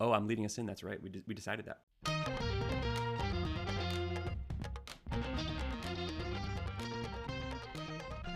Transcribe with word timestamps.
Oh, 0.00 0.12
I'm 0.12 0.28
leading 0.28 0.44
us 0.44 0.58
in. 0.58 0.66
That's 0.66 0.84
right. 0.84 1.02
We, 1.02 1.10
we 1.26 1.34
decided 1.34 1.66
that. 1.66 1.80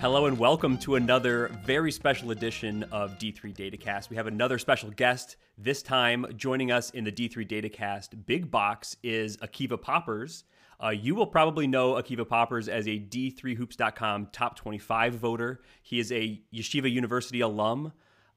Hello 0.00 0.26
and 0.26 0.36
welcome 0.36 0.76
to 0.78 0.96
another 0.96 1.56
very 1.64 1.92
special 1.92 2.32
edition 2.32 2.82
of 2.90 3.16
D3 3.16 3.54
Datacast. 3.54 4.10
We 4.10 4.16
have 4.16 4.26
another 4.26 4.58
special 4.58 4.90
guest. 4.90 5.36
This 5.56 5.84
time, 5.84 6.26
joining 6.36 6.72
us 6.72 6.90
in 6.90 7.04
the 7.04 7.12
D3 7.12 7.48
Datacast 7.48 8.26
Big 8.26 8.50
Box 8.50 8.96
is 9.04 9.36
Akiva 9.36 9.80
Poppers. 9.80 10.42
Uh, 10.82 10.88
you 10.88 11.14
will 11.14 11.28
probably 11.28 11.68
know 11.68 11.92
Akiva 11.92 12.28
Poppers 12.28 12.68
as 12.68 12.88
a 12.88 12.98
D3Hoops.com 12.98 14.30
top 14.32 14.56
25 14.56 15.14
voter. 15.14 15.60
He 15.80 16.00
is 16.00 16.10
a 16.10 16.42
Yeshiva 16.52 16.90
University 16.90 17.40
alum. 17.40 17.92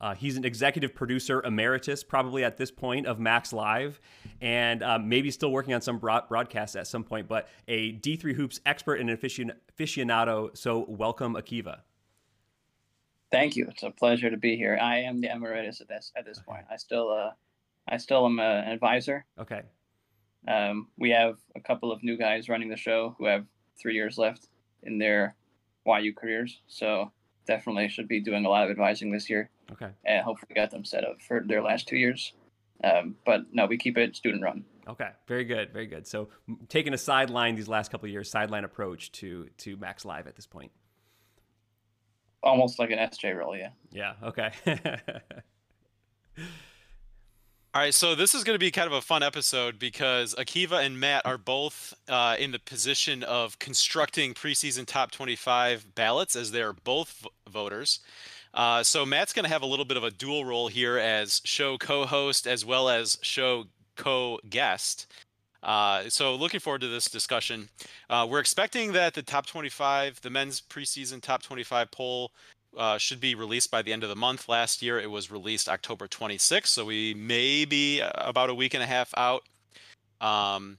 Uh, 0.06 0.14
he's 0.14 0.38
an 0.38 0.46
executive 0.46 0.94
producer 0.94 1.42
emeritus, 1.42 2.04
probably 2.04 2.44
at 2.44 2.58
this 2.58 2.70
point 2.70 3.08
of 3.08 3.20
Macs 3.20 3.52
Live, 3.52 4.00
and 4.40 4.84
um, 4.84 5.10
maybe 5.10 5.32
still 5.32 5.52
working 5.52 5.74
on 5.74 5.82
some 5.82 5.98
broad- 5.98 6.30
broadcasts 6.30 6.76
at 6.76 6.86
some 6.86 7.04
point, 7.04 7.28
but 7.28 7.50
a 7.68 7.94
D3 7.94 8.36
Hoops 8.36 8.62
expert 8.68 9.00
and 9.00 9.10
aficionado. 9.10 10.56
So, 10.56 10.86
welcome, 10.88 11.34
Akiva. 11.34 11.80
Thank 13.32 13.56
you. 13.56 13.66
It's 13.68 13.82
a 13.82 13.90
pleasure 13.90 14.30
to 14.30 14.38
be 14.38 14.56
here. 14.56 14.78
I 14.80 14.98
am 14.98 15.22
the 15.22 15.32
emeritus 15.32 15.82
at 15.82 15.88
this 15.88 16.12
at 16.16 16.24
this 16.24 16.38
okay. 16.38 16.46
point. 16.46 16.66
I 16.70 16.78
still, 16.78 17.10
uh, 17.10 17.32
I 17.88 17.98
still 17.98 18.28
am 18.28 18.38
a, 18.38 18.44
an 18.44 18.74
advisor. 18.74 19.26
Okay. 19.40 19.64
Um, 20.48 20.88
we 21.00 21.10
have 21.10 21.40
a 21.56 21.60
couple 21.60 21.92
of 21.92 22.04
new 22.04 22.16
guys 22.16 22.48
running 22.48 22.70
the 22.70 22.78
show 22.78 23.16
who 23.18 23.26
have 23.26 23.48
three 23.82 23.96
years 23.96 24.20
left 24.20 24.50
in 24.84 25.00
their 25.00 25.36
YU 25.88 26.14
careers. 26.14 26.62
So 26.68 27.12
definitely 27.48 27.90
should 27.90 28.08
be 28.08 28.22
doing 28.22 28.46
a 28.46 28.50
lot 28.50 28.66
of 28.66 28.70
advising 28.70 29.12
this 29.12 29.32
year. 29.32 29.50
Okay. 29.72 29.90
And 30.06 30.24
hopefully 30.24 30.54
got 30.56 30.72
them 30.72 30.86
set 30.86 31.04
up 31.04 31.22
for 31.22 31.44
their 31.46 31.62
last 31.62 31.88
two 31.88 31.98
years. 31.98 32.34
Um, 32.84 33.16
but 33.26 33.42
no, 33.52 33.66
we 33.66 33.78
keep 33.78 33.98
it 33.98 34.16
student 34.16 34.44
run. 34.44 34.64
Okay, 34.88 35.10
very 35.28 35.46
good, 35.46 35.72
very 35.72 35.88
good. 35.88 36.06
So 36.06 36.30
taking 36.70 36.94
a 36.94 36.98
sideline 36.98 37.56
these 37.56 37.68
last 37.68 37.90
couple 37.90 38.06
of 38.06 38.12
years, 38.12 38.30
sideline 38.30 38.64
approach 38.64 39.12
to 39.14 39.50
to 39.60 39.78
Macs 39.78 40.06
Live 40.06 40.28
at 40.28 40.36
this 40.36 40.46
point. 40.46 40.72
Almost 42.44 42.78
like 42.78 42.92
an 42.92 43.00
SJ 43.00 43.36
role, 43.36 43.58
yeah. 43.58 43.70
Yeah. 43.92 44.14
Okay. 44.22 44.52
All 47.76 47.82
right, 47.82 47.94
so 47.94 48.16
this 48.16 48.34
is 48.34 48.46
going 48.46 48.56
to 48.56 48.60
be 48.60 48.72
kind 48.72 48.88
of 48.88 48.94
a 48.94 49.02
fun 49.02 49.22
episode 49.22 49.80
because 49.80 50.34
Akiva 50.36 50.86
and 50.86 50.98
Matt 50.98 51.26
are 51.26 51.38
both 51.38 51.94
uh, 52.08 52.38
in 52.40 52.52
the 52.52 52.60
position 52.60 53.22
of 53.24 53.60
constructing 53.60 54.34
preseason 54.34 54.86
top 54.86 55.12
25 55.12 55.94
ballots 55.94 56.38
as 56.38 56.52
they're 56.52 56.72
both 56.72 57.28
voters. 57.50 58.00
Uh, 58.56 58.82
so 58.82 59.06
Matt's 59.06 59.34
going 59.34 59.44
to 59.44 59.52
have 59.52 59.62
a 59.62 59.68
little 59.68 59.86
bit 59.86 59.98
of 59.98 60.04
a 60.04 60.12
dual 60.12 60.46
role 60.46 60.70
here 60.70 60.98
as 60.98 61.42
show 61.44 61.78
co-host 61.78 62.48
as 62.48 62.64
well 62.64 62.90
as 62.90 63.18
show 63.22 63.66
co-guest. 63.98 65.08
Uh, 65.62 66.04
so 66.10 66.36
looking 66.36 66.60
forward 66.60 66.82
to 66.82 66.88
this 66.88 67.10
discussion. 67.10 67.68
Uh, 68.10 68.26
we're 68.30 68.40
expecting 68.40 68.94
that 68.94 69.14
the 69.14 69.22
top 69.22 69.46
25, 69.46 70.22
the 70.22 70.30
men's 70.30 70.62
preseason 70.62 71.22
top 71.22 71.44
25 71.44 71.92
poll 71.92 72.32
uh, 72.78 72.98
should 72.98 73.20
be 73.20 73.36
released 73.36 73.72
by 73.72 73.82
the 73.82 73.92
end 73.92 74.04
of 74.04 74.10
the 74.10 74.16
month. 74.16 74.48
Last 74.48 74.82
year 74.82 75.00
it 75.00 75.10
was 75.10 75.32
released 75.32 75.68
October 75.68 76.08
26th, 76.08 76.68
so 76.68 76.86
we 76.86 77.14
may 77.14 77.66
be 77.66 78.00
about 78.00 78.50
a 78.50 78.56
week 78.56 78.74
and 78.74 78.84
a 78.84 78.86
half 78.88 79.14
out. 79.18 79.44
Um, 80.22 80.78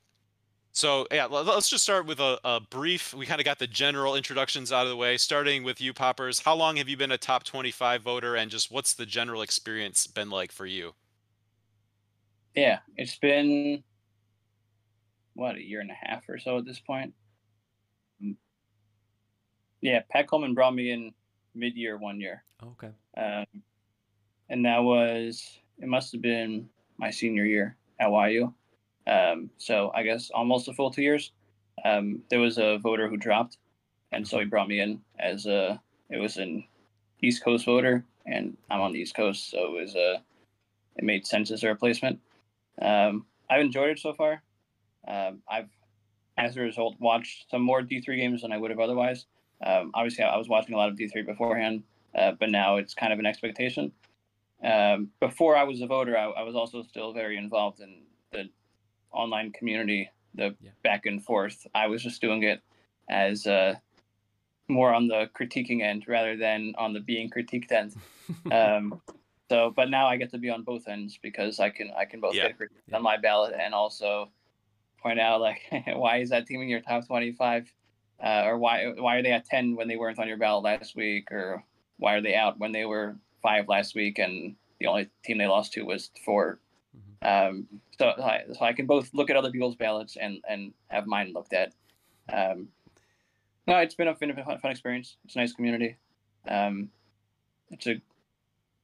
so 0.77 1.07
yeah, 1.11 1.25
let's 1.25 1.71
just 1.71 1.85
start 1.85 2.05
with 2.05 2.21
a, 2.21 2.39
a 2.45 2.61
brief. 2.61 3.15
We 3.15 3.25
kind 3.25 3.41
of 3.41 3.47
got 3.47 3.59
the 3.59 3.67
general 3.67 4.15
introductions 4.15 4.71
out 4.71 4.83
of 4.83 4.91
the 4.91 4.97
way. 4.97 5.17
Starting 5.17 5.65
with 5.65 5.81
you, 5.81 5.95
Poppers. 5.95 6.41
How 6.41 6.55
long 6.55 6.77
have 6.77 6.87
you 6.87 6.99
been 6.99 7.13
a 7.13 7.17
top 7.17 7.45
25 7.45 8.03
voter, 8.03 8.37
and 8.37 8.51
just 8.51 8.71
what's 8.71 8.93
the 8.93 9.07
general 9.07 9.41
experience 9.41 10.07
been 10.07 10.29
like 10.29 10.53
for 10.53 10.67
you? 10.67 10.93
Yeah, 12.55 12.81
it's 12.95 13.17
been 13.17 13.85
what 15.33 15.57
a 15.57 15.63
year 15.63 15.81
and 15.81 15.91
a 15.91 15.95
half 15.95 16.29
or 16.29 16.37
so 16.39 16.59
at 16.59 16.67
this 16.67 16.79
point. 16.79 17.15
Mm. 18.23 18.37
Yeah, 19.81 20.03
Pat 20.11 20.29
Coleman 20.29 20.53
brought 20.53 20.75
me 20.75 20.91
in 20.91 21.15
mid-year 21.55 21.97
one 21.97 22.21
year. 22.21 22.45
Okay. 22.63 22.91
Um, 23.17 23.47
and 24.51 24.67
that 24.67 24.83
was 24.83 25.59
it 25.79 25.89
must 25.89 26.13
have 26.13 26.21
been 26.21 26.69
my 26.99 27.11
senior 27.11 27.47
year 27.47 27.79
at 27.99 28.11
YU. 28.11 28.53
Um, 29.07 29.51
so 29.59 29.93
I 29.95 30.03
guess 30.03 30.31
almost 30.35 30.69
a 30.69 30.75
full 30.75 30.91
two 30.91 31.03
years. 31.03 31.33
Um, 31.85 32.23
there 32.31 32.41
was 32.41 32.59
a 32.59 32.79
voter 32.79 33.09
who 33.09 33.17
dropped, 33.17 33.59
and 34.13 34.27
so 34.27 34.39
he 34.39 34.45
brought 34.45 34.69
me 34.69 34.81
in 34.81 35.01
as 35.19 35.47
a. 35.47 35.81
It 36.11 36.19
was 36.19 36.37
an 36.37 36.65
East 37.21 37.45
Coast 37.45 37.65
voter, 37.65 38.05
and 38.27 38.57
I'm 38.71 38.81
on 38.81 38.93
the 38.93 39.01
East 39.01 39.15
Coast, 39.15 39.51
so 39.51 39.67
it 39.67 39.81
was 39.81 39.95
a. 39.95 40.23
It 40.97 41.05
made 41.05 41.27
sense 41.27 41.51
as 41.51 41.63
a 41.63 41.69
replacement. 41.69 42.19
Um, 42.81 43.27
I've 43.51 43.61
enjoyed 43.61 43.91
it 43.91 43.99
so 43.99 44.15
far. 44.15 44.43
Um, 45.07 45.43
I've, 45.49 45.69
as 46.39 46.57
a 46.57 46.61
result, 46.61 46.97
watched 46.99 47.51
some 47.51 47.63
more 47.63 47.83
D3 47.83 48.17
games 48.17 48.43
than 48.43 48.53
I 48.53 48.57
would 48.57 48.71
have 48.71 48.81
otherwise. 48.81 49.27
Um, 49.65 49.91
obviously, 49.95 50.25
I 50.25 50.37
was 50.37 50.49
watching 50.49 50.75
a 50.75 50.79
lot 50.79 50.89
of 50.89 50.97
D3 50.97 51.25
beforehand, 51.25 51.83
uh, 52.15 52.33
but 52.39 52.51
now 52.51 52.77
it's 52.77 52.95
kind 52.95 53.13
of 53.13 53.19
an 53.19 53.27
expectation. 53.27 53.93
Um, 54.63 55.11
before 55.21 55.57
I 55.57 55.65
was 55.65 55.81
a 55.81 55.87
voter, 55.87 56.17
I, 56.17 56.25
I, 56.25 56.43
was 56.43 56.57
also 56.57 56.83
still 56.83 57.13
very 57.13 57.37
involved 57.37 57.81
in 57.81 58.03
the 58.33 58.49
online 59.17 59.53
community, 59.53 60.11
the 60.35 60.55
yeah. 60.61 60.71
back 60.83 61.07
and 61.07 61.25
forth. 61.25 61.67
I 61.75 61.87
was 61.87 62.03
just 62.03 62.21
doing 62.21 62.43
it 62.43 62.63
as 63.09 63.47
uh, 63.47 63.75
more 64.69 64.93
on 64.93 65.09
the 65.09 65.31
critiquing 65.39 65.83
end 65.83 66.05
rather 66.07 66.37
than 66.37 66.75
on 66.79 66.93
the 66.93 67.01
being 67.01 67.31
critiqued 67.31 67.73
end. 67.73 67.95
um, 68.53 69.01
so, 69.49 69.73
but 69.75 69.91
now 69.91 70.07
I 70.07 70.17
get 70.17 70.31
to 70.33 70.39
be 70.39 70.51
on 70.51 70.63
both 70.63 70.89
ends 70.89 71.19
because 71.23 71.61
I 71.61 71.71
can 71.71 71.91
I 71.97 72.05
can 72.05 72.21
both 72.21 72.35
yeah. 72.35 72.49
get 72.49 72.59
critiqued 72.59 72.89
yeah. 72.89 72.97
on 72.97 73.03
my 73.03 73.17
ballot 73.17 73.55
and 73.59 73.75
also 73.75 74.31
point 75.01 75.21
out 75.21 75.41
like 75.41 75.61
why 75.95 76.19
is 76.19 76.31
that 76.31 76.47
team 76.47 76.63
in 76.63 76.69
your 76.69 76.81
top 76.81 77.07
twenty 77.07 77.33
five 77.33 77.73
uh, 78.23 78.43
or 78.45 78.59
why 78.59 78.87
why 78.97 79.17
are 79.17 79.23
they 79.23 79.33
at 79.33 79.45
10 79.45 79.77
when 79.77 79.89
they 79.89 79.97
weren't 79.97 80.19
on 80.19 80.29
your 80.29 80.37
ballot 80.37 80.65
last 80.65 80.97
week 80.97 81.31
or 81.31 81.63
why 81.99 82.15
are 82.15 82.23
they 82.23 82.35
out 82.35 82.59
when 82.59 82.73
they 82.73 82.85
were 82.85 83.17
five 83.43 83.69
last 83.69 83.95
week 83.95 84.19
and 84.19 84.57
the 84.81 84.87
only 84.87 85.09
team 85.25 85.39
they 85.39 85.47
lost 85.47 85.73
to 85.73 85.83
was 85.83 86.11
4 86.25 86.59
mm-hmm. 86.97 87.57
um, 87.57 87.67
so, 87.99 88.13
so 88.53 88.65
I 88.65 88.73
can 88.73 88.87
both 88.87 89.11
look 89.13 89.31
at 89.31 89.37
other 89.37 89.51
people's 89.51 89.77
ballots 89.77 90.17
and 90.17 90.43
and 90.49 90.73
have 90.89 91.07
mine 91.07 91.33
looked 91.33 91.53
at. 91.53 91.73
Um, 92.33 92.69
no 93.67 93.79
it's 93.79 93.95
been 93.95 94.09
a 94.09 94.15
fun, 94.15 94.59
fun 94.59 94.71
experience. 94.71 95.17
It's 95.25 95.37
a 95.37 95.39
nice 95.39 95.53
community. 95.53 95.97
Um, 96.49 96.91
it's 97.71 97.87
a 97.87 98.01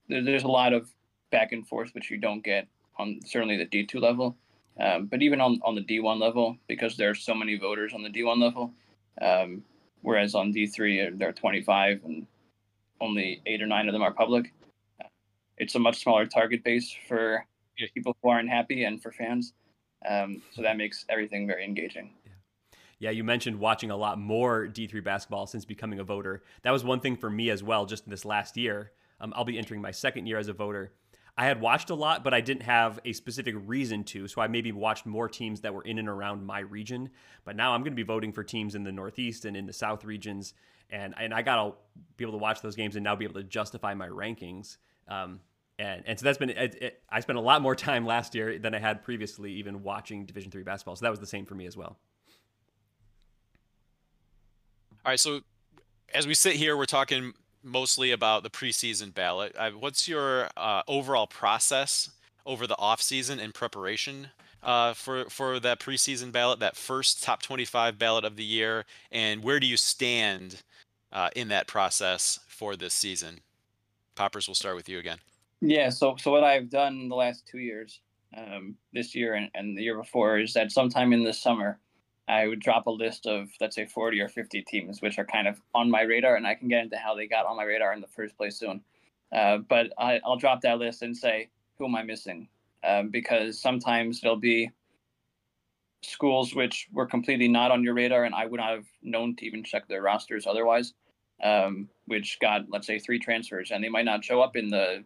there's 0.08 0.44
a 0.44 0.48
lot 0.48 0.72
of 0.72 0.90
back 1.30 1.52
and 1.52 1.66
forth 1.66 1.90
which 1.94 2.10
you 2.10 2.18
don't 2.18 2.44
get 2.44 2.66
on 2.98 3.20
certainly 3.24 3.56
the 3.56 3.66
D2 3.66 4.00
level 4.00 4.36
um, 4.78 5.06
but 5.06 5.22
even 5.22 5.40
on, 5.40 5.60
on 5.64 5.74
the 5.74 5.80
D1 5.80 6.20
level 6.20 6.58
because 6.68 6.96
there 6.96 7.08
are 7.08 7.14
so 7.14 7.34
many 7.34 7.56
voters 7.56 7.94
on 7.94 8.02
the 8.02 8.10
D1 8.10 8.38
level 8.38 8.74
um, 9.20 9.62
whereas 10.02 10.34
on 10.34 10.52
D3, 10.52 11.18
there 11.18 11.28
are 11.28 11.32
25 11.32 12.00
and 12.04 12.26
only 13.00 13.42
eight 13.46 13.62
or 13.62 13.66
nine 13.66 13.88
of 13.88 13.92
them 13.92 14.02
are 14.02 14.12
public. 14.12 14.52
It's 15.58 15.74
a 15.74 15.78
much 15.78 16.02
smaller 16.02 16.26
target 16.26 16.64
base 16.64 16.94
for 17.08 17.44
people 17.90 18.16
who 18.22 18.28
aren't 18.28 18.48
happy 18.48 18.84
and 18.84 19.02
for 19.02 19.12
fans. 19.12 19.52
Um, 20.08 20.42
so 20.54 20.62
that 20.62 20.76
makes 20.76 21.04
everything 21.08 21.46
very 21.46 21.64
engaging. 21.64 22.10
Yeah. 22.98 23.10
you 23.10 23.24
mentioned 23.24 23.58
watching 23.58 23.90
a 23.90 23.96
lot 23.96 24.18
more 24.18 24.66
D3 24.66 25.02
basketball 25.02 25.46
since 25.46 25.64
becoming 25.64 25.98
a 25.98 26.04
voter. 26.04 26.42
That 26.62 26.70
was 26.70 26.84
one 26.84 27.00
thing 27.00 27.16
for 27.16 27.30
me 27.30 27.50
as 27.50 27.62
well, 27.62 27.86
just 27.86 28.08
this 28.08 28.24
last 28.24 28.56
year. 28.56 28.92
Um, 29.20 29.32
I'll 29.36 29.44
be 29.44 29.58
entering 29.58 29.80
my 29.80 29.90
second 29.92 30.26
year 30.26 30.38
as 30.38 30.48
a 30.48 30.52
voter. 30.52 30.92
I 31.36 31.46
had 31.46 31.60
watched 31.60 31.88
a 31.90 31.94
lot, 31.94 32.24
but 32.24 32.34
I 32.34 32.40
didn't 32.42 32.64
have 32.64 33.00
a 33.04 33.12
specific 33.12 33.54
reason 33.66 34.04
to. 34.04 34.28
So 34.28 34.42
I 34.42 34.48
maybe 34.48 34.70
watched 34.70 35.06
more 35.06 35.28
teams 35.28 35.62
that 35.62 35.72
were 35.72 35.82
in 35.82 35.98
and 35.98 36.08
around 36.08 36.44
my 36.44 36.60
region. 36.60 37.10
But 37.44 37.56
now 37.56 37.72
I'm 37.72 37.80
going 37.80 37.92
to 37.92 37.96
be 37.96 38.02
voting 38.02 38.32
for 38.32 38.44
teams 38.44 38.74
in 38.74 38.84
the 38.84 38.92
Northeast 38.92 39.46
and 39.46 39.56
in 39.56 39.66
the 39.66 39.72
South 39.72 40.04
regions. 40.04 40.52
And, 40.90 41.14
and 41.18 41.32
I 41.32 41.40
got 41.40 41.56
to 41.56 41.72
be 42.18 42.24
able 42.24 42.32
to 42.32 42.38
watch 42.38 42.60
those 42.60 42.76
games 42.76 42.96
and 42.96 43.04
now 43.04 43.16
be 43.16 43.24
able 43.24 43.40
to 43.40 43.44
justify 43.44 43.94
my 43.94 44.08
rankings. 44.08 44.76
Um, 45.08 45.40
and, 45.82 46.02
and 46.06 46.18
so 46.18 46.24
that's 46.24 46.38
been 46.38 46.50
it, 46.50 46.76
it, 46.80 47.02
I 47.10 47.18
spent 47.18 47.38
a 47.38 47.42
lot 47.42 47.60
more 47.60 47.74
time 47.74 48.06
last 48.06 48.36
year 48.36 48.56
than 48.56 48.72
I 48.72 48.78
had 48.78 49.02
previously, 49.02 49.52
even 49.54 49.82
watching 49.82 50.24
Division 50.24 50.50
three 50.50 50.62
basketball. 50.62 50.94
So 50.94 51.04
that 51.04 51.10
was 51.10 51.18
the 51.18 51.26
same 51.26 51.44
for 51.44 51.56
me 51.56 51.66
as 51.66 51.76
well. 51.76 51.98
All 55.04 55.10
right, 55.10 55.18
so 55.18 55.40
as 56.14 56.24
we 56.24 56.34
sit 56.34 56.54
here, 56.54 56.76
we're 56.76 56.84
talking 56.84 57.32
mostly 57.64 58.12
about 58.12 58.44
the 58.44 58.50
preseason 58.50 59.12
ballot. 59.12 59.56
Uh, 59.58 59.72
what's 59.72 60.06
your 60.06 60.48
uh, 60.56 60.82
overall 60.86 61.26
process 61.26 62.10
over 62.46 62.68
the 62.68 62.76
offseason 62.76 63.40
in 63.40 63.50
preparation 63.50 64.28
uh, 64.62 64.94
for 64.94 65.24
for 65.24 65.58
that 65.58 65.80
preseason 65.80 66.30
ballot, 66.30 66.60
that 66.60 66.76
first 66.76 67.24
top 67.24 67.42
25 67.42 67.98
ballot 67.98 68.24
of 68.24 68.36
the 68.36 68.44
year, 68.44 68.84
and 69.10 69.42
where 69.42 69.58
do 69.58 69.66
you 69.66 69.76
stand 69.76 70.62
uh, 71.12 71.30
in 71.34 71.48
that 71.48 71.66
process 71.66 72.38
for 72.46 72.76
this 72.76 72.94
season? 72.94 73.40
Poppers, 74.14 74.46
we'll 74.46 74.54
start 74.54 74.76
with 74.76 74.88
you 74.88 75.00
again. 75.00 75.18
Yeah. 75.62 75.88
So 75.88 76.16
so 76.18 76.30
what 76.30 76.44
I've 76.44 76.68
done 76.68 77.08
the 77.08 77.14
last 77.14 77.46
two 77.46 77.58
years, 77.58 78.00
um, 78.36 78.76
this 78.92 79.14
year 79.14 79.34
and, 79.34 79.50
and 79.54 79.76
the 79.76 79.82
year 79.82 79.96
before, 79.96 80.38
is 80.38 80.52
that 80.54 80.72
sometime 80.72 81.12
in 81.12 81.24
the 81.24 81.32
summer. 81.32 81.78
I 82.28 82.46
would 82.46 82.60
drop 82.60 82.86
a 82.86 82.90
list 82.90 83.26
of 83.26 83.48
let's 83.60 83.74
say 83.74 83.84
40 83.84 84.20
or 84.20 84.28
50 84.28 84.62
teams, 84.62 85.02
which 85.02 85.18
are 85.18 85.24
kind 85.24 85.48
of 85.48 85.60
on 85.74 85.90
my 85.90 86.02
radar, 86.02 86.36
and 86.36 86.46
I 86.46 86.54
can 86.54 86.68
get 86.68 86.84
into 86.84 86.96
how 86.96 87.16
they 87.16 87.26
got 87.26 87.46
on 87.46 87.56
my 87.56 87.64
radar 87.64 87.92
in 87.92 88.00
the 88.00 88.06
first 88.06 88.36
place 88.36 88.56
soon. 88.56 88.80
Uh, 89.32 89.58
but 89.58 89.92
I, 89.98 90.20
will 90.24 90.36
drop 90.36 90.60
that 90.60 90.78
list 90.78 91.02
and 91.02 91.16
say, 91.16 91.50
who 91.78 91.86
am 91.86 91.96
I 91.96 92.04
missing? 92.04 92.48
um, 92.84 93.10
because 93.10 93.60
sometimes 93.60 94.20
there'll 94.20 94.36
be 94.36 94.70
schools 96.02 96.54
which 96.54 96.88
were 96.92 97.06
completely 97.06 97.48
not 97.48 97.70
on 97.70 97.84
your 97.84 97.94
radar, 97.94 98.24
and 98.24 98.34
I 98.34 98.46
would 98.46 98.58
not 98.58 98.70
have 98.70 98.86
known 99.02 99.36
to 99.36 99.46
even 99.46 99.62
check 99.62 99.86
their 99.88 100.02
rosters 100.02 100.46
otherwise, 100.46 100.94
um, 101.42 101.88
which 102.06 102.38
got 102.40 102.62
let's 102.68 102.86
say 102.86 102.98
three 102.98 103.18
transfers, 103.18 103.70
and 103.70 103.82
they 103.82 103.88
might 103.88 104.04
not 104.04 104.24
show 104.24 104.40
up 104.40 104.56
in 104.56 104.68
the 104.68 105.04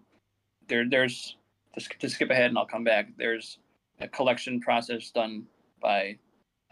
there. 0.68 0.88
There's 0.88 1.36
to, 1.78 1.98
to 1.98 2.08
skip 2.08 2.30
ahead, 2.30 2.46
and 2.46 2.58
I'll 2.58 2.66
come 2.66 2.84
back. 2.84 3.08
There's 3.16 3.58
a 4.00 4.08
collection 4.08 4.60
process 4.60 5.10
done 5.10 5.44
by 5.80 6.18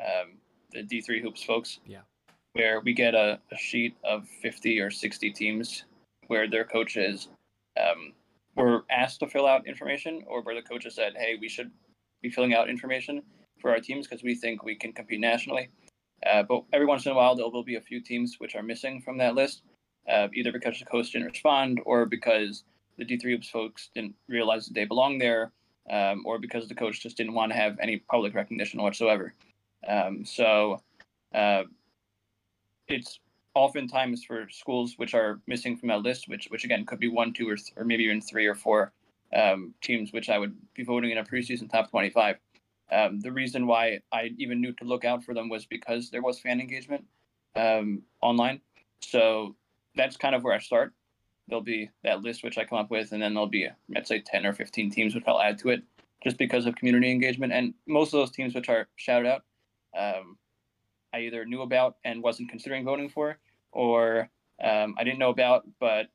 um, 0.00 0.38
the 0.72 0.82
D3 0.82 1.22
Hoops 1.22 1.42
folks. 1.42 1.80
Yeah. 1.86 2.00
Where 2.52 2.80
we 2.80 2.92
get 2.92 3.14
a, 3.14 3.40
a, 3.50 3.56
sheet 3.56 3.96
of 4.04 4.28
50 4.28 4.78
or 4.78 4.90
60 4.90 5.30
teams 5.32 5.84
where 6.28 6.48
their 6.48 6.64
coaches 6.64 7.28
um, 7.80 8.12
were 8.54 8.84
asked 8.90 9.20
to 9.20 9.28
fill 9.28 9.46
out 9.46 9.66
information 9.66 10.22
or 10.28 10.40
where 10.42 10.54
the 10.54 10.62
coaches 10.62 10.94
said, 10.94 11.14
hey, 11.16 11.36
we 11.40 11.48
should 11.48 11.70
be 12.22 12.30
filling 12.30 12.54
out 12.54 12.70
information 12.70 13.22
for 13.60 13.70
our 13.70 13.80
teams 13.80 14.06
because 14.06 14.22
we 14.22 14.36
think 14.36 14.62
we 14.62 14.76
can 14.76 14.92
compete 14.92 15.18
nationally. 15.20 15.68
Uh, 16.24 16.44
but 16.44 16.62
every 16.72 16.86
once 16.86 17.06
in 17.06 17.12
a 17.12 17.14
while, 17.14 17.34
there 17.34 17.48
will 17.48 17.64
be 17.64 17.74
a 17.74 17.80
few 17.80 18.00
teams 18.00 18.36
which 18.38 18.54
are 18.54 18.62
missing 18.62 19.00
from 19.00 19.18
that 19.18 19.34
list, 19.34 19.62
uh, 20.08 20.28
either 20.32 20.52
because 20.52 20.78
the 20.78 20.84
coach 20.84 21.10
didn't 21.10 21.26
respond 21.26 21.80
or 21.84 22.06
because 22.06 22.62
the 22.96 23.04
D3 23.04 23.22
Hoops 23.22 23.48
folks 23.48 23.90
didn't 23.94 24.14
realize 24.28 24.66
that 24.66 24.74
they 24.74 24.84
belong 24.84 25.18
there, 25.18 25.52
um, 25.90 26.22
or 26.24 26.38
because 26.38 26.68
the 26.68 26.74
coach 26.74 27.02
just 27.02 27.16
didn't 27.16 27.34
want 27.34 27.52
to 27.52 27.56
have 27.56 27.78
any 27.80 27.98
public 27.98 28.34
recognition 28.34 28.82
whatsoever. 28.82 29.32
Um, 29.86 30.24
so 30.24 30.80
uh, 31.34 31.64
it's 32.88 33.20
oftentimes 33.54 34.24
for 34.24 34.48
schools 34.50 34.94
which 34.96 35.14
are 35.14 35.40
missing 35.46 35.76
from 35.76 35.88
that 35.88 36.02
list, 36.02 36.28
which 36.28 36.46
which 36.50 36.64
again 36.64 36.84
could 36.84 37.00
be 37.00 37.08
one, 37.08 37.32
two, 37.32 37.48
or, 37.48 37.56
th- 37.56 37.72
or 37.76 37.84
maybe 37.84 38.04
even 38.04 38.20
three 38.20 38.46
or 38.46 38.54
four 38.54 38.92
um, 39.34 39.74
teams, 39.82 40.12
which 40.12 40.30
I 40.30 40.38
would 40.38 40.54
be 40.74 40.84
voting 40.84 41.10
in 41.10 41.18
a 41.18 41.24
preseason 41.24 41.70
top 41.70 41.90
25. 41.90 42.36
Um, 42.92 43.20
the 43.20 43.32
reason 43.32 43.66
why 43.66 44.00
I 44.12 44.30
even 44.38 44.60
knew 44.60 44.72
to 44.74 44.84
look 44.84 45.04
out 45.04 45.24
for 45.24 45.34
them 45.34 45.48
was 45.48 45.66
because 45.66 46.10
there 46.10 46.22
was 46.22 46.38
fan 46.38 46.60
engagement 46.60 47.04
um, 47.56 48.02
online. 48.20 48.60
So 49.00 49.56
that's 49.96 50.16
kind 50.16 50.34
of 50.34 50.44
where 50.44 50.54
I 50.54 50.58
start. 50.58 50.92
There'll 51.48 51.62
be 51.62 51.90
that 52.02 52.22
list 52.22 52.42
which 52.42 52.58
I 52.58 52.64
come 52.64 52.78
up 52.78 52.90
with, 52.90 53.12
and 53.12 53.22
then 53.22 53.34
there'll 53.34 53.48
be 53.48 53.68
let's 53.94 54.08
say 54.08 54.20
10 54.20 54.46
or 54.46 54.52
15 54.52 54.90
teams 54.90 55.14
which 55.14 55.24
I'll 55.26 55.40
add 55.40 55.58
to 55.58 55.70
it 55.70 55.82
just 56.22 56.38
because 56.38 56.66
of 56.66 56.74
community 56.74 57.10
engagement. 57.10 57.52
And 57.52 57.74
most 57.86 58.08
of 58.08 58.20
those 58.20 58.30
teams 58.30 58.54
which 58.54 58.68
are 58.68 58.88
shouted 58.96 59.28
out, 59.28 59.42
um, 59.96 60.38
I 61.12 61.20
either 61.20 61.44
knew 61.44 61.62
about 61.62 61.96
and 62.04 62.22
wasn't 62.22 62.50
considering 62.50 62.84
voting 62.84 63.08
for, 63.08 63.38
or 63.72 64.30
um, 64.62 64.94
I 64.98 65.04
didn't 65.04 65.18
know 65.18 65.30
about, 65.30 65.64
but 65.78 66.08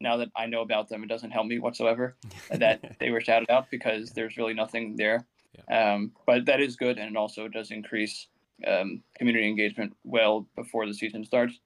now 0.00 0.18
that 0.18 0.28
I 0.36 0.46
know 0.46 0.60
about 0.60 0.88
them, 0.88 1.02
it 1.02 1.08
doesn't 1.08 1.30
help 1.30 1.46
me 1.46 1.58
whatsoever 1.58 2.16
that 2.50 2.96
they 3.00 3.10
were 3.10 3.20
shouted 3.20 3.50
out 3.50 3.70
because 3.70 4.10
there's 4.10 4.36
really 4.36 4.54
nothing 4.54 4.96
there. 4.96 5.26
Yeah. 5.68 5.94
Um, 5.94 6.12
but 6.26 6.46
that 6.46 6.60
is 6.60 6.76
good, 6.76 6.98
and 6.98 7.10
it 7.10 7.16
also 7.16 7.48
does 7.48 7.70
increase 7.70 8.28
um, 8.66 9.02
community 9.18 9.48
engagement 9.48 9.94
well 10.04 10.46
before 10.54 10.86
the 10.86 10.94
season 10.94 11.24
starts. 11.24 11.58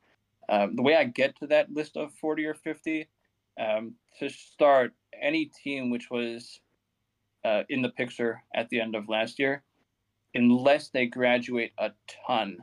Um, 0.51 0.77
the 0.77 0.83
way 0.83 0.97
I 0.97 1.05
get 1.05 1.37
to 1.39 1.47
that 1.49 1.73
list 1.73 1.97
of 1.97 2.13
40 2.15 2.45
or 2.47 2.55
50, 2.55 3.09
um, 3.59 3.95
to 4.19 4.29
start, 4.29 4.93
any 5.21 5.51
team 5.63 5.91
which 5.91 6.11
was 6.11 6.61
uh, 7.45 7.63
in 7.69 7.83
the 7.83 7.89
picture 7.91 8.43
at 8.55 8.69
the 8.69 8.81
end 8.81 8.95
of 8.95 9.09
last 9.09 9.39
year, 9.39 9.63
unless 10.35 10.89
they 10.91 11.07
graduate 11.07 11.73
a 11.79 11.93
ton, 12.27 12.59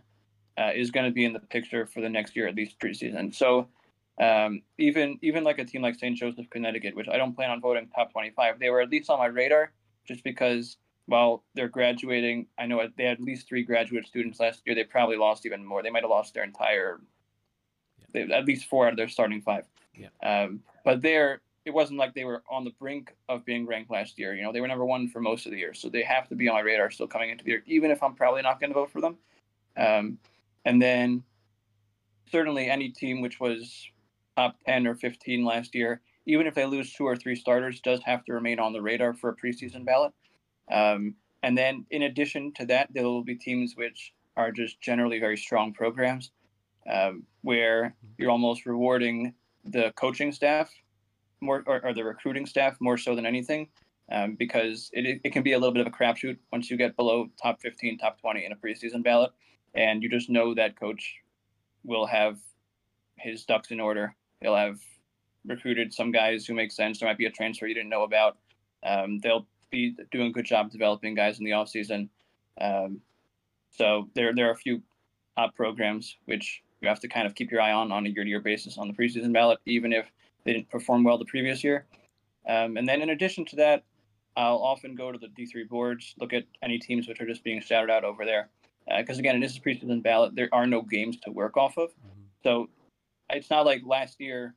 uh, 0.57 0.71
is 0.75 0.91
going 0.91 1.05
to 1.05 1.13
be 1.13 1.23
in 1.23 1.33
the 1.33 1.39
picture 1.39 1.85
for 1.85 2.01
the 2.01 2.09
next 2.09 2.35
year, 2.35 2.47
at 2.47 2.55
least 2.55 2.79
preseason. 2.79 3.33
So 3.33 3.67
um, 4.19 4.63
even 4.79 5.19
even 5.21 5.43
like 5.43 5.59
a 5.59 5.65
team 5.65 5.81
like 5.81 5.95
St. 5.95 6.17
Joseph, 6.17 6.49
Connecticut, 6.49 6.95
which 6.95 7.07
I 7.07 7.17
don't 7.17 7.35
plan 7.35 7.51
on 7.51 7.61
voting 7.61 7.87
top 7.95 8.11
25, 8.11 8.59
they 8.59 8.69
were 8.69 8.81
at 8.81 8.89
least 8.89 9.09
on 9.09 9.19
my 9.19 9.27
radar 9.27 9.71
just 10.07 10.23
because 10.23 10.77
while 11.05 11.43
they're 11.53 11.69
graduating, 11.69 12.47
I 12.57 12.65
know 12.65 12.85
they 12.97 13.05
had 13.05 13.13
at 13.13 13.21
least 13.21 13.47
three 13.47 13.63
graduate 13.63 14.07
students 14.07 14.39
last 14.39 14.61
year. 14.65 14.75
They 14.75 14.83
probably 14.83 15.17
lost 15.17 15.45
even 15.45 15.63
more. 15.63 15.83
They 15.83 15.89
might 15.89 16.03
have 16.03 16.09
lost 16.09 16.33
their 16.33 16.43
entire. 16.43 16.99
They, 18.13 18.21
at 18.23 18.45
least 18.45 18.67
four 18.67 18.87
out 18.87 18.93
of 18.93 18.97
their 18.97 19.07
starting 19.07 19.41
five. 19.41 19.65
Yeah. 19.95 20.09
Um, 20.23 20.61
but 20.83 21.01
there, 21.01 21.41
it 21.65 21.73
wasn't 21.73 21.99
like 21.99 22.13
they 22.13 22.23
were 22.23 22.43
on 22.49 22.63
the 22.63 22.71
brink 22.79 23.15
of 23.27 23.45
being 23.45 23.65
ranked 23.65 23.91
last 23.91 24.17
year. 24.17 24.33
You 24.35 24.43
know, 24.43 24.51
they 24.51 24.61
were 24.61 24.67
number 24.67 24.85
one 24.85 25.07
for 25.07 25.19
most 25.19 25.45
of 25.45 25.51
the 25.51 25.57
year, 25.57 25.73
so 25.73 25.89
they 25.89 26.03
have 26.03 26.27
to 26.29 26.35
be 26.35 26.47
on 26.47 26.55
my 26.55 26.61
radar 26.61 26.89
still 26.91 27.07
coming 27.07 27.29
into 27.29 27.43
the 27.43 27.51
year, 27.51 27.63
even 27.65 27.91
if 27.91 28.01
I'm 28.01 28.15
probably 28.15 28.41
not 28.41 28.59
going 28.59 28.69
to 28.69 28.75
vote 28.75 28.91
for 28.91 29.01
them. 29.01 29.17
Um, 29.75 30.17
and 30.65 30.81
then 30.81 31.23
certainly 32.31 32.69
any 32.69 32.89
team 32.89 33.21
which 33.21 33.39
was 33.39 33.89
top 34.35 34.57
10 34.65 34.87
or 34.87 34.95
15 34.95 35.45
last 35.45 35.75
year, 35.75 36.01
even 36.25 36.45
if 36.45 36.55
they 36.55 36.65
lose 36.65 36.93
two 36.93 37.05
or 37.05 37.15
three 37.15 37.35
starters, 37.35 37.79
does 37.81 38.01
have 38.03 38.23
to 38.25 38.33
remain 38.33 38.59
on 38.59 38.73
the 38.73 38.81
radar 38.81 39.13
for 39.13 39.29
a 39.29 39.35
preseason 39.35 39.85
ballot. 39.85 40.13
Um, 40.69 41.15
and 41.43 41.57
then 41.57 41.85
in 41.91 42.03
addition 42.03 42.53
to 42.55 42.65
that, 42.65 42.89
there 42.93 43.03
will 43.03 43.23
be 43.23 43.35
teams 43.35 43.75
which 43.75 44.13
are 44.35 44.51
just 44.51 44.81
generally 44.81 45.19
very 45.19 45.37
strong 45.37 45.73
programs 45.73 46.31
um, 46.91 47.23
where 47.41 47.95
you're 48.17 48.31
almost 48.31 48.65
rewarding 48.65 49.33
the 49.65 49.91
coaching 49.95 50.31
staff 50.31 50.71
more 51.41 51.63
or, 51.67 51.85
or 51.85 51.93
the 51.93 52.03
recruiting 52.03 52.45
staff 52.45 52.77
more 52.79 52.97
so 52.97 53.15
than 53.15 53.25
anything 53.25 53.67
um, 54.11 54.35
because 54.35 54.89
it, 54.93 55.19
it 55.23 55.33
can 55.33 55.43
be 55.43 55.53
a 55.53 55.59
little 55.59 55.73
bit 55.73 55.85
of 55.85 55.87
a 55.87 55.95
crapshoot 55.95 56.37
once 56.51 56.69
you 56.69 56.77
get 56.77 56.95
below 56.95 57.27
top 57.41 57.61
15, 57.61 57.97
top 57.97 58.19
20 58.19 58.45
in 58.45 58.51
a 58.51 58.55
preseason 58.55 59.03
ballot 59.03 59.31
and 59.75 60.01
you 60.01 60.09
just 60.09 60.29
know 60.29 60.53
that 60.53 60.79
coach 60.79 61.15
will 61.83 62.05
have 62.05 62.39
his 63.17 63.45
ducks 63.45 63.71
in 63.71 63.79
order. 63.79 64.15
He'll 64.41 64.55
have 64.55 64.79
recruited 65.45 65.93
some 65.93 66.11
guys 66.11 66.45
who 66.45 66.53
make 66.53 66.71
sense. 66.71 66.99
There 66.99 67.09
might 67.09 67.17
be 67.17 67.25
a 67.25 67.31
transfer 67.31 67.67
you 67.67 67.73
didn't 67.73 67.89
know 67.89 68.03
about. 68.03 68.37
Um, 68.85 69.19
they'll 69.19 69.47
be 69.71 69.95
doing 70.11 70.27
a 70.27 70.31
good 70.31 70.45
job 70.45 70.71
developing 70.71 71.15
guys 71.15 71.39
in 71.39 71.45
the 71.45 71.51
offseason. 71.51 72.09
Um, 72.59 73.01
so 73.71 74.09
there, 74.15 74.33
there 74.33 74.47
are 74.47 74.51
a 74.51 74.57
few 74.57 74.81
top 75.37 75.55
programs 75.55 76.17
which 76.25 76.63
you 76.81 76.87
have 76.87 76.99
to 76.99 77.07
kind 77.07 77.25
of 77.25 77.35
keep 77.35 77.51
your 77.51 77.61
eye 77.61 77.71
on 77.71 77.91
on 77.91 78.05
a 78.05 78.09
year-to-year 78.09 78.41
basis 78.41 78.77
on 78.77 78.87
the 78.87 78.93
preseason 78.93 79.33
ballot, 79.33 79.59
even 79.65 79.91
if 79.93 80.11
they 80.43 80.53
didn't 80.53 80.69
perform 80.69 81.03
well 81.03 81.17
the 81.17 81.25
previous 81.25 81.63
year. 81.63 81.85
Um, 82.47 82.77
and 82.77 82.87
then 82.87 83.01
in 83.01 83.09
addition 83.09 83.45
to 83.45 83.55
that, 83.57 83.83
I'll 84.35 84.57
often 84.57 84.95
go 84.95 85.11
to 85.11 85.17
the 85.17 85.27
D3 85.27 85.67
boards, 85.67 86.13
look 86.19 86.31
at 86.31 86.43
any 86.61 86.77
teams 86.77 87.07
which 87.07 87.19
are 87.19 87.25
just 87.25 87.43
being 87.43 87.59
shouted 87.59 87.91
out 87.91 88.03
over 88.03 88.23
there 88.23 88.49
because 88.97 89.17
uh, 89.17 89.19
again, 89.19 89.35
it 89.35 89.43
is 89.43 89.57
a 89.57 89.61
preseason 89.61 90.01
ballot. 90.01 90.35
There 90.35 90.49
are 90.51 90.65
no 90.65 90.81
games 90.81 91.17
to 91.21 91.31
work 91.31 91.57
off 91.57 91.77
of, 91.77 91.89
mm-hmm. 91.89 92.21
so 92.43 92.69
it's 93.29 93.49
not 93.49 93.65
like 93.65 93.81
last 93.85 94.19
year. 94.19 94.55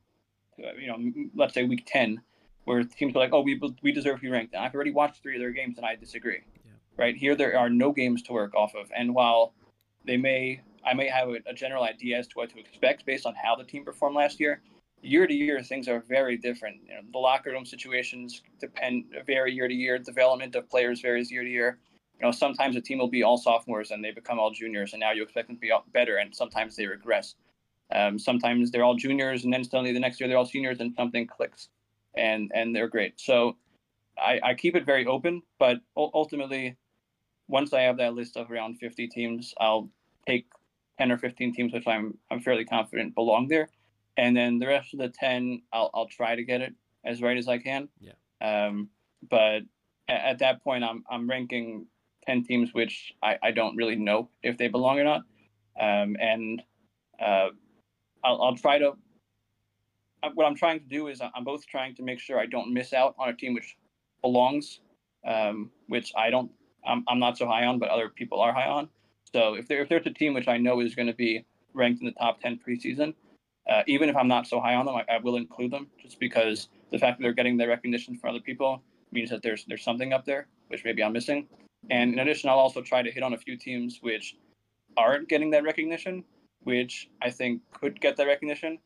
Uh, 0.59 0.73
you 0.73 0.87
know, 0.87 1.29
let's 1.35 1.53
say 1.53 1.63
week 1.63 1.83
ten, 1.85 2.21
where 2.65 2.83
teams 2.83 3.15
are 3.15 3.19
like, 3.19 3.33
"Oh, 3.33 3.41
we 3.41 3.59
we 3.81 3.91
deserve 3.91 4.17
to 4.17 4.21
be 4.21 4.29
ranked." 4.29 4.53
And 4.53 4.63
I've 4.63 4.73
already 4.73 4.91
watched 4.91 5.21
three 5.21 5.35
of 5.35 5.41
their 5.41 5.51
games, 5.51 5.77
and 5.77 5.85
I 5.85 5.95
disagree. 5.95 6.39
Yeah. 6.65 6.71
Right 6.97 7.15
here, 7.15 7.35
there 7.35 7.57
are 7.57 7.69
no 7.69 7.91
games 7.91 8.21
to 8.23 8.33
work 8.33 8.55
off 8.55 8.73
of, 8.75 8.89
and 8.95 9.13
while 9.13 9.53
they 10.05 10.17
may, 10.17 10.61
I 10.85 10.93
may 10.93 11.07
have 11.07 11.29
a, 11.29 11.37
a 11.45 11.53
general 11.53 11.83
idea 11.83 12.19
as 12.19 12.27
to 12.29 12.33
what 12.35 12.49
to 12.51 12.59
expect 12.59 13.05
based 13.05 13.25
on 13.25 13.35
how 13.35 13.55
the 13.55 13.63
team 13.63 13.85
performed 13.85 14.15
last 14.15 14.39
year. 14.39 14.61
Year 15.03 15.25
to 15.25 15.33
year, 15.33 15.63
things 15.63 15.87
are 15.87 15.99
very 15.99 16.37
different. 16.37 16.77
You 16.87 16.95
know, 16.95 17.01
the 17.11 17.17
locker 17.17 17.49
room 17.51 17.65
situations 17.65 18.43
depend 18.59 19.05
vary 19.25 19.53
year 19.53 19.67
to 19.67 19.73
year. 19.73 19.97
Development 19.97 20.55
of 20.55 20.69
players 20.69 21.01
varies 21.01 21.31
year 21.31 21.43
to 21.43 21.49
year 21.49 21.79
you 22.21 22.27
know, 22.27 22.31
sometimes 22.31 22.75
a 22.75 22.81
team 22.81 22.99
will 22.99 23.09
be 23.09 23.23
all 23.23 23.37
sophomores 23.37 23.89
and 23.89 24.03
they 24.03 24.11
become 24.11 24.39
all 24.39 24.51
juniors, 24.51 24.93
and 24.93 24.99
now 24.99 25.11
you 25.11 25.23
expect 25.23 25.47
them 25.47 25.55
to 25.55 25.59
be 25.59 25.73
better, 25.91 26.17
and 26.17 26.35
sometimes 26.35 26.75
they 26.75 26.85
regress. 26.85 27.33
Um, 27.91 28.19
sometimes 28.19 28.69
they're 28.69 28.83
all 28.83 28.93
juniors, 28.95 29.43
and 29.43 29.51
then 29.51 29.63
suddenly 29.63 29.91
the 29.91 29.99
next 29.99 30.19
year 30.19 30.29
they're 30.29 30.37
all 30.37 30.45
seniors, 30.45 30.79
and 30.79 30.93
something 30.95 31.25
clicks, 31.25 31.69
and 32.15 32.51
and 32.53 32.75
they're 32.75 32.87
great. 32.87 33.19
So 33.19 33.57
I, 34.19 34.39
I 34.43 34.53
keep 34.53 34.75
it 34.75 34.85
very 34.85 35.07
open, 35.07 35.41
but 35.57 35.79
ultimately, 35.97 36.77
once 37.47 37.73
I 37.73 37.81
have 37.81 37.97
that 37.97 38.13
list 38.13 38.37
of 38.37 38.51
around 38.51 38.75
50 38.75 39.07
teams, 39.07 39.55
I'll 39.59 39.89
take 40.27 40.45
10 40.97 41.11
or 41.11 41.17
15 41.17 41.53
teams 41.53 41.73
which 41.73 41.87
I'm 41.87 42.17
I'm 42.29 42.41
fairly 42.41 42.65
confident 42.65 43.15
belong 43.15 43.47
there, 43.47 43.69
and 44.17 44.35
then 44.35 44.59
the 44.59 44.67
rest 44.67 44.93
of 44.93 44.99
the 44.99 45.09
10, 45.09 45.61
I'll 45.73 45.89
I'll 45.93 46.07
try 46.07 46.35
to 46.35 46.43
get 46.43 46.61
it 46.61 46.73
as 47.05 47.21
right 47.21 47.37
as 47.37 47.47
I 47.47 47.57
can. 47.57 47.89
Yeah. 47.99 48.13
Um, 48.41 48.89
but 49.29 49.61
at, 50.07 50.21
at 50.25 50.39
that 50.39 50.63
point, 50.63 50.83
I'm 50.83 51.03
I'm 51.09 51.29
ranking 51.29 51.87
10 52.25 52.43
teams 52.43 52.73
which 52.73 53.13
I, 53.23 53.37
I 53.41 53.51
don't 53.51 53.75
really 53.75 53.95
know 53.95 54.29
if 54.43 54.57
they 54.57 54.67
belong 54.67 54.99
or 54.99 55.03
not. 55.03 55.21
Um, 55.79 56.15
and 56.19 56.61
uh, 57.19 57.49
I'll, 58.23 58.41
I'll 58.41 58.55
try 58.55 58.77
to, 58.77 58.93
uh, 60.23 60.29
what 60.33 60.45
I'm 60.45 60.55
trying 60.55 60.79
to 60.79 60.85
do 60.85 61.07
is 61.07 61.21
I'm 61.21 61.43
both 61.43 61.65
trying 61.65 61.95
to 61.95 62.03
make 62.03 62.19
sure 62.19 62.39
I 62.39 62.45
don't 62.45 62.73
miss 62.73 62.93
out 62.93 63.15
on 63.17 63.29
a 63.29 63.33
team 63.33 63.53
which 63.53 63.75
belongs, 64.21 64.81
um, 65.25 65.71
which 65.87 66.11
I 66.15 66.29
don't, 66.29 66.51
I'm, 66.85 67.03
I'm 67.07 67.19
not 67.19 67.37
so 67.37 67.47
high 67.47 67.65
on, 67.65 67.79
but 67.79 67.89
other 67.89 68.09
people 68.09 68.39
are 68.39 68.53
high 68.53 68.67
on. 68.67 68.89
So 69.33 69.53
if, 69.53 69.67
there, 69.67 69.81
if 69.81 69.89
there's 69.89 70.05
a 70.05 70.11
team 70.11 70.33
which 70.33 70.47
I 70.47 70.57
know 70.57 70.81
is 70.81 70.95
going 70.95 71.07
to 71.07 71.13
be 71.13 71.45
ranked 71.73 72.01
in 72.01 72.07
the 72.07 72.13
top 72.13 72.41
10 72.41 72.59
preseason, 72.67 73.13
uh, 73.69 73.83
even 73.87 74.09
if 74.09 74.15
I'm 74.15 74.27
not 74.27 74.47
so 74.47 74.59
high 74.59 74.75
on 74.75 74.85
them, 74.85 74.95
I, 74.95 75.05
I, 75.07 75.17
will 75.19 75.35
include 75.35 75.71
them 75.71 75.87
just 76.01 76.19
because 76.19 76.69
the 76.91 76.97
fact 76.97 77.19
that 77.19 77.23
they're 77.23 77.33
getting 77.33 77.57
their 77.57 77.69
recognition 77.69 78.17
from 78.17 78.31
other 78.31 78.39
people 78.39 78.81
means 79.11 79.29
that 79.29 79.43
there's 79.43 79.65
there's 79.65 79.83
something 79.83 80.13
up 80.13 80.25
there 80.25 80.47
which 80.67 80.83
maybe 80.83 81.03
I'm 81.03 81.13
missing. 81.13 81.47
And 81.89 82.13
in 82.13 82.19
addition, 82.19 82.49
I'll 82.49 82.59
also 82.59 82.81
try 82.81 83.01
to 83.01 83.11
hit 83.11 83.23
on 83.23 83.33
a 83.33 83.37
few 83.37 83.57
teams 83.57 83.99
which 84.01 84.37
aren't 84.97 85.27
getting 85.29 85.51
that 85.51 85.63
recognition, 85.63 86.23
which 86.63 87.09
I 87.21 87.29
think 87.29 87.61
could 87.73 87.99
get 87.99 88.17
that 88.17 88.27
recognition 88.27 88.79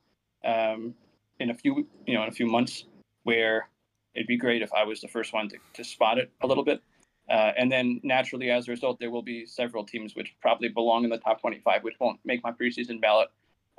um, 0.44 0.96
in 1.40 1.50
a 1.50 1.54
few, 1.54 1.88
you 2.06 2.14
know, 2.16 2.24
in 2.24 2.30
a 2.30 2.32
few 2.32 2.48
months, 2.48 2.86
where 3.24 3.70
it'd 4.14 4.28
be 4.28 4.38
great 4.38 4.62
if 4.62 4.74
I 4.74 4.84
was 4.84 5.02
the 5.02 5.08
first 5.08 5.34
one 5.34 5.50
to, 5.50 5.58
to 5.74 5.84
spot 5.84 6.18
it 6.18 6.32
a 6.42 6.48
little 6.48 6.64
bit. 6.64 6.82
Uh, 7.30 7.52
and 7.58 7.72
then 7.72 8.00
naturally, 8.04 8.52
as 8.52 8.68
a 8.68 8.72
result, 8.72 9.00
there 9.00 9.10
will 9.10 9.24
be 9.24 9.46
several 9.46 9.84
teams 9.84 10.16
which 10.16 10.36
probably 10.42 10.70
belong 10.70 11.04
in 11.04 11.10
the 11.10 11.18
top 11.18 11.42
25, 11.42 11.84
which 11.84 11.96
won't 12.00 12.20
make 12.24 12.44
my 12.44 12.52
preseason 12.52 13.02
ballot, 13.02 13.30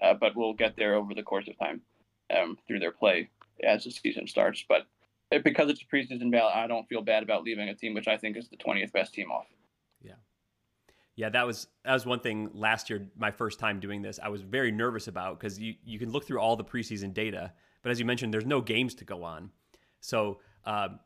uh, 0.03 0.15
but 0.15 0.37
will 0.37 0.53
get 0.53 0.77
there 0.77 0.95
over 0.95 1.15
the 1.15 1.23
course 1.23 1.47
of 1.49 1.59
time 1.59 1.81
um, 2.37 2.59
through 2.67 2.81
their 2.81 2.91
play 2.91 3.29
as 3.63 3.85
the 3.85 3.91
season 3.91 4.27
starts. 4.27 4.65
But 4.69 4.87
because 5.45 5.71
it's 5.71 5.83
a 5.83 5.87
preseason 5.87 6.31
ballot, 6.31 6.55
I 6.55 6.67
don't 6.67 6.89
feel 6.89 7.03
bad 7.03 7.23
about 7.23 7.45
leaving 7.45 7.69
a 7.69 7.75
team 7.75 7.95
which 7.95 8.09
I 8.09 8.17
think 8.17 8.37
is 8.37 8.49
the 8.49 8.57
20th 8.57 8.93
best 8.93 9.15
team 9.15 9.31
off. 9.31 9.47
Yeah. 10.03 10.15
Yeah, 11.15 11.31
that 11.31 11.47
was 11.47 11.69
that 11.85 11.95
was 11.95 12.05
one 12.05 12.21
thing 12.21 12.51
last 12.53 12.91
year. 12.91 13.09
My 13.17 13.31
first 13.31 13.59
time 13.59 13.81
doing 13.81 14.03
this, 14.03 14.19
I 14.23 14.29
was 14.29 14.43
very 14.43 14.73
nervous 14.73 15.09
about 15.09 15.39
because 15.39 15.59
you 15.59 15.75
you 15.85 15.99
can 15.99 16.11
look 16.11 16.27
through 16.27 16.41
all 16.41 16.57
the 16.57 16.65
preseason 16.65 17.15
data, 17.15 17.53
but 17.83 17.91
as 17.91 17.99
you 17.99 18.05
mentioned, 18.05 18.35
there's 18.35 18.45
no 18.45 18.61
games 18.61 18.95
to 18.97 19.05
go 19.05 19.25
on, 19.25 19.51
so 20.01 20.41
um, 20.67 21.01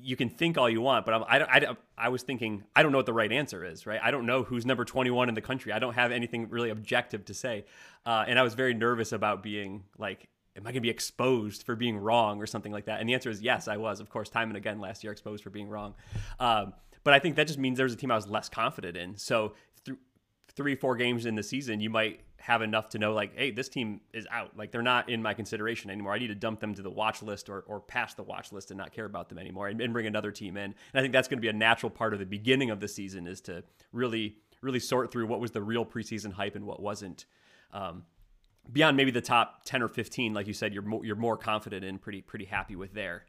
you 0.00 0.16
can 0.16 0.28
think 0.28 0.58
all 0.58 0.68
you 0.68 0.80
want. 0.80 1.06
But 1.06 1.14
I'm, 1.14 1.22
I 1.24 1.44
I 1.44 1.76
I 1.96 2.08
was 2.08 2.22
thinking 2.22 2.64
I 2.74 2.82
don't 2.82 2.92
know 2.92 2.98
what 2.98 3.06
the 3.06 3.12
right 3.12 3.30
answer 3.30 3.64
is, 3.64 3.86
right? 3.86 4.00
I 4.02 4.10
don't 4.10 4.26
know 4.26 4.42
who's 4.42 4.66
number 4.66 4.84
21 4.84 5.28
in 5.28 5.34
the 5.34 5.40
country. 5.40 5.72
I 5.72 5.78
don't 5.78 5.94
have 5.94 6.12
anything 6.12 6.48
really 6.50 6.70
objective 6.70 7.24
to 7.26 7.34
say, 7.34 7.64
uh, 8.06 8.24
and 8.26 8.38
I 8.38 8.42
was 8.42 8.54
very 8.54 8.74
nervous 8.74 9.12
about 9.12 9.42
being 9.42 9.84
like 9.98 10.28
am 10.56 10.62
I 10.66 10.70
going 10.70 10.74
to 10.74 10.80
be 10.80 10.90
exposed 10.90 11.62
for 11.62 11.76
being 11.76 11.96
wrong 11.96 12.42
or 12.42 12.46
something 12.46 12.72
like 12.72 12.86
that? 12.86 13.00
And 13.00 13.08
the 13.08 13.14
answer 13.14 13.30
is 13.30 13.40
yes, 13.40 13.68
I 13.68 13.76
was, 13.76 14.00
of 14.00 14.10
course, 14.10 14.28
time 14.28 14.48
and 14.48 14.56
again 14.56 14.80
last 14.80 15.04
year 15.04 15.12
exposed 15.12 15.44
for 15.44 15.50
being 15.50 15.68
wrong. 15.68 15.94
Um, 16.40 16.74
but 17.04 17.14
I 17.14 17.20
think 17.20 17.36
that 17.36 17.46
just 17.46 17.58
means 17.58 17.78
there's 17.78 17.92
a 17.92 17.96
team 17.96 18.10
I 18.10 18.16
was 18.16 18.26
less 18.26 18.48
confident 18.48 18.96
in. 18.96 19.16
So 19.16 19.54
th- 19.84 19.98
three, 20.54 20.74
four 20.74 20.96
games 20.96 21.26
in 21.26 21.36
the 21.36 21.42
season, 21.42 21.80
you 21.80 21.90
might 21.90 22.20
have 22.40 22.62
enough 22.62 22.88
to 22.90 22.98
know 22.98 23.12
like, 23.12 23.36
hey, 23.36 23.50
this 23.50 23.68
team 23.68 24.00
is 24.12 24.26
out. 24.30 24.56
Like 24.56 24.70
they're 24.70 24.82
not 24.82 25.08
in 25.08 25.22
my 25.22 25.34
consideration 25.34 25.90
anymore. 25.90 26.12
I 26.12 26.18
need 26.18 26.28
to 26.28 26.34
dump 26.34 26.60
them 26.60 26.74
to 26.74 26.82
the 26.82 26.90
watch 26.90 27.22
list 27.22 27.48
or, 27.48 27.60
or 27.66 27.80
past 27.80 28.16
the 28.16 28.22
watch 28.22 28.52
list 28.52 28.70
and 28.70 28.78
not 28.78 28.92
care 28.92 29.04
about 29.04 29.28
them 29.28 29.38
anymore 29.38 29.68
and, 29.68 29.80
and 29.80 29.92
bring 29.92 30.06
another 30.06 30.30
team 30.30 30.56
in. 30.56 30.64
And 30.64 30.74
I 30.94 31.00
think 31.00 31.12
that's 31.12 31.28
going 31.28 31.38
to 31.38 31.42
be 31.42 31.48
a 31.48 31.52
natural 31.52 31.90
part 31.90 32.12
of 32.12 32.20
the 32.20 32.26
beginning 32.26 32.70
of 32.70 32.80
the 32.80 32.88
season 32.88 33.26
is 33.26 33.40
to 33.42 33.64
really, 33.92 34.36
really 34.60 34.80
sort 34.80 35.10
through 35.10 35.26
what 35.26 35.40
was 35.40 35.50
the 35.50 35.62
real 35.62 35.84
preseason 35.84 36.32
hype 36.32 36.54
and 36.54 36.64
what 36.64 36.80
wasn't. 36.80 37.26
Um, 37.72 38.04
beyond 38.70 38.96
maybe 38.96 39.10
the 39.10 39.20
top 39.20 39.64
10 39.64 39.82
or 39.82 39.88
15 39.88 40.34
like 40.34 40.46
you 40.46 40.52
said 40.52 40.74
you're 40.74 40.82
more, 40.82 41.04
you're 41.04 41.16
more 41.16 41.38
confident 41.38 41.84
and 41.84 42.00
pretty 42.00 42.20
pretty 42.20 42.44
happy 42.44 42.76
with 42.76 42.92
there 42.92 43.24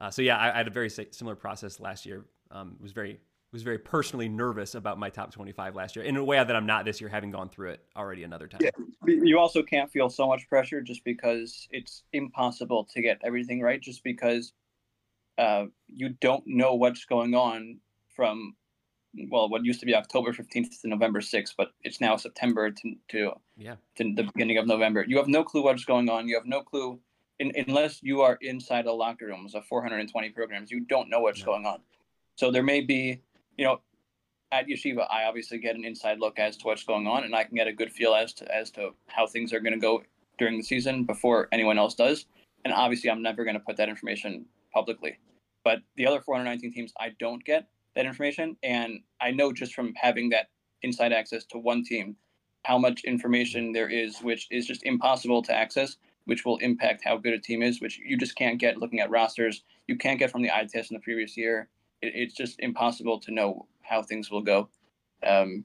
uh, 0.00 0.10
so 0.10 0.20
yeah 0.20 0.36
I, 0.36 0.52
I, 0.52 0.56
had 0.56 0.66
a 0.66 0.70
very 0.70 0.90
similar 0.90 1.36
process 1.36 1.78
last 1.78 2.06
year 2.06 2.24
um, 2.50 2.76
was 2.80 2.90
very 2.90 3.20
was 3.52 3.62
very 3.62 3.78
personally 3.78 4.28
nervous 4.28 4.74
about 4.74 4.98
my 4.98 5.10
top 5.10 5.32
25 5.32 5.74
last 5.74 5.96
year 5.96 6.04
in 6.04 6.16
a 6.16 6.24
way 6.24 6.36
that 6.36 6.54
I'm 6.54 6.66
not 6.66 6.84
this 6.84 7.00
year 7.00 7.10
having 7.10 7.30
gone 7.30 7.48
through 7.48 7.70
it 7.70 7.84
already 7.96 8.22
another 8.22 8.46
time. 8.46 8.60
Yeah. 8.62 8.70
You 9.06 9.38
also 9.38 9.62
can't 9.62 9.90
feel 9.90 10.08
so 10.08 10.28
much 10.28 10.48
pressure 10.48 10.80
just 10.80 11.02
because 11.04 11.66
it's 11.70 12.04
impossible 12.12 12.86
to 12.92 13.02
get 13.02 13.18
everything 13.24 13.60
right 13.60 13.80
just 13.80 14.04
because 14.04 14.52
uh, 15.38 15.64
you 15.88 16.10
don't 16.20 16.44
know 16.46 16.74
what's 16.74 17.04
going 17.04 17.34
on 17.34 17.78
from 18.14 18.54
well, 19.28 19.48
what 19.48 19.64
used 19.64 19.80
to 19.80 19.86
be 19.86 19.94
October 19.94 20.32
15th 20.32 20.80
to 20.82 20.88
November 20.88 21.20
6th, 21.20 21.54
but 21.56 21.72
it's 21.82 22.00
now 22.00 22.16
September 22.16 22.70
to, 22.70 22.94
to, 23.08 23.32
yeah. 23.56 23.74
to 23.96 24.14
the 24.14 24.22
beginning 24.22 24.58
of 24.58 24.66
November. 24.66 25.04
You 25.06 25.16
have 25.18 25.28
no 25.28 25.42
clue 25.42 25.64
what's 25.64 25.84
going 25.84 26.08
on. 26.08 26.28
You 26.28 26.36
have 26.36 26.46
no 26.46 26.62
clue, 26.62 27.00
in, 27.40 27.52
unless 27.66 28.00
you 28.02 28.20
are 28.20 28.38
inside 28.40 28.86
the 28.86 28.92
locker 28.92 29.26
rooms 29.26 29.54
of 29.54 29.64
420 29.66 30.30
programs, 30.30 30.70
you 30.70 30.80
don't 30.80 31.10
know 31.10 31.20
what's 31.20 31.42
going 31.42 31.66
on. 31.66 31.80
So 32.36 32.50
there 32.50 32.62
may 32.62 32.80
be, 32.80 33.20
you 33.56 33.64
know, 33.64 33.80
at 34.52 34.66
Yeshiva, 34.66 35.06
I 35.10 35.24
obviously 35.24 35.58
get 35.58 35.76
an 35.76 35.84
inside 35.84 36.18
look 36.18 36.38
as 36.38 36.56
to 36.58 36.66
what's 36.66 36.84
going 36.84 37.06
on, 37.06 37.24
and 37.24 37.34
I 37.34 37.44
can 37.44 37.56
get 37.56 37.68
a 37.68 37.72
good 37.72 37.92
feel 37.92 38.14
as 38.14 38.32
to 38.34 38.54
as 38.54 38.70
to 38.72 38.90
how 39.06 39.26
things 39.26 39.52
are 39.52 39.60
going 39.60 39.74
to 39.74 39.78
go 39.78 40.02
during 40.38 40.56
the 40.56 40.64
season 40.64 41.04
before 41.04 41.48
anyone 41.52 41.78
else 41.78 41.94
does. 41.94 42.26
And 42.64 42.74
obviously, 42.74 43.10
I'm 43.10 43.22
never 43.22 43.44
going 43.44 43.54
to 43.54 43.60
put 43.60 43.76
that 43.76 43.88
information 43.88 44.46
publicly. 44.74 45.18
But 45.64 45.80
the 45.96 46.06
other 46.06 46.20
419 46.20 46.72
teams, 46.72 46.92
I 46.98 47.10
don't 47.18 47.44
get 47.44 47.68
that 47.94 48.06
information. 48.06 48.56
And 48.62 49.00
I 49.20 49.30
know 49.30 49.52
just 49.52 49.74
from 49.74 49.94
having 49.94 50.30
that 50.30 50.48
inside 50.82 51.12
access 51.12 51.44
to 51.46 51.58
one 51.58 51.84
team 51.84 52.16
how 52.64 52.78
much 52.78 53.04
information 53.04 53.72
there 53.72 53.88
is, 53.88 54.18
which 54.20 54.46
is 54.50 54.66
just 54.66 54.82
impossible 54.84 55.42
to 55.42 55.54
access, 55.54 55.96
which 56.24 56.44
will 56.44 56.58
impact 56.58 57.02
how 57.04 57.16
good 57.16 57.32
a 57.32 57.38
team 57.38 57.62
is, 57.62 57.80
which 57.80 57.98
you 58.04 58.18
just 58.18 58.36
can't 58.36 58.58
get 58.58 58.76
looking 58.76 59.00
at 59.00 59.10
rosters. 59.10 59.62
You 59.86 59.96
can't 59.96 60.18
get 60.18 60.30
from 60.30 60.42
the 60.42 60.50
eye 60.50 60.66
test 60.70 60.90
in 60.90 60.94
the 60.94 61.00
previous 61.00 61.36
year. 61.36 61.68
It, 62.02 62.12
it's 62.14 62.34
just 62.34 62.60
impossible 62.60 63.20
to 63.20 63.32
know 63.32 63.66
how 63.82 64.02
things 64.02 64.30
will 64.30 64.42
go 64.42 64.68
um, 65.26 65.64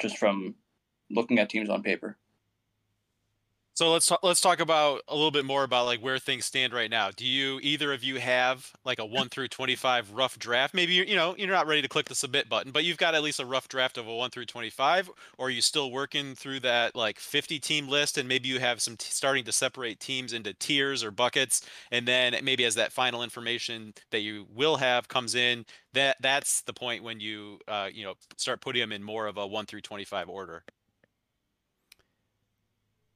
just 0.00 0.18
from 0.18 0.54
looking 1.10 1.38
at 1.38 1.50
teams 1.50 1.70
on 1.70 1.82
paper. 1.82 2.16
So 3.78 3.92
let's 3.92 4.06
talk, 4.06 4.18
let's 4.24 4.40
talk 4.40 4.58
about 4.58 5.02
a 5.06 5.14
little 5.14 5.30
bit 5.30 5.44
more 5.44 5.62
about 5.62 5.86
like 5.86 6.00
where 6.00 6.18
things 6.18 6.44
stand 6.44 6.72
right 6.72 6.90
now. 6.90 7.12
Do 7.12 7.24
you 7.24 7.60
either 7.62 7.92
of 7.92 8.02
you 8.02 8.18
have 8.18 8.72
like 8.84 8.98
a 8.98 9.06
1 9.06 9.28
through 9.28 9.46
25 9.46 10.10
rough 10.10 10.36
draft? 10.36 10.74
Maybe 10.74 10.94
you 10.94 11.04
you 11.04 11.14
know, 11.14 11.36
you're 11.38 11.46
not 11.46 11.68
ready 11.68 11.82
to 11.82 11.88
click 11.88 12.08
the 12.08 12.16
submit 12.16 12.48
button, 12.48 12.72
but 12.72 12.82
you've 12.82 12.96
got 12.96 13.14
at 13.14 13.22
least 13.22 13.38
a 13.38 13.46
rough 13.46 13.68
draft 13.68 13.96
of 13.96 14.08
a 14.08 14.12
1 14.12 14.30
through 14.30 14.46
25 14.46 15.08
or 15.38 15.46
are 15.46 15.50
you 15.50 15.62
still 15.62 15.92
working 15.92 16.34
through 16.34 16.58
that 16.58 16.96
like 16.96 17.20
50 17.20 17.60
team 17.60 17.86
list 17.86 18.18
and 18.18 18.28
maybe 18.28 18.48
you 18.48 18.58
have 18.58 18.82
some 18.82 18.96
t- 18.96 19.06
starting 19.10 19.44
to 19.44 19.52
separate 19.52 20.00
teams 20.00 20.32
into 20.32 20.52
tiers 20.54 21.04
or 21.04 21.12
buckets 21.12 21.64
and 21.92 22.08
then 22.08 22.34
maybe 22.42 22.64
as 22.64 22.74
that 22.74 22.92
final 22.92 23.22
information 23.22 23.94
that 24.10 24.22
you 24.22 24.48
will 24.52 24.78
have 24.78 25.06
comes 25.06 25.36
in, 25.36 25.64
that 25.92 26.16
that's 26.20 26.62
the 26.62 26.74
point 26.74 27.04
when 27.04 27.20
you 27.20 27.60
uh, 27.68 27.88
you 27.92 28.02
know, 28.02 28.14
start 28.38 28.60
putting 28.60 28.80
them 28.80 28.90
in 28.90 29.04
more 29.04 29.28
of 29.28 29.36
a 29.36 29.46
1 29.46 29.66
through 29.66 29.82
25 29.82 30.28
order. 30.28 30.64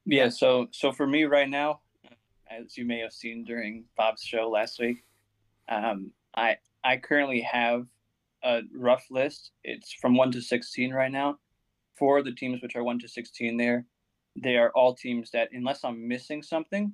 Yeah, 0.05 0.29
so 0.31 0.67
so 0.73 0.93
for 0.93 1.07
me 1.07 1.25
right 1.25 1.49
now, 1.49 1.81
as 2.51 2.77
you 2.77 2.85
may 2.85 2.99
have 3.01 3.13
seen 3.13 3.45
during 3.45 3.85
Bob's 3.97 4.23
show 4.23 4.49
last 4.49 4.81
week, 4.81 5.05
um, 5.69 6.11
I 6.35 6.57
I 6.85 6.97
currently 6.97 7.41
have 7.43 7.87
a 8.43 8.63
rough 8.75 9.05
list. 9.11 9.53
It's 9.63 9.93
from 9.93 10.17
one 10.17 10.33
to 10.33 10.41
sixteen 10.41 10.93
right 10.93 11.13
now. 11.13 11.39
Four 11.99 12.19
of 12.19 12.25
the 12.25 12.33
teams 12.33 12.63
which 12.63 12.75
are 12.75 12.83
one 12.83 12.99
to 12.99 13.09
sixteen 13.09 13.57
there, 13.57 13.87
they 14.37 14.57
are 14.57 14.71
all 14.75 14.95
teams 14.95 15.31
that 15.33 15.51
unless 15.53 15.85
I'm 15.85 16.09
missing 16.09 16.43
something, 16.43 16.93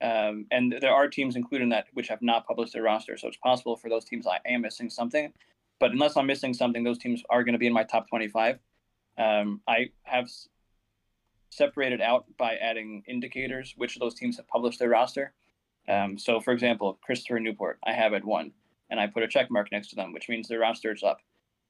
um, 0.00 0.46
and 0.50 0.76
there 0.80 0.92
are 0.92 1.08
teams 1.08 1.36
included 1.36 1.64
in 1.64 1.70
that 1.70 1.86
which 1.92 2.08
have 2.08 2.22
not 2.22 2.46
published 2.46 2.72
their 2.72 2.82
roster. 2.82 3.16
So 3.16 3.28
it's 3.28 3.36
possible 3.36 3.76
for 3.76 3.88
those 3.88 4.04
teams 4.04 4.26
I 4.26 4.40
am 4.46 4.62
missing 4.62 4.90
something. 4.90 5.32
But 5.80 5.92
unless 5.92 6.16
I'm 6.16 6.26
missing 6.26 6.54
something, 6.54 6.82
those 6.82 6.98
teams 6.98 7.22
are 7.30 7.44
going 7.44 7.52
to 7.52 7.58
be 7.58 7.68
in 7.68 7.72
my 7.72 7.84
top 7.84 8.08
25. 8.08 8.58
Um, 9.16 9.60
I 9.68 9.90
have 10.02 10.28
separated 11.50 12.00
out 12.00 12.26
by 12.36 12.54
adding 12.56 13.02
indicators 13.06 13.74
which 13.76 13.96
of 13.96 14.00
those 14.00 14.14
teams 14.14 14.36
have 14.36 14.48
published 14.48 14.78
their 14.78 14.90
roster. 14.90 15.32
Um, 15.88 16.18
so, 16.18 16.40
for 16.40 16.52
example, 16.52 16.98
Christopher 17.02 17.40
Newport, 17.40 17.78
I 17.84 17.92
have 17.92 18.12
at 18.12 18.24
one, 18.24 18.52
and 18.90 19.00
I 19.00 19.06
put 19.06 19.22
a 19.22 19.28
check 19.28 19.50
mark 19.50 19.72
next 19.72 19.88
to 19.88 19.96
them, 19.96 20.12
which 20.12 20.28
means 20.28 20.48
their 20.48 20.60
roster 20.60 20.92
is 20.92 21.02
up. 21.02 21.20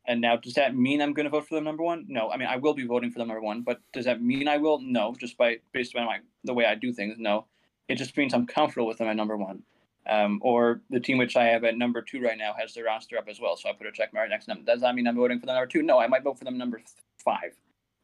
And 0.07 0.21
now, 0.21 0.37
does 0.37 0.55
that 0.55 0.75
mean 0.75 1.03
I'm 1.03 1.13
going 1.13 1.25
to 1.25 1.31
vote 1.31 1.47
for 1.47 1.55
them 1.55 1.65
number 1.65 1.83
one? 1.83 2.07
No. 2.09 2.31
I 2.31 2.39
mean, 2.39 2.49
I 2.49 2.57
will 2.57 2.75
be 2.75 2.87
voting 2.87 3.11
for 3.11 3.19
them 3.19 3.29
number 3.29 3.43
one, 3.43 3.63
but 3.63 3.81
does 3.93 4.07
that 4.07 4.23
mean 4.23 4.49
I 4.49 4.57
will? 4.57 4.81
No. 4.81 5.15
Just 5.19 5.37
by 5.37 5.59
based 5.73 5.95
on 5.95 6.07
my 6.07 6.19
the 6.45 6.55
way 6.55 6.65
I 6.65 6.75
do 6.75 6.93
things, 6.93 7.17
no. 7.19 7.45
It 7.89 7.97
just 7.97 8.17
means 8.17 8.33
I'm 8.33 8.47
comfortable 8.47 8.87
with 8.87 8.99
them 8.99 9.09
at 9.09 9.17
number 9.17 9.37
one. 9.37 9.63
Um, 10.09 10.41
or 10.43 10.81
the 10.89 11.01
team 11.01 11.19
which 11.19 11.37
I 11.37 11.45
have 11.45 11.65
at 11.65 11.77
number 11.77 12.01
two 12.01 12.23
right 12.23 12.39
now 12.39 12.55
has 12.59 12.73
their 12.73 12.85
roster 12.85 13.19
up 13.19 13.29
as 13.29 13.39
well, 13.39 13.57
so 13.57 13.69
I 13.69 13.73
put 13.75 13.87
a 13.87 13.93
check 13.93 14.15
mark 14.15 14.31
next 14.31 14.47
to 14.47 14.55
them. 14.55 14.65
Does 14.65 14.81
that 14.81 14.95
mean 14.95 15.07
I'm 15.07 15.17
voting 15.17 15.39
for 15.39 15.45
them 15.45 15.57
number 15.57 15.67
two? 15.67 15.83
No, 15.83 15.99
I 15.99 16.07
might 16.07 16.23
vote 16.23 16.39
for 16.39 16.45
them 16.45 16.57
number 16.57 16.81
five 17.23 17.53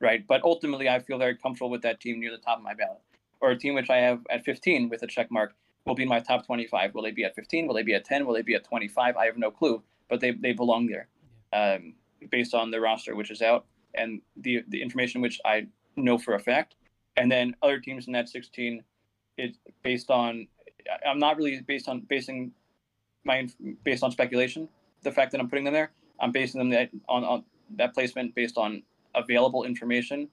right? 0.04 0.24
But 0.26 0.42
ultimately, 0.44 0.88
I 0.88 1.00
feel 1.00 1.18
very 1.18 1.36
comfortable 1.36 1.70
with 1.70 1.82
that 1.82 2.00
team 2.00 2.20
near 2.20 2.30
the 2.30 2.38
top 2.38 2.58
of 2.58 2.62
my 2.62 2.74
ballot. 2.74 3.00
Or 3.40 3.50
a 3.50 3.58
team 3.58 3.74
which 3.74 3.90
I 3.90 3.96
have 3.96 4.20
at 4.30 4.44
15 4.44 4.88
with 4.88 5.02
a 5.02 5.06
check 5.06 5.30
mark 5.30 5.54
will 5.86 5.94
be 5.94 6.04
my 6.04 6.20
top 6.20 6.46
25. 6.46 6.94
Will 6.94 7.02
they 7.02 7.10
be 7.10 7.24
at 7.24 7.34
15? 7.34 7.66
Will 7.66 7.74
they 7.74 7.82
be 7.82 7.94
at 7.94 8.04
10? 8.04 8.26
Will 8.26 8.34
they 8.34 8.42
be 8.42 8.54
at 8.54 8.64
25? 8.64 9.16
I 9.16 9.26
have 9.26 9.36
no 9.36 9.50
clue, 9.50 9.82
but 10.08 10.20
they, 10.20 10.30
they 10.30 10.52
belong 10.52 10.86
there 10.86 11.08
um, 11.52 11.94
based 12.30 12.54
on 12.54 12.70
the 12.70 12.80
roster 12.80 13.16
which 13.16 13.30
is 13.30 13.42
out 13.42 13.66
and 13.94 14.20
the, 14.36 14.62
the 14.68 14.80
information 14.80 15.20
which 15.20 15.40
I 15.44 15.66
know 15.96 16.18
for 16.18 16.34
a 16.34 16.40
fact. 16.40 16.76
And 17.16 17.30
then 17.30 17.54
other 17.62 17.78
teams 17.80 18.06
in 18.06 18.12
that 18.12 18.28
16 18.28 18.82
is 19.38 19.56
based 19.82 20.10
on, 20.10 20.46
I'm 21.06 21.18
not 21.18 21.36
really 21.36 21.60
based 21.60 21.88
on 21.88 22.00
basing 22.00 22.52
my 23.24 23.48
based 23.84 24.02
on 24.02 24.10
speculation. 24.10 24.68
The 25.02 25.12
fact 25.12 25.32
that 25.32 25.40
I'm 25.40 25.48
putting 25.48 25.64
them 25.64 25.74
there, 25.74 25.92
I'm 26.20 26.32
basing 26.32 26.68
them 26.68 26.88
on, 27.08 27.24
on 27.24 27.44
that 27.76 27.94
placement 27.94 28.34
based 28.34 28.58
on 28.58 28.82
available 29.14 29.64
information, 29.64 30.28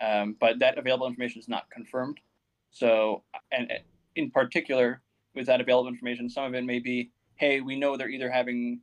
um, 0.00 0.36
but 0.40 0.58
that 0.58 0.78
available 0.78 1.06
information 1.06 1.40
is 1.40 1.48
not 1.48 1.70
confirmed. 1.70 2.18
So, 2.70 3.22
and 3.50 3.72
in 4.16 4.30
particular, 4.30 5.02
with 5.34 5.46
that 5.46 5.60
available 5.60 5.88
information, 5.88 6.28
some 6.28 6.44
of 6.44 6.54
it 6.54 6.64
may 6.64 6.78
be, 6.78 7.10
hey, 7.36 7.60
we 7.60 7.76
know 7.76 7.96
they're 7.96 8.08
either 8.08 8.30
having 8.30 8.80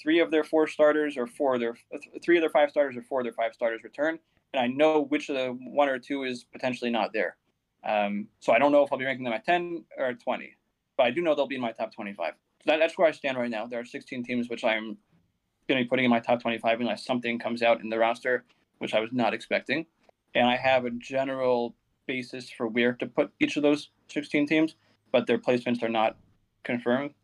three 0.00 0.20
of 0.20 0.30
their 0.30 0.44
four 0.44 0.66
starters 0.66 1.16
or 1.16 1.26
four 1.26 1.54
of 1.54 1.60
their 1.60 1.76
three 2.24 2.36
of 2.36 2.42
their 2.42 2.50
five 2.50 2.70
starters 2.70 2.96
or 2.96 3.02
four 3.02 3.20
of 3.20 3.24
their 3.24 3.32
five 3.32 3.54
starters 3.54 3.82
return, 3.82 4.18
and 4.52 4.60
I 4.60 4.66
know 4.66 5.02
which 5.02 5.28
of 5.28 5.36
the 5.36 5.58
one 5.70 5.88
or 5.88 5.98
two 5.98 6.24
is 6.24 6.44
potentially 6.44 6.90
not 6.90 7.12
there. 7.12 7.36
Um, 7.84 8.28
so 8.40 8.52
I 8.52 8.58
don't 8.58 8.72
know 8.72 8.82
if 8.82 8.92
I'll 8.92 8.98
be 8.98 9.04
ranking 9.04 9.24
them 9.24 9.32
at 9.32 9.44
10 9.44 9.84
or 9.98 10.14
20, 10.14 10.54
but 10.96 11.06
I 11.06 11.10
do 11.10 11.22
know 11.22 11.34
they'll 11.34 11.46
be 11.46 11.54
in 11.54 11.60
my 11.60 11.72
top 11.72 11.94
25. 11.94 12.34
So 12.34 12.62
that, 12.66 12.78
that's 12.78 12.98
where 12.98 13.06
I 13.06 13.12
stand 13.12 13.38
right 13.38 13.50
now. 13.50 13.66
There 13.66 13.80
are 13.80 13.84
16 13.84 14.24
teams 14.24 14.48
which 14.48 14.64
I'm 14.64 14.96
going 15.68 15.78
to 15.78 15.84
be 15.84 15.88
putting 15.88 16.04
in 16.04 16.10
my 16.10 16.20
top 16.20 16.40
25 16.40 16.80
unless 16.80 17.04
something 17.04 17.38
comes 17.38 17.62
out 17.62 17.80
in 17.80 17.88
the 17.88 17.98
roster 17.98 18.44
which 18.78 18.94
I 18.94 19.00
was 19.00 19.10
not 19.12 19.34
expecting. 19.34 19.86
And 20.34 20.46
I 20.46 20.56
have 20.56 20.84
a 20.84 20.90
general 20.90 21.74
basis 22.06 22.50
for 22.50 22.66
where 22.66 22.92
to 22.94 23.06
put 23.06 23.30
each 23.40 23.56
of 23.56 23.62
those 23.62 23.90
16 24.08 24.46
teams, 24.46 24.74
but 25.12 25.26
their 25.26 25.38
placements 25.38 25.82
are 25.82 25.88
not 25.88 26.16
confirmed. 26.64 27.14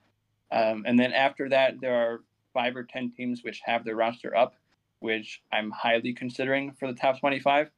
Um, 0.50 0.84
and 0.86 0.98
then 0.98 1.12
after 1.12 1.48
that, 1.48 1.80
there 1.80 1.94
are 1.94 2.20
five 2.52 2.76
or 2.76 2.84
10 2.84 3.12
teams 3.16 3.42
which 3.42 3.60
have 3.64 3.84
their 3.84 3.96
roster 3.96 4.36
up, 4.36 4.54
which 5.00 5.42
I'm 5.52 5.70
highly 5.70 6.12
considering 6.12 6.72
for 6.72 6.86
the 6.86 6.98
top 6.98 7.18
25, 7.20 7.70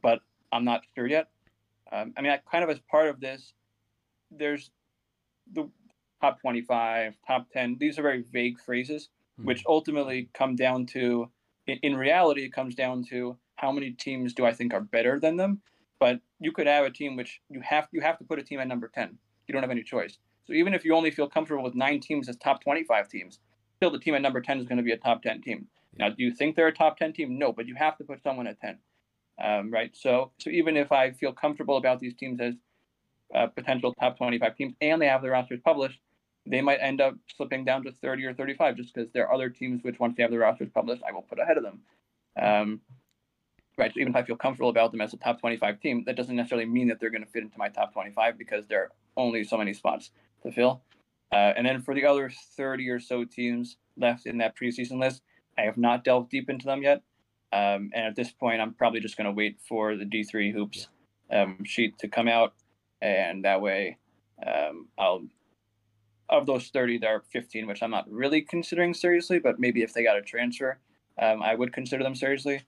but 0.00 0.20
I'm 0.52 0.64
not 0.64 0.82
sure 0.94 1.06
yet. 1.06 1.28
Um, 1.90 2.14
I 2.16 2.22
mean, 2.22 2.32
I 2.32 2.40
kind 2.50 2.64
of 2.64 2.70
as 2.70 2.78
part 2.90 3.08
of 3.08 3.20
this, 3.20 3.52
there's 4.30 4.70
the 5.52 5.68
top 6.20 6.40
25, 6.40 7.16
top 7.26 7.50
10. 7.52 7.76
These 7.78 7.98
are 7.98 8.02
very 8.02 8.24
vague 8.32 8.60
phrases, 8.60 9.08
mm-hmm. 9.38 9.48
which 9.48 9.64
ultimately 9.66 10.30
come 10.32 10.56
down 10.56 10.86
to, 10.86 11.28
in, 11.66 11.78
in 11.82 11.96
reality, 11.96 12.44
it 12.44 12.52
comes 12.52 12.74
down 12.74 13.04
to 13.04 13.36
how 13.56 13.72
many 13.72 13.92
teams 13.92 14.34
do 14.34 14.44
I 14.44 14.52
think 14.52 14.74
are 14.74 14.80
better 14.80 15.20
than 15.20 15.36
them. 15.36 15.60
But 15.98 16.20
you 16.40 16.52
could 16.52 16.66
have 16.66 16.84
a 16.84 16.90
team 16.90 17.16
which 17.16 17.40
you 17.48 17.60
have 17.60 17.86
you 17.92 18.00
have 18.00 18.18
to 18.18 18.24
put 18.24 18.38
a 18.38 18.42
team 18.42 18.58
at 18.58 18.66
number 18.66 18.90
10. 18.92 19.16
You 19.46 19.52
don't 19.52 19.62
have 19.62 19.70
any 19.70 19.84
choice. 19.84 20.18
So 20.44 20.52
even 20.52 20.74
if 20.74 20.84
you 20.84 20.94
only 20.94 21.12
feel 21.12 21.28
comfortable 21.28 21.62
with 21.62 21.74
nine 21.74 22.00
teams 22.00 22.28
as 22.28 22.36
top 22.36 22.62
25 22.62 23.08
teams, 23.08 23.38
still 23.76 23.90
the 23.90 23.98
team 23.98 24.14
at 24.14 24.22
number 24.22 24.40
10 24.40 24.58
is 24.58 24.66
going 24.66 24.78
to 24.78 24.82
be 24.82 24.92
a 24.92 24.96
top 24.96 25.22
10 25.22 25.42
team. 25.42 25.68
Now, 25.98 26.08
do 26.08 26.22
you 26.24 26.32
think 26.32 26.56
they're 26.56 26.68
a 26.68 26.72
top 26.72 26.96
10 26.96 27.12
team? 27.12 27.38
No, 27.38 27.52
but 27.52 27.66
you 27.66 27.74
have 27.76 27.96
to 27.98 28.04
put 28.04 28.22
someone 28.22 28.46
at 28.46 28.60
10. 28.60 28.78
Um, 29.42 29.70
right. 29.70 29.94
So, 29.94 30.32
so 30.38 30.50
even 30.50 30.76
if 30.76 30.90
I 30.90 31.12
feel 31.12 31.32
comfortable 31.32 31.76
about 31.76 32.00
these 32.00 32.14
teams 32.14 32.40
as 32.40 32.54
uh, 33.34 33.46
potential 33.48 33.94
top 33.94 34.16
25 34.18 34.56
teams 34.56 34.74
and 34.80 35.00
they 35.00 35.06
have 35.06 35.22
their 35.22 35.32
rosters 35.32 35.60
published, 35.64 36.00
they 36.46 36.60
might 36.60 36.78
end 36.80 37.00
up 37.00 37.14
slipping 37.36 37.64
down 37.64 37.84
to 37.84 37.92
30 37.92 38.24
or 38.26 38.34
35 38.34 38.76
just 38.76 38.94
because 38.94 39.10
there 39.12 39.26
are 39.26 39.34
other 39.34 39.48
teams 39.48 39.82
which, 39.82 39.98
once 40.00 40.16
they 40.16 40.22
have 40.22 40.30
their 40.30 40.40
rosters 40.40 40.68
published, 40.74 41.02
I 41.08 41.12
will 41.12 41.22
put 41.22 41.38
ahead 41.38 41.56
of 41.56 41.62
them. 41.62 41.80
Um, 42.40 42.80
right. 43.78 43.92
So 43.92 44.00
even 44.00 44.12
if 44.12 44.16
I 44.16 44.24
feel 44.24 44.36
comfortable 44.36 44.70
about 44.70 44.90
them 44.90 45.00
as 45.00 45.12
a 45.12 45.16
top 45.16 45.40
25 45.40 45.80
team, 45.80 46.02
that 46.06 46.16
doesn't 46.16 46.34
necessarily 46.34 46.66
mean 46.66 46.88
that 46.88 47.00
they're 47.00 47.10
going 47.10 47.24
to 47.24 47.30
fit 47.30 47.42
into 47.42 47.58
my 47.58 47.68
top 47.68 47.92
25 47.92 48.38
because 48.38 48.66
there 48.66 48.80
are 48.82 48.90
only 49.16 49.44
so 49.44 49.56
many 49.56 49.72
spots 49.72 50.10
to 50.42 50.50
fill. 50.50 50.82
Uh, 51.32 51.52
and 51.56 51.66
then 51.66 51.80
for 51.80 51.94
the 51.94 52.04
other 52.04 52.30
30 52.56 52.88
or 52.88 53.00
so 53.00 53.24
teams 53.24 53.76
left 53.96 54.26
in 54.26 54.38
that 54.38 54.56
preseason 54.56 55.00
list, 55.00 55.22
I 55.56 55.62
have 55.62 55.78
not 55.78 56.04
delved 56.04 56.30
deep 56.30 56.50
into 56.50 56.66
them 56.66 56.82
yet. 56.82 57.02
Um, 57.52 57.90
and 57.94 58.06
at 58.06 58.16
this 58.16 58.32
point, 58.32 58.60
I'm 58.60 58.74
probably 58.74 59.00
just 59.00 59.16
going 59.16 59.26
to 59.26 59.32
wait 59.32 59.58
for 59.60 59.96
the 59.96 60.04
D3 60.04 60.52
hoops 60.52 60.88
um, 61.30 61.64
sheet 61.64 61.98
to 61.98 62.08
come 62.08 62.28
out, 62.28 62.54
and 63.00 63.44
that 63.44 63.60
way, 63.60 63.98
um, 64.46 64.88
I'll 64.98 65.24
of 66.32 66.46
those 66.46 66.68
30, 66.68 66.98
there 66.98 67.14
are 67.14 67.22
15 67.32 67.66
which 67.66 67.82
I'm 67.82 67.90
not 67.90 68.10
really 68.10 68.40
considering 68.42 68.94
seriously, 68.94 69.38
but 69.38 69.60
maybe 69.60 69.82
if 69.82 69.92
they 69.92 70.02
got 70.02 70.16
a 70.16 70.22
transfer, 70.22 70.78
um, 71.20 71.42
I 71.42 71.54
would 71.54 71.72
consider 71.72 72.02
them 72.02 72.14
seriously. 72.14 72.62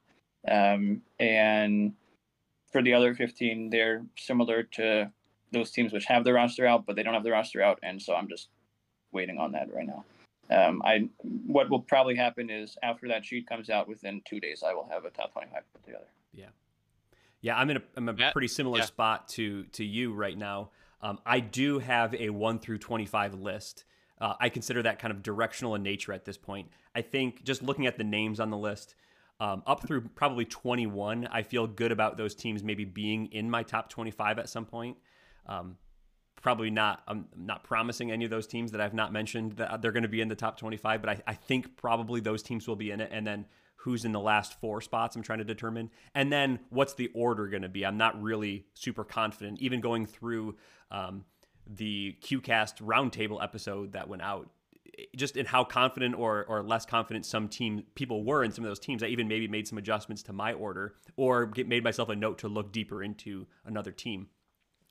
Um, 0.47 1.03
and 1.19 1.95
for 2.71 2.83
the 2.83 2.93
other 2.93 3.15
15, 3.15 3.71
they're 3.71 4.05
similar 4.17 4.63
to 4.63 5.11
those 5.53 5.71
teams 5.71 5.93
which 5.93 6.05
have 6.07 6.25
their 6.25 6.35
roster 6.35 6.67
out, 6.67 6.85
but 6.85 6.97
they 6.97 7.03
don't 7.03 7.15
have 7.15 7.23
their 7.23 7.33
roster 7.33 7.63
out, 7.63 7.79
and 7.83 8.03
so 8.03 8.15
I'm 8.15 8.29
just 8.29 8.49
waiting 9.13 9.39
on 9.39 9.53
that 9.53 9.73
right 9.73 9.87
now. 9.87 10.05
Um, 10.51 10.83
I 10.85 11.09
what 11.47 11.71
will 11.71 11.81
probably 11.81 12.17
happen 12.17 12.51
is 12.51 12.77
after 12.83 13.09
that 13.09 13.25
sheet 13.25 13.49
comes 13.49 13.71
out 13.71 13.89
within 13.89 14.21
two 14.27 14.41
days, 14.41 14.63
I 14.67 14.75
will 14.75 14.87
have 14.91 15.07
a 15.07 15.11
top 15.11 15.33
25 15.33 15.63
put 15.73 15.85
together. 15.85 16.05
Yeah, 16.35 16.49
yeah, 17.41 17.57
I'm 17.57 17.71
in 17.71 17.79
a, 17.79 17.83
I'm 17.97 18.09
a 18.09 18.33
pretty 18.33 18.49
similar 18.49 18.81
yeah. 18.81 18.85
spot 18.85 19.29
to 19.31 19.65
to 19.65 19.85
you 19.85 20.13
right 20.13 20.37
now. 20.37 20.71
Um, 21.05 21.19
I 21.27 21.41
do 21.41 21.81
have 21.81 22.15
a 22.15 22.31
one 22.31 22.59
through 22.59 22.79
25 22.79 23.35
list. 23.35 23.85
Uh, 24.19 24.35
I 24.41 24.49
consider 24.49 24.83
that 24.83 24.99
kind 24.99 25.13
of 25.13 25.23
directional 25.23 25.75
in 25.75 25.83
nature 25.83 26.15
at 26.15 26.25
this 26.25 26.39
point. 26.39 26.71
I 26.95 27.03
think 27.03 27.45
just 27.45 27.63
looking 27.63 27.87
at 27.87 27.99
the 27.99 28.05
names 28.05 28.41
on 28.41 28.49
the 28.49 28.57
list, 28.57 28.95
um, 29.39 29.63
up 29.67 29.87
through 29.87 30.09
probably 30.15 30.47
21, 30.47 31.29
I 31.31 31.43
feel 31.43 31.67
good 31.67 31.93
about 31.93 32.17
those 32.17 32.35
teams 32.35 32.65
maybe 32.65 32.87
being 32.87 33.27
in 33.27 33.51
my 33.51 33.63
top 33.63 33.91
25 33.91 34.39
at 34.39 34.49
some 34.49 34.65
point. 34.65 34.97
Um, 35.47 35.77
probably 36.41 36.71
not 36.71 37.03
I'm 37.07 37.27
not 37.37 37.65
promising 37.65 38.11
any 38.11 38.25
of 38.25 38.31
those 38.31 38.47
teams 38.47 38.73
that 38.73 38.81
I've 38.81 38.95
not 38.95 39.13
mentioned 39.13 39.53
that 39.57 39.83
they're 39.83 39.93
going 39.93 40.05
to 40.05 40.09
be 40.09 40.23
in 40.23 40.29
the 40.29 40.35
top 40.35 40.59
25, 40.59 41.03
but 41.03 41.11
I, 41.11 41.23
I 41.27 41.35
think 41.35 41.77
probably 41.77 42.21
those 42.21 42.43
teams 42.43 42.67
will 42.67 42.77
be 42.77 42.91
in 42.91 43.01
it. 43.01 43.11
And 43.13 43.27
then 43.27 43.45
who's 43.85 44.07
in 44.07 44.13
the 44.13 44.21
last 44.21 44.59
four 44.61 44.81
spots 44.81 45.15
I'm 45.15 45.23
trying 45.23 45.41
to 45.41 45.45
determine. 45.45 45.91
And 46.15 46.33
then 46.33 46.59
what's 46.71 46.95
the 46.95 47.11
order 47.13 47.49
going 47.49 47.63
to 47.63 47.69
be? 47.69 47.85
I'm 47.85 47.99
not 47.99 48.21
really 48.21 48.65
super 48.73 49.05
confident. 49.05 49.61
Even 49.61 49.83
going 49.83 50.07
through 50.07 50.57
um, 50.91 51.27
the 51.67 52.17
QCast 52.23 52.81
roundtable 52.81 53.45
episode 53.45 53.93
that 53.93 54.09
went 54.09 54.23
out, 54.23 54.49
just 55.15 55.37
in 55.37 55.45
how 55.45 55.65
confident 55.65 56.15
or, 56.19 56.47
or 56.47 56.63
less 56.63 56.87
confident 56.87 57.27
some 57.27 57.47
team 57.47 57.83
people 57.95 58.25
were 58.25 58.43
in 58.43 58.53
some 58.53 58.65
of 58.65 58.71
those 58.71 58.79
teams. 58.79 59.03
I 59.03 59.09
even 59.09 59.29
maybe 59.29 59.49
made 59.49 59.69
some 59.69 59.77
adjustments 59.77 60.23
to 60.25 60.33
my 60.33 60.55
order 60.55 60.95
or 61.19 61.45
get, 61.45 61.69
made 61.69 61.85
myself 61.85 62.09
a 62.09 62.17
note 62.17 62.39
to 62.39 62.49
look 62.49 62.73
deeper 62.73 63.03
into 63.03 63.47
another 63.67 63.93
team. 63.93 64.29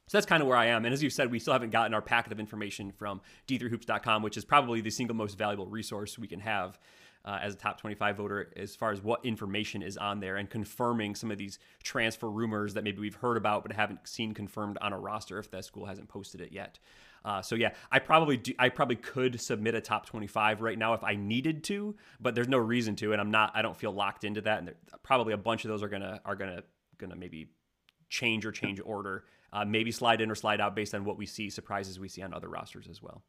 So 0.06 0.18
that's 0.18 0.28
kind 0.28 0.44
of 0.44 0.48
where 0.48 0.58
I 0.58 0.68
am. 0.68 0.86
And 0.86 0.94
as 0.94 1.02
you 1.02 1.10
said, 1.10 1.32
we 1.32 1.40
still 1.40 1.54
haven't 1.54 1.72
gotten 1.72 1.96
our 1.96 2.02
packet 2.02 2.32
of 2.32 2.40
information 2.40 2.92
from 2.92 3.22
d3hoops.com, 3.48 4.22
which 4.22 4.38
is 4.38 4.46
probably 4.46 4.82
the 4.82 4.92
single 4.92 5.16
most 5.16 5.36
valuable 5.36 5.66
resource 5.66 6.20
we 6.20 6.28
can 6.28 6.42
have 6.42 6.78
uh, 7.26 7.40
as 7.42 7.54
a 7.54 7.58
top 7.58 7.80
25 7.80 8.18
voter 8.18 8.52
as 8.56 8.76
far 8.76 8.92
as 8.92 9.02
what 9.02 9.24
information 9.26 9.82
is 9.82 9.98
on 9.98 10.20
there 10.20 10.38
and 10.38 10.50
confirming 10.50 11.16
some 11.16 11.32
of 11.32 11.38
these 11.38 11.60
transfer 11.84 12.30
rumors 12.30 12.74
that 12.74 12.84
maybe 12.84 13.00
we've 13.00 13.16
heard 13.16 13.38
about 13.38 13.64
but 13.64 13.72
haven't 13.72 14.08
seen 14.08 14.34
confirmed 14.34 14.78
on 14.82 14.94
a 14.94 15.00
roster 15.00 15.40
if 15.40 15.50
that 15.52 15.66
school 15.66 15.86
hasn't 15.86 16.08
posted 16.10 16.42
it 16.42 16.52
yet. 16.52 16.80
Uh, 17.26 17.42
so 17.42 17.56
yeah, 17.56 17.72
I 17.92 18.00
probably 18.00 18.36
do, 18.38 18.54
I 18.60 18.70
probably 18.70 18.98
could 18.98 19.40
submit 19.40 19.76
a 19.76 19.82
top 19.82 20.06
25 20.06 20.62
right 20.62 20.78
now 20.78 20.94
if 20.94 21.04
I 21.04 21.16
needed 21.16 21.64
to, 21.66 21.96
but 22.20 22.36
there's 22.36 22.50
no 22.50 22.58
reason 22.58 22.98
to, 22.98 23.14
and 23.14 23.22
I'm 23.22 23.32
not. 23.32 23.54
I 23.56 23.62
don't 23.62 23.78
feel 23.78 23.94
locked 23.94 24.26
into 24.26 24.42
that, 24.42 24.60
and 24.60 24.74
probably 25.04 25.32
a 25.32 25.38
bunch 25.38 25.64
of 25.64 25.70
those 25.70 25.84
are 25.84 25.88
gonna 25.88 26.20
are 26.26 26.36
gonna 26.36 26.64
gonna 26.98 27.16
maybe 27.16 27.48
change 28.10 28.46
or 28.46 28.52
change 28.52 28.82
order 28.84 29.24
uh, 29.54 29.64
maybe 29.64 29.92
slide 29.92 30.20
in 30.20 30.32
or 30.32 30.36
slide 30.36 30.60
out 30.60 30.76
based 30.76 30.96
on 30.96 31.06
what 31.06 31.18
we 31.18 31.28
see, 31.28 31.50
surprises 31.50 32.00
we 32.00 32.10
see 32.10 32.24
on 32.24 32.34
other 32.34 32.50
rosters 32.50 32.88
as 32.90 33.02
well. 33.02 33.24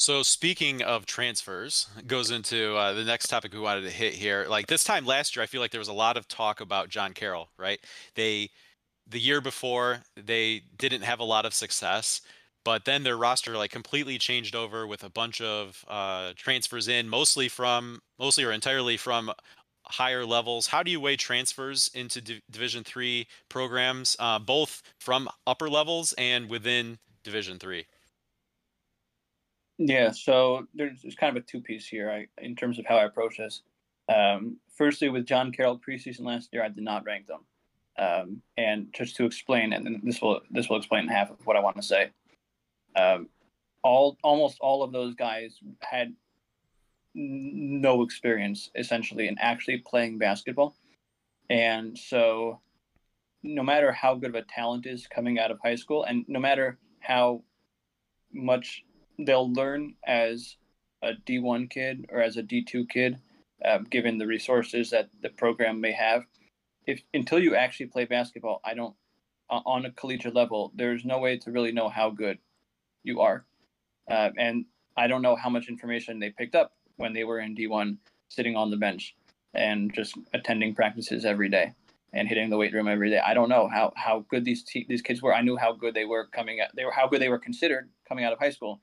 So 0.00 0.22
speaking 0.22 0.80
of 0.80 1.04
transfers, 1.04 1.86
goes 2.06 2.30
into 2.30 2.74
uh, 2.74 2.94
the 2.94 3.04
next 3.04 3.28
topic 3.28 3.52
we 3.52 3.60
wanted 3.60 3.82
to 3.82 3.90
hit 3.90 4.14
here. 4.14 4.46
Like 4.48 4.66
this 4.66 4.82
time 4.82 5.04
last 5.04 5.36
year, 5.36 5.42
I 5.42 5.46
feel 5.46 5.60
like 5.60 5.72
there 5.72 5.78
was 5.78 5.88
a 5.88 5.92
lot 5.92 6.16
of 6.16 6.26
talk 6.26 6.62
about 6.62 6.88
John 6.88 7.12
Carroll. 7.12 7.50
Right? 7.58 7.78
They 8.14 8.48
the 9.06 9.20
year 9.20 9.42
before 9.42 9.98
they 10.16 10.62
didn't 10.78 11.02
have 11.02 11.20
a 11.20 11.24
lot 11.24 11.44
of 11.44 11.52
success, 11.52 12.22
but 12.64 12.86
then 12.86 13.02
their 13.02 13.18
roster 13.18 13.58
like 13.58 13.72
completely 13.72 14.16
changed 14.16 14.56
over 14.56 14.86
with 14.86 15.04
a 15.04 15.10
bunch 15.10 15.42
of 15.42 15.84
uh, 15.86 16.32
transfers 16.34 16.88
in, 16.88 17.06
mostly 17.06 17.50
from 17.50 18.00
mostly 18.18 18.42
or 18.42 18.52
entirely 18.52 18.96
from 18.96 19.30
higher 19.84 20.24
levels 20.24 20.68
how 20.68 20.82
do 20.82 20.90
you 20.90 21.00
weigh 21.00 21.16
transfers 21.16 21.90
into 21.94 22.20
D- 22.20 22.40
division 22.50 22.84
three 22.84 23.26
programs 23.48 24.16
uh, 24.18 24.38
both 24.38 24.82
from 24.98 25.28
upper 25.46 25.68
levels 25.68 26.14
and 26.16 26.48
within 26.48 26.98
division 27.24 27.58
three 27.58 27.86
yeah 29.80 30.10
so 30.10 30.66
there's, 30.74 31.02
there's 31.02 31.14
kind 31.14 31.36
of 31.36 31.42
a 31.42 31.46
two 31.46 31.60
piece 31.60 31.86
here 31.86 32.10
I, 32.10 32.26
in 32.44 32.54
terms 32.54 32.78
of 32.78 32.86
how 32.86 32.96
i 32.96 33.04
approach 33.04 33.38
this. 33.38 33.62
Um, 34.08 34.58
firstly 34.76 35.08
with 35.08 35.26
john 35.26 35.52
carroll 35.52 35.78
preseason 35.78 36.22
last 36.22 36.50
year 36.52 36.62
i 36.62 36.68
did 36.68 36.84
not 36.84 37.04
rank 37.04 37.26
them. 37.26 37.40
Um, 37.98 38.42
and 38.56 38.88
just 38.94 39.16
to 39.16 39.24
explain 39.24 39.72
and 39.72 40.00
this 40.02 40.22
will 40.22 40.40
this 40.50 40.68
will 40.68 40.76
explain 40.76 41.08
half 41.08 41.30
of 41.30 41.44
what 41.46 41.56
i 41.56 41.60
want 41.60 41.76
to 41.76 41.82
say. 41.82 42.10
Um, 42.96 43.28
all 43.82 44.18
almost 44.22 44.58
all 44.60 44.82
of 44.82 44.92
those 44.92 45.14
guys 45.14 45.58
had 45.80 46.14
no 47.14 48.02
experience 48.02 48.70
essentially 48.76 49.28
in 49.28 49.36
actually 49.38 49.78
playing 49.78 50.18
basketball. 50.18 50.76
And 51.48 51.98
so 51.98 52.60
no 53.42 53.62
matter 53.62 53.90
how 53.90 54.14
good 54.14 54.30
of 54.30 54.34
a 54.36 54.42
talent 54.42 54.86
is 54.86 55.06
coming 55.06 55.38
out 55.38 55.50
of 55.50 55.58
high 55.62 55.74
school 55.74 56.04
and 56.04 56.24
no 56.28 56.38
matter 56.38 56.78
how 57.00 57.42
much 58.32 58.84
they'll 59.26 59.52
learn 59.52 59.94
as 60.06 60.56
a 61.02 61.12
D1 61.12 61.70
kid 61.70 62.06
or 62.10 62.20
as 62.20 62.36
a 62.36 62.42
D2 62.42 62.88
kid, 62.88 63.18
uh, 63.64 63.78
given 63.90 64.18
the 64.18 64.26
resources 64.26 64.90
that 64.90 65.10
the 65.22 65.30
program 65.30 65.80
may 65.80 65.92
have, 65.92 66.24
if 66.86 67.02
until 67.14 67.38
you 67.38 67.54
actually 67.54 67.86
play 67.86 68.04
basketball, 68.04 68.60
I 68.64 68.74
don't 68.74 68.94
uh, 69.50 69.60
on 69.66 69.84
a 69.84 69.90
collegiate 69.90 70.34
level, 70.34 70.72
there's 70.74 71.04
no 71.04 71.18
way 71.18 71.36
to 71.38 71.50
really 71.50 71.72
know 71.72 71.88
how 71.88 72.10
good 72.10 72.38
you 73.02 73.20
are. 73.20 73.44
Uh, 74.10 74.30
and 74.38 74.64
I 74.96 75.06
don't 75.06 75.22
know 75.22 75.36
how 75.36 75.50
much 75.50 75.68
information 75.68 76.18
they 76.18 76.30
picked 76.30 76.54
up 76.54 76.72
when 76.96 77.12
they 77.12 77.24
were 77.24 77.40
in 77.40 77.54
D1 77.54 77.96
sitting 78.28 78.56
on 78.56 78.70
the 78.70 78.76
bench 78.76 79.14
and 79.54 79.92
just 79.92 80.16
attending 80.32 80.74
practices 80.74 81.24
every 81.24 81.48
day 81.48 81.72
and 82.12 82.28
hitting 82.28 82.50
the 82.50 82.56
weight 82.56 82.72
room 82.72 82.88
every 82.88 83.10
day. 83.10 83.20
I 83.24 83.34
don't 83.34 83.48
know 83.48 83.68
how 83.68 83.92
how 83.96 84.24
good 84.28 84.44
these 84.44 84.64
te- 84.64 84.86
these 84.88 85.02
kids 85.02 85.22
were. 85.22 85.34
I 85.34 85.42
knew 85.42 85.56
how 85.56 85.72
good 85.72 85.94
they 85.94 86.04
were 86.04 86.26
coming 86.26 86.60
at 86.60 86.74
they 86.74 86.84
were 86.84 86.92
how 86.92 87.08
good 87.08 87.20
they 87.20 87.28
were 87.28 87.38
considered 87.38 87.88
coming 88.08 88.24
out 88.24 88.32
of 88.32 88.38
high 88.38 88.50
school, 88.50 88.80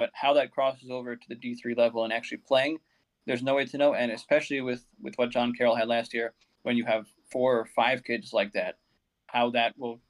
but 0.00 0.10
how 0.14 0.32
that 0.32 0.50
crosses 0.50 0.90
over 0.90 1.14
to 1.14 1.28
the 1.28 1.36
D3 1.36 1.76
level 1.76 2.02
and 2.02 2.12
actually 2.12 2.38
playing, 2.38 2.78
there's 3.26 3.42
no 3.42 3.54
way 3.54 3.66
to 3.66 3.78
know. 3.78 3.94
And 3.94 4.10
especially 4.10 4.62
with 4.62 4.82
with 5.00 5.14
what 5.16 5.30
John 5.30 5.52
Carroll 5.52 5.76
had 5.76 5.86
last 5.86 6.14
year, 6.14 6.32
when 6.62 6.76
you 6.76 6.86
have 6.86 7.06
four 7.30 7.60
or 7.60 7.66
five 7.66 8.02
kids 8.02 8.32
like 8.32 8.54
that, 8.54 8.78
how 9.26 9.50
that 9.50 9.78
will 9.78 10.00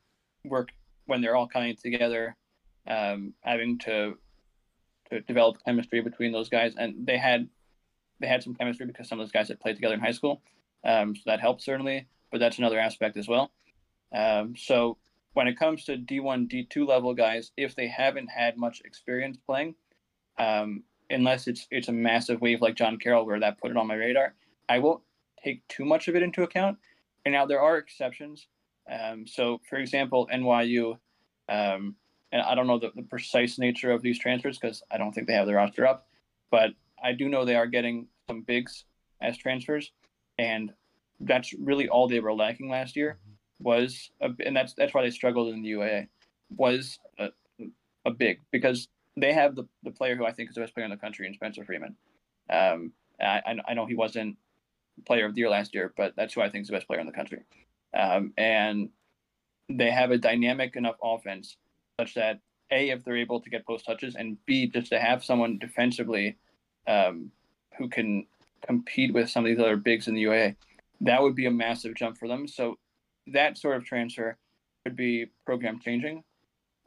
work 0.44 0.68
when 1.06 1.20
they're 1.20 1.34
all 1.34 1.48
coming 1.48 1.76
together, 1.76 2.36
um, 2.86 3.34
having 3.40 3.78
to 3.80 4.16
to 5.10 5.20
develop 5.22 5.56
chemistry 5.64 6.00
between 6.00 6.30
those 6.30 6.48
guys, 6.48 6.72
and 6.78 7.04
they 7.04 7.18
had 7.18 7.48
they 8.20 8.28
had 8.28 8.44
some 8.44 8.54
chemistry 8.54 8.86
because 8.86 9.08
some 9.08 9.18
of 9.18 9.26
those 9.26 9.32
guys 9.32 9.48
had 9.48 9.58
played 9.58 9.74
together 9.74 9.94
in 9.94 10.00
high 10.00 10.12
school, 10.12 10.40
um, 10.84 11.16
so 11.16 11.22
that 11.26 11.40
helped 11.40 11.62
certainly. 11.62 12.06
But 12.30 12.38
that's 12.38 12.58
another 12.58 12.78
aspect 12.78 13.16
as 13.16 13.26
well. 13.26 13.50
Um, 14.14 14.54
so 14.56 14.98
when 15.34 15.46
it 15.46 15.58
comes 15.58 15.84
to 15.84 15.96
D1, 15.96 16.50
D2 16.50 16.86
level 16.86 17.14
guys, 17.14 17.52
if 17.56 17.74
they 17.74 17.88
haven't 17.88 18.28
had 18.28 18.56
much 18.56 18.82
experience 18.84 19.38
playing, 19.46 19.74
um, 20.38 20.82
unless 21.08 21.46
it's 21.46 21.66
it's 21.70 21.88
a 21.88 21.92
massive 21.92 22.40
wave 22.40 22.60
like 22.60 22.76
John 22.76 22.98
Carroll 22.98 23.26
where 23.26 23.40
that 23.40 23.58
put 23.58 23.70
it 23.70 23.76
on 23.76 23.86
my 23.86 23.94
radar. 23.94 24.34
I 24.68 24.78
won't 24.78 25.02
take 25.42 25.66
too 25.68 25.84
much 25.84 26.08
of 26.08 26.16
it 26.16 26.22
into 26.22 26.42
account. 26.42 26.78
And 27.24 27.32
now 27.32 27.46
there 27.46 27.60
are 27.60 27.76
exceptions. 27.76 28.46
Um, 28.90 29.26
so, 29.26 29.60
for 29.68 29.76
example, 29.76 30.28
NYU, 30.32 30.98
um, 31.48 31.96
and 32.32 32.42
I 32.42 32.54
don't 32.54 32.66
know 32.66 32.78
the, 32.78 32.92
the 32.94 33.02
precise 33.02 33.58
nature 33.58 33.90
of 33.90 34.02
these 34.02 34.18
transfers 34.18 34.58
because 34.58 34.82
I 34.90 34.98
don't 34.98 35.12
think 35.12 35.26
they 35.26 35.34
have 35.34 35.46
the 35.46 35.54
roster 35.54 35.86
up, 35.86 36.06
but 36.50 36.70
I 37.02 37.12
do 37.12 37.28
know 37.28 37.44
they 37.44 37.56
are 37.56 37.66
getting 37.66 38.06
some 38.28 38.42
bigs 38.42 38.84
as 39.20 39.36
transfers, 39.36 39.92
and 40.38 40.72
that's 41.20 41.52
really 41.52 41.88
all 41.88 42.08
they 42.08 42.20
were 42.20 42.32
lacking 42.32 42.70
last 42.70 42.96
year 42.96 43.18
was, 43.60 44.10
a, 44.20 44.30
and 44.44 44.56
that's 44.56 44.74
that's 44.74 44.94
why 44.94 45.02
they 45.02 45.10
struggled 45.10 45.52
in 45.52 45.62
the 45.62 45.70
UAA, 45.70 46.08
was 46.56 46.98
a, 47.18 47.28
a 48.04 48.10
big 48.10 48.40
because 48.50 48.88
they 49.16 49.32
have 49.32 49.54
the, 49.54 49.64
the 49.82 49.90
player 49.90 50.16
who 50.16 50.24
I 50.24 50.32
think 50.32 50.48
is 50.48 50.54
the 50.54 50.62
best 50.62 50.74
player 50.74 50.84
in 50.84 50.90
the 50.90 50.96
country 50.96 51.26
in 51.26 51.34
Spencer 51.34 51.64
Freedman. 51.64 51.96
Um, 52.48 52.92
I, 53.20 53.56
I 53.68 53.74
know 53.74 53.86
he 53.86 53.94
wasn't 53.94 54.36
player 55.06 55.26
of 55.26 55.34
the 55.34 55.40
year 55.40 55.50
last 55.50 55.74
year, 55.74 55.92
but 55.96 56.14
that's 56.16 56.34
who 56.34 56.40
I 56.40 56.50
think 56.50 56.62
is 56.62 56.68
the 56.68 56.74
best 56.74 56.86
player 56.86 57.00
in 57.00 57.06
the 57.06 57.12
country. 57.12 57.40
Um, 57.94 58.32
and 58.36 58.90
they 59.68 59.90
have 59.90 60.10
a 60.10 60.18
dynamic 60.18 60.76
enough 60.76 60.96
offense 61.02 61.56
such 61.98 62.14
that 62.14 62.40
a 62.70 62.90
if 62.90 63.04
they're 63.04 63.16
able 63.16 63.40
to 63.40 63.50
get 63.50 63.66
post 63.66 63.84
touches 63.84 64.14
and 64.14 64.36
b 64.46 64.66
just 64.66 64.90
to 64.90 64.98
have 64.98 65.24
someone 65.24 65.58
defensively 65.58 66.36
um, 66.86 67.30
who 67.76 67.88
can 67.88 68.26
compete 68.66 69.12
with 69.12 69.28
some 69.28 69.44
of 69.44 69.48
these 69.48 69.58
other 69.58 69.76
bigs 69.76 70.08
in 70.08 70.14
the 70.14 70.24
UAA, 70.24 70.56
that 71.00 71.22
would 71.22 71.34
be 71.34 71.46
a 71.46 71.50
massive 71.50 71.94
jump 71.94 72.18
for 72.18 72.28
them. 72.28 72.46
So 72.46 72.78
that 73.32 73.58
sort 73.58 73.76
of 73.76 73.84
transfer 73.84 74.36
could 74.84 74.96
be 74.96 75.26
program 75.44 75.80
changing. 75.80 76.24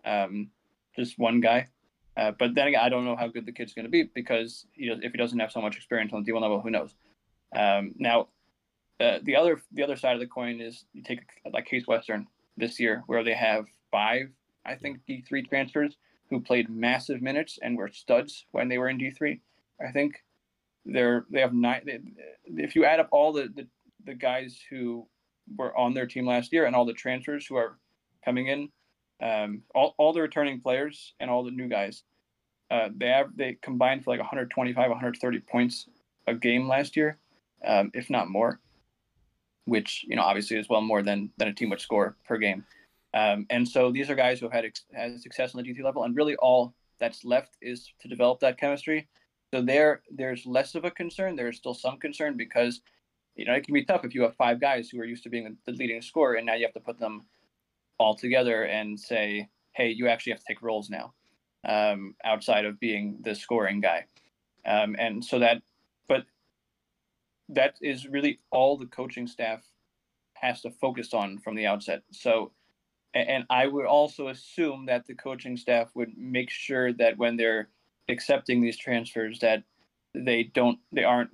Um, 0.06 0.50
just 0.96 1.18
one 1.18 1.42
guy. 1.42 1.68
Uh, 2.16 2.32
but 2.38 2.54
then 2.54 2.68
again, 2.68 2.82
I 2.84 2.90
don't 2.90 3.06
know 3.06 3.16
how 3.16 3.28
good 3.28 3.46
the 3.46 3.52
kid's 3.52 3.74
going 3.74 3.86
to 3.86 3.92
be 3.92 4.04
because 4.04 4.66
he 4.74 4.88
does, 4.88 5.00
if 5.02 5.12
he 5.12 5.18
doesn't 5.18 5.40
have 5.40 5.52
so 5.52 5.62
much 5.62 5.76
experience 5.76 6.14
on 6.14 6.24
the 6.24 6.32
D1 6.32 6.42
level, 6.42 6.62
who 6.62 6.70
knows? 6.70 6.94
Um, 7.56 7.94
now, 7.98 8.28
uh, 9.00 9.20
the 9.24 9.36
other 9.36 9.62
the 9.72 9.84
other 9.84 9.96
side 9.96 10.14
of 10.14 10.20
the 10.20 10.28
coin 10.28 10.62
is 10.62 10.86
you 10.94 11.02
take 11.02 11.20
like 11.52 11.66
Case 11.66 11.88
Western 11.88 12.28
this 12.56 12.80
year, 12.80 13.04
where 13.08 13.24
they 13.24 13.34
have 13.34 13.66
five, 13.92 14.30
I 14.66 14.76
think 14.76 15.00
D3 15.10 15.50
transfers 15.50 15.98
who 16.30 16.40
played 16.40 16.70
massive 16.70 17.22
minutes 17.22 17.60
and 17.62 17.78
were 17.78 17.90
studs 17.90 18.46
when 18.52 18.70
they 18.70 18.78
were 18.78 18.90
in 18.90 19.00
D3. 19.00 19.40
I 19.86 19.92
think 19.92 20.24
they're 20.86 21.26
they 21.32 21.42
have 21.42 21.54
nine. 21.54 21.82
They, 21.86 22.00
if 22.64 22.76
you 22.76 22.86
add 22.86 23.00
up 23.00 23.10
all 23.12 23.34
the, 23.34 23.50
the 23.56 23.68
the 24.06 24.14
guys 24.14 24.60
who 24.70 25.08
were 25.56 25.76
on 25.78 25.94
their 25.94 26.08
team 26.08 26.26
last 26.26 26.54
year 26.54 26.66
and 26.66 26.76
all 26.76 26.86
the 26.86 26.94
transfers 26.94 27.46
who 27.46 27.56
are 27.56 27.78
coming 28.24 28.48
in, 28.48 28.70
um, 29.22 29.62
all, 29.74 29.96
all 29.98 30.14
the 30.14 30.22
returning 30.22 30.62
players 30.62 31.14
and 31.20 31.30
all 31.30 31.44
the 31.44 31.52
new 31.52 31.68
guys, 31.68 32.04
uh, 32.72 32.90
they 32.96 33.08
have 33.08 33.28
they 33.36 33.58
combined 33.62 34.04
for 34.04 34.12
like 34.12 34.20
125, 34.20 34.76
130 34.76 35.40
points 35.42 35.88
a 36.28 36.34
game 36.34 36.68
last 36.68 36.96
year, 36.96 37.18
um, 37.66 37.92
if 37.94 38.10
not 38.10 38.30
more, 38.30 38.60
which 39.66 40.06
you 40.08 40.16
know 40.16 40.24
obviously 40.24 40.58
is 40.58 40.70
well 40.70 40.82
more 40.82 41.04
than 41.04 41.30
than 41.38 41.50
a 41.50 41.54
team 41.54 41.70
would 41.70 41.82
score 41.82 42.16
per 42.26 42.38
game. 42.38 42.66
Um, 43.14 43.46
and 43.50 43.68
so 43.68 43.92
these 43.92 44.10
are 44.10 44.16
guys 44.16 44.40
who 44.40 44.46
have 44.48 44.54
had 44.54 44.66
ex- 44.66 44.86
had 44.94 45.20
success 45.22 45.54
on 45.54 45.62
the 45.62 45.70
D3 45.72 45.84
level, 45.84 46.04
and 46.04 46.16
really 46.16 46.36
all 46.38 46.74
that's 47.00 47.24
left 47.24 47.58
is 47.62 47.92
to 48.00 48.08
develop 48.08 48.40
that 48.40 48.58
chemistry. 48.58 49.08
So 49.54 49.62
there, 49.62 50.02
there's 50.10 50.48
less 50.48 50.74
of 50.74 50.84
a 50.84 50.90
concern. 50.90 51.36
There's 51.36 51.58
still 51.58 51.76
some 51.76 52.00
concern 52.00 52.38
because, 52.38 52.82
you 53.36 53.46
know, 53.46 53.54
it 53.54 53.66
can 53.66 53.74
be 53.74 53.86
tough 53.86 54.06
if 54.06 54.14
you 54.14 54.22
have 54.24 54.36
five 54.36 54.62
guys 54.62 54.90
who 54.90 55.00
are 55.00 55.06
used 55.06 55.24
to 55.24 55.30
being 55.30 55.58
the 55.66 55.72
leading 55.72 56.02
scorer, 56.02 56.36
and 56.36 56.46
now 56.46 56.54
you 56.56 56.66
have 56.66 56.74
to 56.74 56.80
put 56.80 57.00
them 57.00 57.24
all 57.98 58.16
together 58.16 58.64
and 58.64 59.00
say, 59.00 59.50
hey, 59.74 59.90
you 59.90 60.08
actually 60.08 60.32
have 60.32 60.40
to 60.40 60.46
take 60.48 60.62
roles 60.62 60.90
now, 60.90 61.14
um, 61.68 62.16
outside 62.24 62.66
of 62.66 62.80
being 62.80 63.18
the 63.22 63.34
scoring 63.34 63.82
guy. 63.82 64.06
Um, 64.66 64.96
and 65.00 65.24
so 65.24 65.40
that, 65.40 65.62
but 66.08 66.26
that 67.50 67.76
is 67.82 68.08
really 68.08 68.40
all 68.52 68.78
the 68.78 68.86
coaching 68.86 69.28
staff 69.28 69.64
has 70.36 70.62
to 70.62 70.72
focus 70.72 71.14
on 71.14 71.40
from 71.40 71.56
the 71.56 71.66
outset. 71.66 72.04
So, 72.12 72.52
and 73.14 73.46
I 73.50 73.68
would 73.68 73.86
also 73.86 74.30
assume 74.30 74.86
that 74.88 75.06
the 75.06 75.16
coaching 75.16 75.56
staff 75.58 75.90
would 75.94 76.18
make 76.18 76.50
sure 76.50 76.94
that 76.94 77.18
when 77.18 77.38
they're 77.38 77.70
accepting 78.10 78.62
these 78.62 78.78
transfers, 78.78 79.40
that 79.40 79.64
they 80.16 80.44
don't, 80.44 80.80
they 80.92 81.04
aren't 81.04 81.30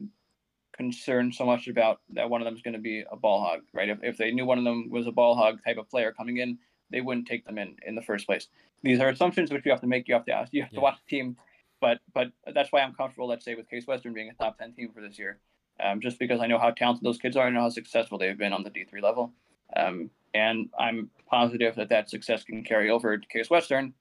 concerned 0.80 1.36
so 1.36 1.46
much 1.46 1.68
about 1.68 2.00
that 2.14 2.30
one 2.30 2.40
of 2.40 2.46
them 2.46 2.56
is 2.56 2.62
going 2.62 2.74
to 2.74 2.80
be 2.80 3.04
a 3.12 3.18
ball 3.18 3.44
hog, 3.44 3.60
right? 3.74 3.90
If, 3.90 4.00
if 4.02 4.18
they 4.18 4.32
knew 4.32 4.46
one 4.46 4.58
of 4.58 4.64
them 4.64 4.90
was 4.90 5.08
a 5.08 5.12
ball 5.12 5.36
hog 5.36 5.60
type 5.62 5.78
of 5.78 5.90
player 5.90 6.14
coming 6.14 6.38
in, 6.38 6.58
they 6.90 7.02
wouldn't 7.02 7.28
take 7.28 7.46
them 7.46 7.58
in 7.58 7.76
in 7.86 7.96
the 7.96 8.02
first 8.02 8.26
place. 8.26 8.48
These 8.82 9.02
are 9.02 9.10
assumptions 9.10 9.52
which 9.52 9.66
you 9.66 9.72
have 9.72 9.82
to 9.82 9.88
make. 9.88 10.08
You 10.08 10.14
have 10.14 10.26
to 10.28 10.32
ask. 10.32 10.54
You 10.54 10.62
have 10.62 10.72
yeah. 10.72 10.78
to 10.78 10.82
watch 10.82 10.98
the 11.04 11.18
team, 11.18 11.36
but 11.82 12.00
but 12.14 12.32
that's 12.56 12.72
why 12.72 12.80
I'm 12.80 12.94
comfortable. 12.94 13.28
Let's 13.28 13.44
say 13.44 13.56
with 13.56 13.70
Case 13.70 13.88
Western 13.88 14.14
being 14.14 14.30
a 14.30 14.34
top 14.42 14.58
ten 14.58 14.72
team 14.72 14.92
for 14.94 15.02
this 15.02 15.20
year, 15.20 15.40
um, 15.84 16.00
just 16.00 16.18
because 16.18 16.40
I 16.40 16.48
know 16.48 16.58
how 16.58 16.72
talented 16.72 17.04
those 17.04 17.18
kids 17.18 17.36
are. 17.36 17.46
I 17.46 17.50
know 17.50 17.62
how 17.62 17.70
successful 17.70 18.18
they've 18.18 18.38
been 18.38 18.54
on 18.54 18.64
the 18.64 18.72
D3 18.72 19.04
level, 19.04 19.34
um, 19.76 20.10
and 20.34 20.70
I'm 20.80 21.10
positive 21.30 21.76
that 21.76 21.90
that 21.90 22.10
success 22.10 22.46
can 22.46 22.64
carry 22.64 22.90
over 22.90 23.18
to 23.18 23.28
Case 23.28 23.50
Western. 23.50 23.94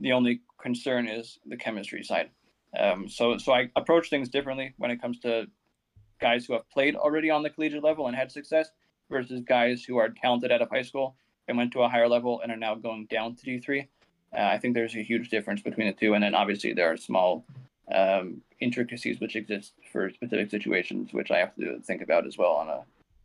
The 0.00 0.10
only 0.10 0.40
concern 0.60 1.06
is 1.06 1.38
the 1.46 1.56
chemistry 1.56 2.02
side. 2.02 2.30
Um, 2.76 3.08
so 3.08 3.38
so 3.38 3.52
I 3.52 3.70
approach 3.76 4.10
things 4.10 4.28
differently 4.28 4.74
when 4.78 4.90
it 4.90 5.00
comes 5.00 5.20
to 5.20 5.46
guys 6.24 6.46
who 6.46 6.54
have 6.54 6.66
played 6.70 6.96
already 6.96 7.28
on 7.28 7.42
the 7.42 7.50
collegiate 7.50 7.84
level 7.84 8.06
and 8.06 8.16
had 8.16 8.32
success 8.32 8.70
versus 9.10 9.42
guys 9.46 9.84
who 9.84 9.98
are 9.98 10.08
talented 10.08 10.50
out 10.50 10.62
of 10.62 10.70
high 10.70 10.86
school 10.90 11.16
and 11.48 11.58
went 11.58 11.70
to 11.70 11.82
a 11.82 11.88
higher 11.88 12.08
level 12.08 12.40
and 12.40 12.50
are 12.50 12.56
now 12.56 12.74
going 12.74 13.04
down 13.16 13.36
to 13.36 13.44
D3. 13.44 13.86
Uh, 14.32 14.40
I 14.40 14.56
think 14.58 14.74
there's 14.74 14.96
a 14.96 15.02
huge 15.02 15.28
difference 15.28 15.60
between 15.60 15.86
the 15.86 15.92
two. 15.92 16.14
And 16.14 16.24
then 16.24 16.34
obviously 16.34 16.72
there 16.72 16.90
are 16.90 16.96
small 16.96 17.44
um, 17.94 18.40
intricacies 18.58 19.20
which 19.20 19.36
exist 19.36 19.74
for 19.92 20.08
specific 20.08 20.50
situations, 20.50 21.12
which 21.12 21.30
I 21.30 21.38
have 21.38 21.54
to 21.56 21.78
think 21.80 22.00
about 22.00 22.26
as 22.26 22.38
well 22.38 22.52
on 22.52 22.70
a 22.70 22.80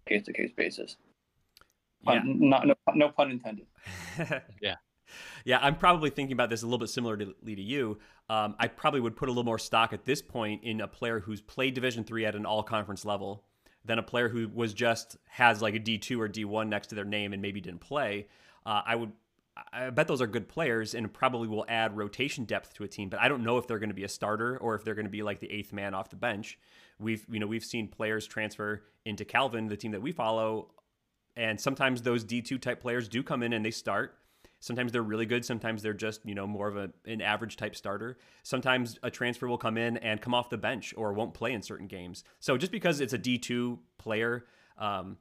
case 0.06 0.26
to 0.26 0.34
case 0.34 0.52
basis. 0.52 0.98
Yeah. 2.02 2.20
Pun, 2.20 2.50
not, 2.50 2.68
no, 2.68 2.76
no 2.96 3.10
pun 3.10 3.32
intended. 3.32 3.68
yeah. 4.62 4.76
Yeah, 5.46 5.60
I'm 5.62 5.76
probably 5.76 6.10
thinking 6.10 6.34
about 6.34 6.50
this 6.50 6.62
a 6.62 6.66
little 6.66 6.80
bit 6.80 6.90
similarly 6.90 7.34
to 7.44 7.62
you. 7.62 8.00
Um, 8.30 8.56
I 8.60 8.68
probably 8.68 9.00
would 9.00 9.16
put 9.16 9.30
a 9.30 9.32
little 9.32 9.44
more 9.44 9.60
stock 9.60 9.94
at 9.94 10.06
this 10.06 10.22
point 10.22 10.64
in 10.64 10.82
a 10.82 10.88
player 10.88 11.20
who's 11.20 11.42
played 11.42 11.74
Division 11.74 12.04
three 12.04 12.26
at 12.26 12.36
an 12.36 12.46
all 12.46 12.64
conference 12.64 13.06
level 13.06 13.44
than 13.86 13.98
a 13.98 14.04
player 14.04 14.30
who 14.30 14.50
was 14.54 14.74
just 14.74 15.18
has 15.28 15.62
like 15.62 15.76
a 15.76 15.80
D2 15.80 16.20
or 16.20 16.30
D1 16.30 16.68
next 16.68 16.88
to 16.88 16.96
their 16.96 17.06
name 17.06 17.34
and 17.34 17.42
maybe 17.42 17.62
didn't 17.62 17.82
play. 17.82 18.28
Uh, 18.66 18.82
I 18.86 18.96
would 18.96 19.12
I 19.74 19.90
bet 19.90 20.08
those 20.08 20.22
are 20.22 20.28
good 20.28 20.48
players 20.48 20.96
and 20.96 21.12
probably 21.12 21.48
will 21.48 21.66
add 21.68 21.98
rotation 21.98 22.46
depth 22.46 22.74
to 22.76 22.84
a 22.84 22.88
team, 22.88 23.10
but 23.10 23.20
I 23.20 23.28
don't 23.28 23.44
know 23.44 23.58
if 23.58 23.68
they're 23.68 23.80
going 23.80 23.90
to 23.90 23.96
be 23.96 24.04
a 24.04 24.10
starter 24.10 24.58
or 24.58 24.76
if 24.76 24.84
they're 24.84 24.96
going 24.96 25.06
to 25.06 25.12
be 25.12 25.24
like 25.24 25.40
the 25.40 25.52
eighth 25.52 25.74
man 25.74 25.94
off 25.94 26.10
the 26.10 26.16
bench. 26.16 26.60
We've 27.00 27.26
you 27.30 27.40
know 27.40 27.48
we've 27.48 27.64
seen 27.64 27.88
players 27.88 28.28
transfer 28.28 28.84
into 29.06 29.26
Calvin, 29.26 29.68
the 29.68 29.78
team 29.78 29.92
that 29.92 30.02
we 30.02 30.12
follow, 30.12 30.70
and 31.36 31.60
sometimes 31.60 32.02
those 32.02 32.24
D2 32.24 32.62
type 32.62 32.82
players 32.82 33.08
do 33.08 33.24
come 33.24 33.44
in 33.44 33.54
and 33.54 33.66
they 33.66 33.72
start. 33.72 34.19
Sometimes 34.60 34.92
they're 34.92 35.02
really 35.02 35.26
good. 35.26 35.46
Sometimes 35.46 35.82
they're 35.82 35.94
just, 35.94 36.26
you 36.26 36.36
know, 36.36 36.46
more 36.46 36.68
of 36.68 36.76
a, 36.76 36.90
an 37.06 37.22
average 37.22 37.56
type 37.56 37.76
starter. 37.76 38.18
Sometimes 38.44 39.00
a 39.04 39.10
transfer 39.10 39.48
will 39.48 39.58
come 39.58 39.78
in 39.78 39.98
and 39.98 40.22
come 40.22 40.34
off 40.34 40.50
the 40.50 40.58
bench 40.58 40.94
or 40.98 41.14
won't 41.14 41.34
play 41.34 41.54
in 41.54 41.62
certain 41.62 41.88
games. 41.88 42.24
So 42.40 42.58
just 42.58 42.72
because 42.72 43.00
it's 43.00 43.14
a 43.14 43.18
D2 43.20 43.80
player 43.98 44.46
um, 44.78 45.18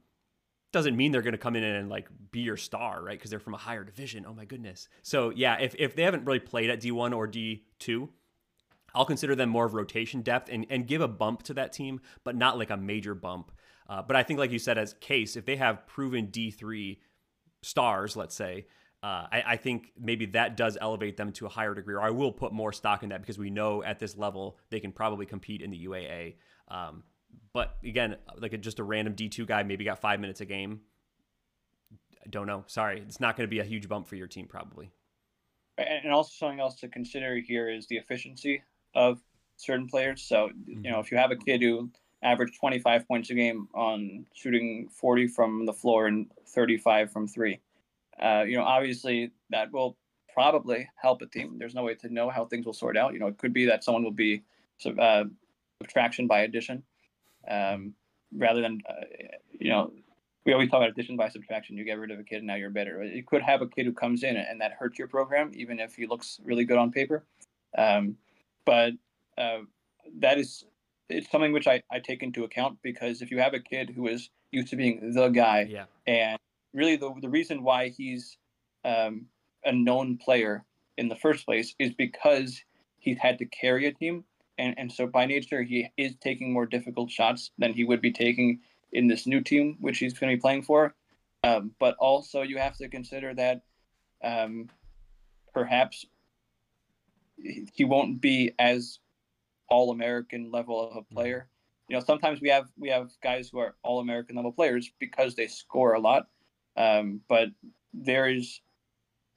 doesn't 0.71 0.95
mean 0.95 1.11
they're 1.11 1.21
going 1.21 1.31
to 1.31 1.37
come 1.37 1.55
in 1.55 1.63
and 1.63 1.89
like 1.89 2.09
be 2.31 2.41
your 2.41 2.57
star, 2.57 3.01
right? 3.01 3.17
Because 3.17 3.29
they're 3.29 3.39
from 3.39 3.53
a 3.53 3.57
higher 3.57 3.83
division. 3.83 4.25
Oh 4.27 4.33
my 4.33 4.45
goodness. 4.45 4.89
So 5.03 5.29
yeah, 5.29 5.57
if, 5.59 5.73
if 5.79 5.95
they 5.95 6.03
haven't 6.03 6.25
really 6.25 6.39
played 6.39 6.69
at 6.69 6.81
D1 6.81 7.15
or 7.15 7.27
D2, 7.27 8.09
I'll 8.93 9.05
consider 9.05 9.35
them 9.35 9.49
more 9.49 9.65
of 9.65 9.73
rotation 9.73 10.21
depth 10.21 10.49
and, 10.51 10.65
and 10.69 10.87
give 10.87 11.01
a 11.01 11.07
bump 11.07 11.43
to 11.43 11.53
that 11.53 11.73
team, 11.73 12.01
but 12.23 12.35
not 12.35 12.57
like 12.57 12.71
a 12.71 12.77
major 12.77 13.15
bump. 13.15 13.51
Uh, 13.87 14.01
but 14.01 14.15
I 14.15 14.23
think, 14.23 14.39
like 14.39 14.51
you 14.51 14.59
said, 14.59 14.77
as 14.77 14.93
case, 14.95 15.35
if 15.35 15.45
they 15.45 15.55
have 15.55 15.87
proven 15.87 16.27
D3 16.27 16.97
stars, 17.61 18.15
let's 18.15 18.35
say, 18.35 18.67
uh, 19.01 19.27
I, 19.31 19.43
I, 19.47 19.55
think 19.55 19.93
maybe 19.97 20.25
that 20.27 20.57
does 20.57 20.77
elevate 20.79 21.15
them 21.15 21.31
to 21.33 21.45
a 21.45 21.49
higher 21.49 21.73
degree, 21.73 21.95
or 21.95 22.01
I 22.01 22.09
will 22.09 22.33
put 22.33 22.51
more 22.51 22.73
stock 22.73 23.01
in 23.01 23.09
that 23.09 23.21
because 23.21 23.37
we 23.37 23.49
know 23.49 23.81
at 23.81 23.97
this 23.97 24.17
level 24.17 24.57
they 24.71 24.81
can 24.81 24.91
probably 24.91 25.25
compete 25.25 25.61
in 25.61 25.69
the 25.69 25.85
UAA. 25.85 26.35
Um, 26.67 27.03
but 27.53 27.77
again, 27.83 28.17
like 28.37 28.51
a, 28.51 28.57
just 28.57 28.79
a 28.79 28.83
random 28.83 29.15
D2 29.15 29.47
guy, 29.47 29.63
maybe 29.63 29.85
got 29.85 30.01
five 30.01 30.19
minutes 30.19 30.41
a 30.41 30.45
game. 30.45 30.81
I 32.25 32.29
don't 32.29 32.45
know. 32.45 32.65
Sorry, 32.67 32.99
it's 32.99 33.21
not 33.21 33.37
going 33.37 33.47
to 33.47 33.49
be 33.49 33.59
a 33.59 33.63
huge 33.63 33.87
bump 33.87 34.05
for 34.05 34.17
your 34.17 34.27
team, 34.27 34.47
probably. 34.47 34.91
And 35.77 36.11
also 36.11 36.31
something 36.35 36.59
else 36.59 36.75
to 36.81 36.89
consider 36.89 37.37
here 37.37 37.69
is 37.69 37.87
the 37.87 37.95
efficiency 37.95 38.61
of 38.95 39.21
certain 39.55 39.87
players. 39.87 40.23
So 40.23 40.49
mm-hmm. 40.49 40.83
you 40.83 40.91
know, 40.91 40.99
if 40.99 41.09
you 41.09 41.17
have 41.17 41.31
a 41.31 41.37
kid 41.37 41.61
who 41.61 41.89
averaged 42.21 42.59
25 42.59 43.07
points 43.07 43.29
a 43.29 43.33
game 43.33 43.69
on 43.73 44.25
shooting 44.33 44.89
40 44.91 45.27
from 45.27 45.65
the 45.65 45.71
floor 45.71 46.07
and 46.07 46.29
35 46.47 47.13
from 47.13 47.29
three 47.29 47.61
uh, 48.21 48.43
you 48.47 48.57
know, 48.57 48.63
obviously 48.63 49.31
that 49.49 49.71
will 49.71 49.97
probably 50.33 50.87
help 51.01 51.21
a 51.21 51.25
team. 51.25 51.57
There's 51.57 51.75
no 51.75 51.83
way 51.83 51.95
to 51.95 52.13
know 52.13 52.29
how 52.29 52.45
things 52.45 52.65
will 52.65 52.73
sort 52.73 52.97
out. 52.97 53.13
You 53.13 53.19
know, 53.19 53.27
it 53.27 53.37
could 53.37 53.53
be 53.53 53.65
that 53.65 53.83
someone 53.83 54.03
will 54.03 54.11
be 54.11 54.43
uh, 54.99 55.25
subtraction 55.81 56.27
by 56.27 56.41
addition, 56.41 56.83
um, 57.49 57.93
rather 58.35 58.61
than 58.61 58.81
uh, 58.89 59.05
you 59.51 59.69
know, 59.69 59.91
we 60.45 60.53
always 60.53 60.69
talk 60.69 60.77
about 60.77 60.89
addition 60.89 61.17
by 61.17 61.29
subtraction. 61.29 61.77
You 61.77 61.83
get 61.83 61.99
rid 61.99 62.11
of 62.11 62.19
a 62.19 62.23
kid 62.23 62.37
and 62.37 62.47
now 62.47 62.55
you're 62.55 62.69
better. 62.69 63.03
You 63.03 63.23
could 63.23 63.41
have 63.41 63.61
a 63.61 63.67
kid 63.67 63.85
who 63.85 63.93
comes 63.93 64.23
in 64.23 64.37
and 64.37 64.61
that 64.61 64.71
hurts 64.73 64.97
your 64.97 65.07
program, 65.07 65.51
even 65.53 65.79
if 65.79 65.95
he 65.95 66.07
looks 66.07 66.39
really 66.43 66.63
good 66.65 66.77
on 66.77 66.91
paper. 66.91 67.25
Um, 67.77 68.15
but 68.65 68.93
uh, 69.37 69.59
that 70.19 70.37
is 70.37 70.65
it's 71.09 71.29
something 71.31 71.51
which 71.51 71.67
I, 71.67 71.81
I 71.91 71.99
take 71.99 72.23
into 72.23 72.43
account 72.43 72.77
because 72.81 73.21
if 73.21 73.31
you 73.31 73.39
have 73.39 73.53
a 73.53 73.59
kid 73.59 73.89
who 73.95 74.07
is 74.07 74.29
used 74.51 74.69
to 74.69 74.75
being 74.75 75.13
the 75.13 75.29
guy, 75.29 75.67
Yeah. 75.69 75.85
and 76.07 76.39
really 76.73 76.95
the 76.95 77.13
the 77.21 77.29
reason 77.29 77.63
why 77.63 77.89
he's 77.89 78.37
um, 78.85 79.25
a 79.63 79.71
known 79.71 80.17
player 80.17 80.63
in 80.97 81.07
the 81.07 81.15
first 81.15 81.45
place 81.45 81.75
is 81.79 81.93
because 81.93 82.61
he's 82.99 83.17
had 83.17 83.37
to 83.39 83.45
carry 83.45 83.85
a 83.85 83.93
team, 83.93 84.23
and 84.57 84.75
and 84.77 84.91
so 84.91 85.07
by 85.07 85.25
nature 85.25 85.63
he 85.63 85.87
is 85.97 86.15
taking 86.21 86.53
more 86.53 86.65
difficult 86.65 87.09
shots 87.09 87.51
than 87.57 87.73
he 87.73 87.83
would 87.83 88.01
be 88.01 88.11
taking 88.11 88.59
in 88.91 89.07
this 89.07 89.27
new 89.27 89.41
team 89.41 89.77
which 89.79 89.99
he's 89.99 90.17
going 90.17 90.31
to 90.31 90.37
be 90.37 90.41
playing 90.41 90.63
for. 90.63 90.95
Um, 91.43 91.71
but 91.79 91.95
also 91.99 92.41
you 92.41 92.57
have 92.57 92.75
to 92.77 92.89
consider 92.89 93.33
that 93.35 93.61
um, 94.23 94.69
perhaps 95.53 96.05
he 97.73 97.85
won't 97.85 98.19
be 98.19 98.51
as 98.59 98.99
all 99.69 99.91
American 99.91 100.51
level 100.51 100.89
of 100.89 100.97
a 100.97 101.13
player. 101.13 101.47
You 101.87 101.97
know, 101.97 102.03
sometimes 102.03 102.41
we 102.41 102.49
have 102.49 102.67
we 102.77 102.89
have 102.89 103.11
guys 103.23 103.49
who 103.51 103.59
are 103.59 103.75
all 103.83 103.99
American 103.99 104.35
level 104.35 104.51
players 104.51 104.91
because 104.99 105.35
they 105.35 105.47
score 105.47 105.93
a 105.93 105.99
lot. 105.99 106.27
Um, 106.77 107.21
but 107.27 107.49
there 107.93 108.27
is 108.27 108.61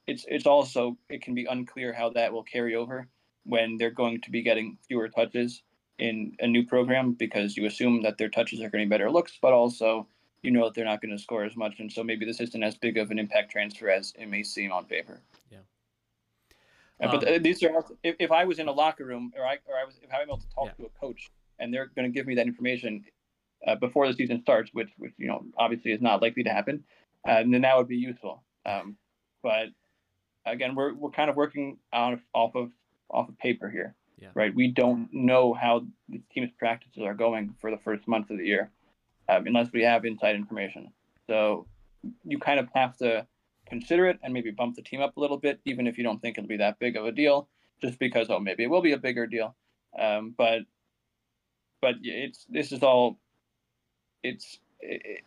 it's 0.07 0.25
it's 0.27 0.45
also 0.45 0.97
it 1.09 1.21
can 1.21 1.33
be 1.33 1.45
unclear 1.45 1.93
how 1.93 2.09
that 2.11 2.33
will 2.33 2.43
carry 2.43 2.75
over 2.75 3.07
when 3.45 3.77
they're 3.77 3.91
going 3.91 4.21
to 4.21 4.31
be 4.31 4.41
getting 4.41 4.77
fewer 4.87 5.09
touches 5.09 5.63
in 5.99 6.35
a 6.39 6.47
new 6.47 6.65
program 6.65 7.13
because 7.13 7.55
you 7.55 7.65
assume 7.65 8.01
that 8.03 8.17
their 8.17 8.29
touches 8.29 8.59
are 8.59 8.69
going 8.69 8.83
to 8.83 8.85
be 8.85 8.89
better 8.89 9.11
looks, 9.11 9.37
but 9.41 9.53
also 9.53 10.07
you 10.41 10.51
know 10.51 10.65
that 10.65 10.73
they're 10.73 10.85
not 10.85 11.01
going 11.01 11.15
to 11.15 11.21
score 11.21 11.43
as 11.43 11.55
much, 11.55 11.79
and 11.79 11.91
so 11.91 12.03
maybe 12.03 12.25
this 12.25 12.41
isn't 12.41 12.63
as 12.63 12.75
big 12.75 12.97
of 12.97 13.11
an 13.11 13.19
impact 13.19 13.51
transfer 13.51 13.89
as 13.89 14.13
it 14.17 14.27
may 14.27 14.43
seem 14.43 14.71
on 14.71 14.85
paper. 14.85 15.21
Yeah. 15.49 15.59
Uh, 17.01 17.11
but 17.11 17.27
Um, 17.27 17.43
these 17.43 17.63
are 17.63 17.73
also, 17.73 17.97
if, 18.03 18.15
if 18.19 18.31
I 18.31 18.45
was 18.45 18.59
in 18.59 18.67
a 18.67 18.71
locker 18.71 19.05
room 19.05 19.31
or 19.37 19.45
I 19.45 19.53
or 19.65 19.77
I 19.77 19.85
was 19.85 19.99
if 20.01 20.09
I'm 20.13 20.21
able 20.21 20.37
to 20.37 20.49
talk 20.49 20.67
Yeah. 20.67 20.73
to 20.73 20.85
a 20.85 20.99
coach 20.99 21.29
and 21.59 21.73
they're 21.73 21.87
going 21.87 22.11
to 22.11 22.13
give 22.13 22.27
me 22.27 22.35
that 22.35 22.47
information 22.47 23.05
uh, 23.65 23.75
before 23.75 24.07
the 24.07 24.13
season 24.13 24.41
starts, 24.41 24.69
which 24.73 24.89
which 24.97 25.13
you 25.17 25.27
know 25.27 25.45
obviously 25.57 25.91
is 25.91 26.01
not 26.01 26.21
likely 26.21 26.43
to 26.43 26.49
happen, 26.49 26.83
uh, 27.27 27.43
then 27.49 27.61
that 27.61 27.77
would 27.77 27.87
be 27.87 27.97
useful. 27.97 28.43
Um, 28.65 28.97
but 29.41 29.67
again, 30.45 30.75
we're 30.75 30.93
we're 30.93 31.11
kind 31.11 31.29
of 31.29 31.35
working 31.35 31.77
out 31.91 32.13
of, 32.13 32.19
off 32.33 32.55
of 32.55 32.71
off 33.09 33.29
of 33.29 33.37
paper 33.37 33.69
here, 33.69 33.95
Yeah. 34.19 34.29
right? 34.33 34.53
We 34.53 34.69
don't 34.69 35.09
know 35.13 35.53
how 35.53 35.85
the 36.09 36.21
team's 36.33 36.51
practices 36.57 37.03
are 37.03 37.13
going 37.13 37.55
for 37.61 37.69
the 37.71 37.77
first 37.77 38.07
month 38.07 38.29
of 38.29 38.37
the 38.37 38.45
year, 38.45 38.71
um, 39.29 39.45
unless 39.47 39.71
we 39.71 39.83
have 39.83 40.05
inside 40.05 40.35
information. 40.35 40.91
So 41.27 41.67
you 42.25 42.39
kind 42.39 42.59
of 42.59 42.67
have 42.73 42.97
to 42.97 43.25
consider 43.67 44.07
it 44.07 44.19
and 44.23 44.33
maybe 44.33 44.51
bump 44.51 44.75
the 44.75 44.81
team 44.81 45.01
up 45.01 45.15
a 45.15 45.19
little 45.19 45.37
bit, 45.37 45.59
even 45.65 45.87
if 45.87 45.97
you 45.97 46.03
don't 46.03 46.21
think 46.21 46.37
it'll 46.37 46.47
be 46.47 46.57
that 46.57 46.79
big 46.79 46.97
of 46.97 47.05
a 47.05 47.11
deal, 47.11 47.47
just 47.81 47.99
because 47.99 48.29
oh 48.29 48.39
maybe 48.39 48.63
it 48.63 48.69
will 48.69 48.81
be 48.81 48.91
a 48.93 48.97
bigger 48.97 49.27
deal. 49.27 49.55
Um, 49.97 50.33
but 50.37 50.63
but 51.81 51.95
it's 52.01 52.45
this 52.49 52.71
is 52.71 52.81
all 52.81 53.19
it's 54.23 54.59
it, 54.79 55.23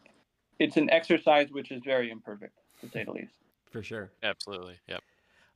it's 0.59 0.77
an 0.77 0.91
exercise 0.91 1.49
which 1.51 1.71
is 1.71 1.83
very 1.85 2.11
imperfect 2.11 2.59
to 2.81 2.89
say 2.89 3.05
the 3.05 3.13
least. 3.13 3.33
For 3.71 3.83
sure. 3.83 4.11
Absolutely. 4.23 4.77
Yep. 4.89 5.03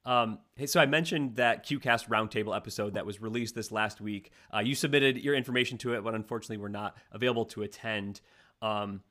Um, 0.04 0.38
hey, 0.56 0.66
so 0.66 0.80
I 0.80 0.86
mentioned 0.86 1.36
that 1.36 1.66
QCast 1.66 2.08
roundtable 2.08 2.56
episode 2.56 2.94
that 2.94 3.04
was 3.04 3.20
released 3.20 3.54
this 3.54 3.70
last 3.70 4.00
week. 4.00 4.32
Uh, 4.54 4.60
you 4.60 4.74
submitted 4.74 5.18
your 5.18 5.34
information 5.34 5.76
to 5.78 5.94
it, 5.94 6.02
but 6.02 6.14
unfortunately, 6.14 6.56
we're 6.56 6.68
not 6.68 6.96
available 7.12 7.44
to 7.46 7.62
attend. 7.62 8.20
Um, 8.62 9.02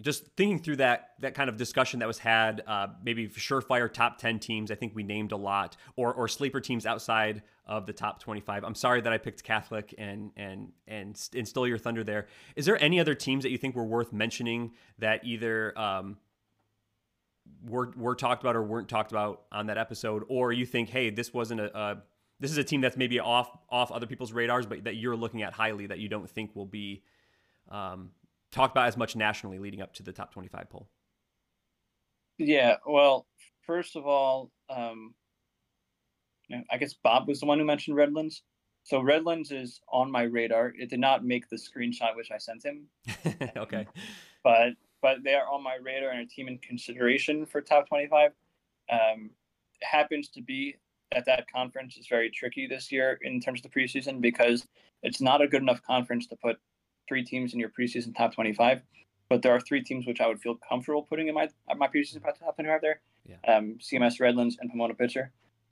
just 0.00 0.26
thinking 0.36 0.58
through 0.58 0.76
that 0.76 1.10
that 1.20 1.34
kind 1.34 1.48
of 1.48 1.56
discussion 1.56 2.00
that 2.00 2.06
was 2.06 2.18
had, 2.18 2.62
uh, 2.66 2.88
maybe 3.02 3.28
surefire 3.28 3.92
top 3.92 4.18
ten 4.18 4.38
teams. 4.38 4.70
I 4.70 4.74
think 4.74 4.94
we 4.94 5.02
named 5.02 5.32
a 5.32 5.36
lot, 5.36 5.76
or 5.96 6.12
or 6.12 6.28
sleeper 6.28 6.60
teams 6.60 6.86
outside 6.86 7.42
of 7.66 7.86
the 7.86 7.92
top 7.92 8.20
twenty 8.20 8.40
five. 8.40 8.64
I'm 8.64 8.74
sorry 8.74 9.00
that 9.00 9.12
I 9.12 9.18
picked 9.18 9.42
Catholic 9.42 9.94
and 9.98 10.32
and 10.36 10.72
and 10.86 11.18
and 11.34 11.52
your 11.54 11.78
thunder 11.78 12.04
there. 12.04 12.26
Is 12.54 12.66
there 12.66 12.82
any 12.82 13.00
other 13.00 13.14
teams 13.14 13.42
that 13.44 13.50
you 13.50 13.58
think 13.58 13.74
were 13.74 13.84
worth 13.84 14.12
mentioning 14.12 14.72
that 14.98 15.24
either 15.24 15.76
um, 15.78 16.18
were 17.64 17.92
were 17.96 18.14
talked 18.14 18.42
about 18.42 18.56
or 18.56 18.62
weren't 18.62 18.88
talked 18.88 19.12
about 19.12 19.42
on 19.50 19.66
that 19.66 19.78
episode, 19.78 20.24
or 20.28 20.52
you 20.52 20.66
think, 20.66 20.90
hey, 20.90 21.10
this 21.10 21.32
wasn't 21.32 21.60
a, 21.60 21.78
a 21.78 22.02
this 22.38 22.50
is 22.50 22.58
a 22.58 22.64
team 22.64 22.80
that's 22.82 22.96
maybe 22.96 23.18
off 23.18 23.50
off 23.70 23.90
other 23.90 24.06
people's 24.06 24.32
radars, 24.32 24.66
but 24.66 24.84
that 24.84 24.96
you're 24.96 25.16
looking 25.16 25.42
at 25.42 25.52
highly 25.52 25.86
that 25.86 25.98
you 25.98 26.08
don't 26.08 26.28
think 26.28 26.54
will 26.54 26.66
be 26.66 27.02
um, 27.70 28.10
talked 28.56 28.72
about 28.72 28.88
as 28.88 28.96
much 28.96 29.14
nationally 29.14 29.58
leading 29.58 29.82
up 29.82 29.92
to 29.94 30.02
the 30.02 30.12
top 30.12 30.32
25 30.32 30.70
poll. 30.70 30.88
Yeah, 32.38 32.76
well, 32.86 33.26
first 33.66 33.96
of 33.96 34.06
all, 34.06 34.50
um, 34.68 35.14
I 36.70 36.78
guess 36.78 36.94
Bob 36.94 37.28
was 37.28 37.40
the 37.40 37.46
one 37.46 37.58
who 37.58 37.64
mentioned 37.64 37.96
Redlands. 37.96 38.42
So 38.84 39.00
Redlands 39.00 39.50
is 39.50 39.80
on 39.92 40.10
my 40.10 40.22
radar. 40.22 40.72
It 40.78 40.90
did 40.90 41.00
not 41.00 41.24
make 41.24 41.48
the 41.48 41.56
screenshot 41.56 42.14
which 42.14 42.30
I 42.30 42.38
sent 42.38 42.64
him, 42.64 42.86
okay. 43.56 43.86
but 44.44 44.74
but 45.02 45.18
they 45.24 45.34
are 45.34 45.46
on 45.52 45.62
my 45.62 45.76
radar 45.82 46.10
and 46.10 46.20
a 46.20 46.26
team 46.26 46.48
in 46.48 46.58
consideration 46.58 47.46
for 47.46 47.60
top 47.60 47.88
25. 47.88 48.32
Um, 48.90 49.30
happens 49.82 50.28
to 50.30 50.42
be 50.42 50.76
that 51.12 51.26
that 51.26 51.50
conference 51.50 51.96
is 51.96 52.06
very 52.06 52.30
tricky 52.30 52.66
this 52.66 52.90
year 52.90 53.18
in 53.22 53.40
terms 53.40 53.64
of 53.64 53.70
the 53.70 53.80
preseason 53.80 54.20
because 54.20 54.66
it's 55.02 55.20
not 55.20 55.42
a 55.42 55.48
good 55.48 55.62
enough 55.62 55.82
conference 55.82 56.26
to 56.28 56.36
put 56.36 56.56
three 57.08 57.24
teams 57.24 57.52
in 57.54 57.60
your 57.60 57.70
preseason 57.70 58.16
top 58.16 58.34
25. 58.34 58.82
But 59.28 59.42
there 59.42 59.52
are 59.52 59.60
three 59.60 59.82
teams 59.82 60.06
which 60.06 60.20
I 60.20 60.28
would 60.28 60.40
feel 60.40 60.56
comfortable 60.68 61.02
putting 61.02 61.28
in 61.28 61.34
my 61.34 61.48
my 61.76 61.88
preseason 61.88 62.22
top 62.22 62.56
25 62.56 62.80
there. 62.80 63.00
Yeah. 63.28 63.56
Um, 63.56 63.78
CMS 63.80 64.20
Redlands 64.20 64.56
and 64.60 64.70
Pomona 64.70 64.94
Pitzer. 64.94 65.30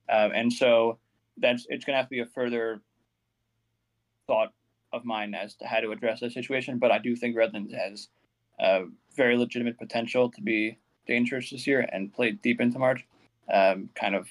Um, 0.09 0.33
and 0.35 0.53
so 0.53 0.99
that's 1.37 1.67
it's 1.69 1.85
going 1.85 1.95
to 1.95 1.99
have 1.99 2.07
to 2.07 2.11
be 2.11 2.21
a 2.21 2.27
further 2.27 2.81
thought 4.27 4.53
of 4.93 5.05
mine 5.05 5.35
as 5.35 5.55
to 5.57 5.67
how 5.67 5.81
to 5.81 5.91
address 5.91 6.21
that 6.21 6.33
situation. 6.33 6.79
But 6.79 6.91
I 6.91 6.99
do 6.99 7.15
think 7.17 7.37
Redlands 7.37 7.73
has 7.73 8.09
uh, 8.61 8.83
very 9.17 9.37
legitimate 9.37 9.79
potential 9.79 10.31
to 10.31 10.41
be 10.41 10.79
dangerous 11.07 11.51
this 11.51 11.67
year 11.67 11.87
and 11.93 12.13
play 12.13 12.33
deep 12.33 12.61
into 12.61 12.79
March. 12.79 13.05
Um, 13.53 13.91
kind 13.95 14.15
of, 14.15 14.29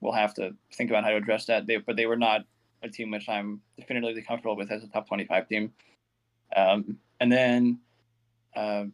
we'll 0.00 0.12
have 0.12 0.34
to 0.34 0.54
think 0.74 0.90
about 0.90 1.04
how 1.04 1.10
to 1.10 1.16
address 1.16 1.46
that. 1.46 1.66
They, 1.66 1.76
but 1.76 1.96
they 1.96 2.06
were 2.06 2.16
not 2.16 2.42
a 2.82 2.88
team 2.88 3.10
which 3.10 3.28
I'm 3.28 3.60
definitively 3.78 4.22
comfortable 4.22 4.56
with 4.56 4.70
as 4.70 4.82
a 4.82 4.88
top 4.88 5.06
25 5.06 5.48
team. 5.48 5.72
Um, 6.54 6.98
and 7.20 7.30
then, 7.30 7.80
uh, 8.54 8.84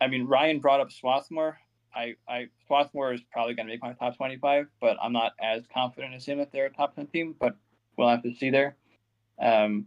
I 0.00 0.08
mean, 0.08 0.26
Ryan 0.26 0.60
brought 0.60 0.80
up 0.80 0.90
Swarthmore. 0.90 1.58
I, 1.94 2.14
I 2.28 2.48
Swarthmore 2.66 3.12
is 3.12 3.20
probably 3.32 3.54
going 3.54 3.66
to 3.66 3.72
make 3.72 3.82
my 3.82 3.92
top 3.92 4.16
25, 4.16 4.66
but 4.80 4.96
I'm 5.00 5.12
not 5.12 5.32
as 5.40 5.62
confident 5.72 6.14
as 6.14 6.26
him 6.26 6.38
that 6.38 6.50
they're 6.50 6.66
a 6.66 6.72
top 6.72 6.96
10 6.96 7.06
team. 7.06 7.34
But 7.38 7.56
we'll 7.96 8.08
have 8.08 8.22
to 8.24 8.34
see 8.34 8.50
there. 8.50 8.76
Um, 9.40 9.86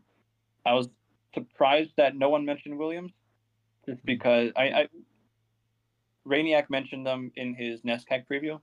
I 0.66 0.74
was 0.74 0.88
surprised 1.34 1.92
that 1.98 2.16
no 2.16 2.30
one 2.30 2.46
mentioned 2.46 2.78
Williams, 2.78 3.12
just 3.86 4.04
because 4.06 4.52
I, 4.56 4.64
I 4.64 4.88
Rainiac 6.28 6.70
mentioned 6.70 7.06
them 7.06 7.32
in 7.36 7.54
his 7.54 7.82
NESCAC 7.82 8.26
preview, 8.30 8.60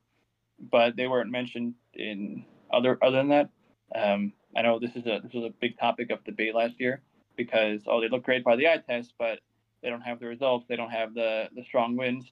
but 0.71 0.97
they 0.97 1.07
weren't 1.07 1.31
mentioned 1.31 1.75
in 1.95 2.45
other 2.73 2.99
other 3.03 3.19
than 3.19 3.29
that. 3.29 3.49
Um, 3.95 4.33
I 4.57 4.63
know 4.63 4.79
this 4.79 4.95
is 4.97 5.07
a 5.07 5.21
this 5.23 5.33
was 5.33 5.45
a 5.45 5.55
big 5.61 5.79
topic 5.79 6.11
of 6.11 6.25
debate 6.25 6.55
last 6.55 6.79
year 6.79 7.03
because 7.37 7.83
oh 7.87 8.01
they 8.01 8.09
look 8.09 8.25
great 8.25 8.45
by 8.45 8.57
the 8.57 8.69
eye 8.69 8.79
test, 8.79 9.15
but 9.19 9.39
they 9.83 9.91
don't 9.91 10.01
have 10.03 10.21
the 10.21 10.27
results, 10.27 10.67
they 10.69 10.77
don't 10.77 10.91
have 10.91 11.15
the 11.15 11.49
the 11.55 11.65
strong 11.65 11.97
wins, 11.97 12.31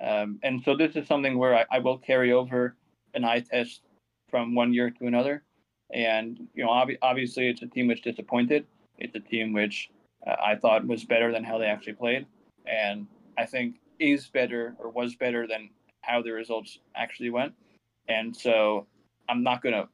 um, 0.00 0.38
and 0.42 0.62
so 0.64 0.76
this 0.76 0.96
is 0.96 1.06
something 1.06 1.38
where 1.38 1.56
I, 1.56 1.64
I 1.70 1.78
will 1.78 1.98
carry 1.98 2.32
over 2.32 2.76
an 3.14 3.24
eye 3.24 3.40
test 3.40 3.82
from 4.30 4.54
one 4.54 4.72
year 4.72 4.90
to 4.90 5.06
another, 5.06 5.42
and 5.92 6.38
you 6.54 6.64
know 6.64 6.70
ob- 6.70 6.90
obviously 7.02 7.48
it's 7.48 7.62
a 7.62 7.66
team 7.66 7.88
which 7.88 8.02
disappointed. 8.02 8.66
It's 8.98 9.14
a 9.14 9.20
team 9.20 9.52
which 9.52 9.90
uh, 10.26 10.36
I 10.44 10.56
thought 10.56 10.86
was 10.86 11.04
better 11.04 11.32
than 11.32 11.44
how 11.44 11.58
they 11.58 11.66
actually 11.66 11.94
played, 11.94 12.26
and 12.66 13.06
I 13.36 13.46
think 13.46 13.76
is 13.98 14.28
better 14.28 14.74
or 14.78 14.90
was 14.90 15.14
better 15.16 15.46
than 15.46 15.70
how 16.02 16.22
the 16.22 16.32
results 16.32 16.78
actually 16.94 17.30
went. 17.30 17.52
And 18.08 18.34
so 18.34 18.86
I'm 19.28 19.42
not 19.42 19.62
going 19.62 19.74
to 19.74 19.88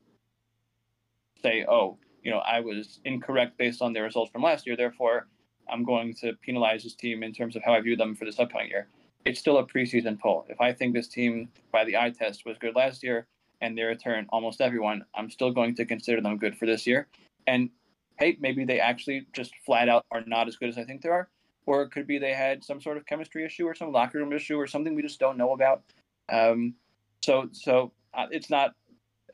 say, 1.44 1.64
oh, 1.68 1.98
you 2.22 2.30
know, 2.30 2.38
I 2.38 2.60
was 2.60 3.00
incorrect 3.04 3.58
based 3.58 3.82
on 3.82 3.92
the 3.92 4.00
results 4.00 4.30
from 4.32 4.42
last 4.42 4.66
year. 4.66 4.76
Therefore, 4.76 5.28
I'm 5.70 5.84
going 5.84 6.14
to 6.22 6.32
penalize 6.42 6.82
this 6.82 6.94
team 6.94 7.22
in 7.22 7.32
terms 7.32 7.54
of 7.54 7.62
how 7.62 7.74
I 7.74 7.80
view 7.80 7.96
them 7.96 8.14
for 8.14 8.24
this 8.24 8.38
upcoming 8.38 8.68
year. 8.68 8.88
It's 9.24 9.40
still 9.40 9.58
a 9.58 9.66
preseason 9.66 10.18
poll. 10.18 10.46
If 10.48 10.60
I 10.60 10.72
think 10.72 10.94
this 10.94 11.08
team 11.08 11.48
by 11.72 11.84
the 11.84 11.96
eye 11.96 12.10
test 12.10 12.44
was 12.44 12.58
good 12.58 12.74
last 12.74 13.02
year 13.02 13.26
and 13.60 13.76
they 13.76 13.82
return 13.82 14.26
almost 14.30 14.60
everyone, 14.60 15.04
I'm 15.14 15.30
still 15.30 15.50
going 15.50 15.74
to 15.76 15.84
consider 15.84 16.20
them 16.20 16.38
good 16.38 16.56
for 16.56 16.66
this 16.66 16.86
year. 16.86 17.08
And 17.46 17.70
hey, 18.18 18.36
maybe 18.40 18.64
they 18.64 18.80
actually 18.80 19.26
just 19.32 19.52
flat 19.64 19.88
out 19.88 20.04
are 20.10 20.22
not 20.26 20.48
as 20.48 20.56
good 20.56 20.68
as 20.68 20.78
I 20.78 20.84
think 20.84 21.02
they 21.02 21.08
are 21.08 21.28
or 21.66 21.82
it 21.82 21.90
could 21.90 22.06
be 22.06 22.18
they 22.18 22.34
had 22.34 22.62
some 22.64 22.80
sort 22.80 22.96
of 22.96 23.06
chemistry 23.06 23.44
issue 23.44 23.66
or 23.66 23.74
some 23.74 23.92
locker 23.92 24.18
room 24.18 24.32
issue 24.32 24.56
or 24.56 24.66
something 24.66 24.94
we 24.94 25.02
just 25.02 25.18
don't 25.18 25.38
know 25.38 25.52
about. 25.52 25.82
Um, 26.30 26.74
so, 27.22 27.48
so 27.52 27.92
uh, 28.12 28.26
it's 28.30 28.50
not. 28.50 28.74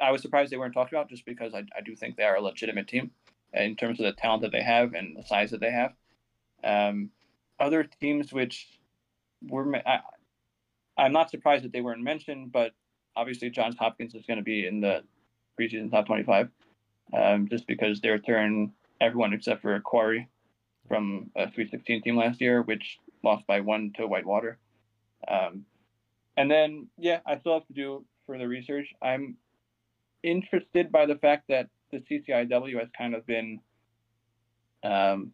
I 0.00 0.12
was 0.12 0.22
surprised 0.22 0.52
they 0.52 0.56
weren't 0.56 0.74
talked 0.74 0.92
about 0.92 1.08
just 1.10 1.24
because 1.26 1.54
I, 1.54 1.64
I 1.76 1.80
do 1.84 1.96
think 1.96 2.16
they 2.16 2.24
are 2.24 2.36
a 2.36 2.40
legitimate 2.42 2.88
team 2.88 3.10
in 3.52 3.76
terms 3.76 4.00
of 4.00 4.06
the 4.06 4.12
talent 4.12 4.42
that 4.42 4.52
they 4.52 4.62
have 4.62 4.94
and 4.94 5.16
the 5.16 5.24
size 5.24 5.50
that 5.50 5.60
they 5.60 5.70
have. 5.72 5.92
Um, 6.64 7.10
other 7.58 7.84
teams 8.00 8.32
which 8.32 8.68
were, 9.42 9.76
I, 9.76 10.00
I'm 10.96 11.12
not 11.12 11.30
surprised 11.30 11.64
that 11.64 11.72
they 11.72 11.80
weren't 11.80 12.02
mentioned, 12.02 12.52
but 12.52 12.72
obviously 13.16 13.50
Johns 13.50 13.76
Hopkins 13.78 14.14
is 14.14 14.26
going 14.26 14.38
to 14.38 14.44
be 14.44 14.66
in 14.66 14.80
the 14.80 15.02
preseason 15.58 15.90
top 15.90 16.06
25. 16.06 16.48
um, 17.12 17.48
just 17.48 17.66
because 17.66 18.00
they 18.00 18.10
return 18.10 18.72
everyone 19.00 19.32
except 19.32 19.62
for 19.62 19.78
Quarry 19.80 20.28
from 20.88 21.30
a 21.36 21.44
316 21.50 22.02
team 22.02 22.16
last 22.16 22.40
year, 22.40 22.62
which 22.62 22.98
lost 23.22 23.46
by 23.46 23.60
one 23.60 23.92
to 23.96 24.06
Whitewater. 24.06 24.58
Um, 25.28 25.64
and 26.36 26.50
then, 26.50 26.88
yeah, 26.98 27.20
I 27.26 27.38
still 27.38 27.54
have 27.54 27.66
to 27.66 27.72
do 27.72 28.04
further 28.26 28.48
research. 28.48 28.94
I'm 29.02 29.36
interested 30.22 30.92
by 30.92 31.06
the 31.06 31.16
fact 31.16 31.44
that 31.48 31.68
the 31.90 31.98
CCIW 31.98 32.78
has 32.78 32.88
kind 32.96 33.14
of 33.14 33.26
been, 33.26 33.60
um, 34.82 35.32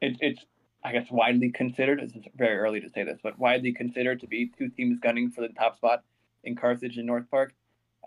it, 0.00 0.16
it's 0.20 0.44
I 0.84 0.92
guess 0.92 1.10
widely 1.10 1.50
considered. 1.50 2.00
It's 2.00 2.14
very 2.36 2.58
early 2.58 2.80
to 2.80 2.90
say 2.90 3.02
this, 3.02 3.18
but 3.20 3.38
widely 3.38 3.72
considered 3.72 4.20
to 4.20 4.28
be 4.28 4.52
two 4.56 4.68
teams 4.68 5.00
gunning 5.00 5.30
for 5.30 5.40
the 5.40 5.48
top 5.48 5.76
spot 5.76 6.04
in 6.44 6.54
Carthage 6.54 6.96
and 6.96 7.06
North 7.06 7.28
Park. 7.30 7.52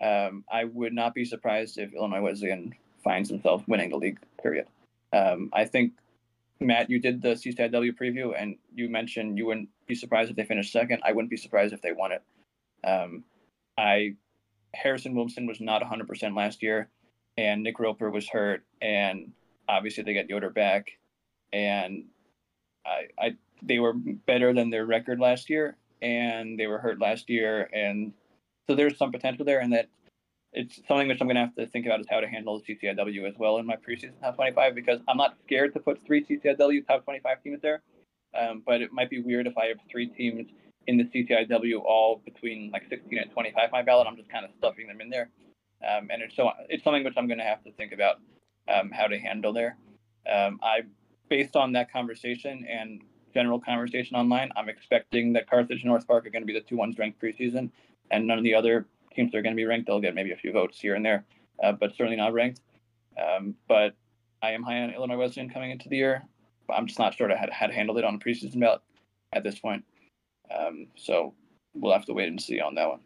Um, 0.00 0.44
I 0.50 0.64
would 0.64 0.94
not 0.94 1.14
be 1.14 1.26
surprised 1.26 1.76
if 1.76 1.92
Illinois 1.92 2.22
Wesleyan 2.22 2.74
finds 3.04 3.28
himself 3.28 3.62
winning 3.68 3.90
the 3.90 3.96
league. 3.96 4.18
Period. 4.42 4.66
Um, 5.12 5.50
I 5.52 5.66
think 5.66 5.92
Matt, 6.58 6.88
you 6.88 7.00
did 7.00 7.20
the 7.20 7.30
CCIW 7.30 7.98
preview, 7.98 8.32
and 8.36 8.56
you 8.74 8.88
mentioned 8.88 9.36
you 9.36 9.46
wouldn't 9.46 9.68
be 9.86 9.94
surprised 9.94 10.30
if 10.30 10.36
they 10.36 10.44
finished 10.44 10.72
second. 10.72 11.02
I 11.04 11.12
wouldn't 11.12 11.30
be 11.30 11.36
surprised 11.36 11.74
if 11.74 11.82
they 11.82 11.92
won 11.92 12.12
it. 12.12 12.22
Um, 12.82 13.24
I 13.76 14.14
Harrison 14.74 15.14
Williamson 15.14 15.46
was 15.46 15.60
not 15.60 15.82
100% 15.82 16.36
last 16.36 16.62
year, 16.62 16.88
and 17.36 17.62
Nick 17.62 17.78
Roper 17.78 18.10
was 18.10 18.28
hurt, 18.28 18.64
and 18.80 19.32
obviously 19.68 20.04
they 20.04 20.12
get 20.12 20.28
Yoder 20.28 20.50
back, 20.50 20.90
and 21.52 22.04
I, 22.86 23.08
I 23.18 23.36
they 23.62 23.78
were 23.78 23.92
better 23.92 24.52
than 24.54 24.70
their 24.70 24.86
record 24.86 25.20
last 25.20 25.50
year, 25.50 25.76
and 26.00 26.58
they 26.58 26.66
were 26.66 26.78
hurt 26.78 27.00
last 27.00 27.28
year, 27.28 27.68
and 27.72 28.12
so 28.68 28.74
there's 28.74 28.96
some 28.96 29.12
potential 29.12 29.44
there, 29.44 29.60
and 29.60 29.72
that 29.72 29.88
it's 30.52 30.80
something 30.88 31.08
which 31.08 31.20
I'm 31.20 31.26
going 31.26 31.36
to 31.36 31.42
have 31.42 31.54
to 31.56 31.66
think 31.66 31.86
about 31.86 32.00
is 32.00 32.06
how 32.10 32.20
to 32.20 32.26
handle 32.26 32.60
the 32.60 32.74
CCIW 32.74 33.28
as 33.28 33.34
well 33.38 33.58
in 33.58 33.66
my 33.66 33.76
preseason 33.76 34.18
top 34.20 34.34
25 34.34 34.74
because 34.74 35.00
I'm 35.06 35.16
not 35.16 35.36
scared 35.44 35.74
to 35.74 35.80
put 35.80 36.04
three 36.04 36.24
CCIW 36.24 36.86
top 36.86 37.04
25 37.04 37.42
teams 37.42 37.60
there, 37.62 37.82
um, 38.38 38.62
but 38.66 38.82
it 38.82 38.92
might 38.92 39.10
be 39.10 39.20
weird 39.20 39.46
if 39.46 39.56
I 39.56 39.66
have 39.66 39.78
three 39.90 40.06
teams 40.06 40.48
in 40.86 40.96
the 40.96 41.04
CCIW 41.04 41.82
all 41.84 42.20
between 42.24 42.70
like 42.72 42.88
16 42.88 43.18
and 43.18 43.30
25 43.30 43.70
my 43.72 43.82
ballot. 43.82 44.06
I'm 44.06 44.16
just 44.16 44.30
kind 44.30 44.44
of 44.44 44.50
stuffing 44.58 44.86
them 44.86 45.00
in 45.00 45.10
there, 45.10 45.30
um, 45.88 46.08
and 46.10 46.22
it's 46.22 46.36
so 46.36 46.50
it's 46.68 46.84
something 46.84 47.04
which 47.04 47.14
I'm 47.16 47.26
going 47.26 47.38
to 47.38 47.44
have 47.44 47.62
to 47.64 47.72
think 47.72 47.92
about 47.92 48.16
um, 48.68 48.90
how 48.90 49.06
to 49.06 49.18
handle 49.18 49.52
there. 49.52 49.76
Um, 50.30 50.60
I 50.62 50.82
based 51.28 51.56
on 51.56 51.72
that 51.72 51.92
conversation 51.92 52.66
and 52.68 53.02
general 53.32 53.60
conversation 53.60 54.16
online, 54.16 54.50
I'm 54.56 54.68
expecting 54.68 55.32
that 55.34 55.48
Carthage 55.48 55.82
and 55.82 55.84
North 55.84 56.06
Park 56.06 56.26
are 56.26 56.30
going 56.30 56.42
to 56.42 56.46
be 56.46 56.52
the 56.52 56.60
two 56.60 56.76
ones 56.76 56.98
ranked 56.98 57.20
preseason, 57.20 57.70
and 58.10 58.26
none 58.26 58.38
of 58.38 58.44
the 58.44 58.54
other 58.54 58.86
teams 59.14 59.32
that 59.32 59.38
are 59.38 59.42
going 59.42 59.54
to 59.54 59.60
be 59.60 59.66
ranked. 59.66 59.86
They'll 59.86 60.00
get 60.00 60.14
maybe 60.14 60.32
a 60.32 60.36
few 60.36 60.52
votes 60.52 60.80
here 60.80 60.94
and 60.94 61.04
there, 61.04 61.24
uh, 61.62 61.72
but 61.72 61.90
certainly 61.96 62.16
not 62.16 62.32
ranked. 62.32 62.60
Um, 63.20 63.54
but 63.68 63.94
I 64.42 64.52
am 64.52 64.62
high 64.62 64.80
on 64.80 64.90
Illinois 64.90 65.18
Wesleyan 65.18 65.50
coming 65.50 65.70
into 65.70 65.88
the 65.88 65.96
year. 65.96 66.22
But 66.66 66.74
I'm 66.74 66.86
just 66.86 66.98
not 66.98 67.14
sure 67.14 67.28
how 67.36 67.46
to, 67.46 67.52
how 67.52 67.66
to 67.66 67.72
handle 67.72 67.98
it 67.98 68.04
on 68.04 68.14
a 68.14 68.18
preseason 68.18 68.60
ballot 68.60 68.80
at 69.32 69.42
this 69.42 69.58
point. 69.58 69.84
Um, 70.56 70.88
so 70.96 71.34
we'll 71.74 71.92
have 71.92 72.06
to 72.06 72.12
wait 72.12 72.28
and 72.28 72.40
see 72.40 72.60
on 72.60 72.74
that 72.74 72.88
one. 72.88 73.00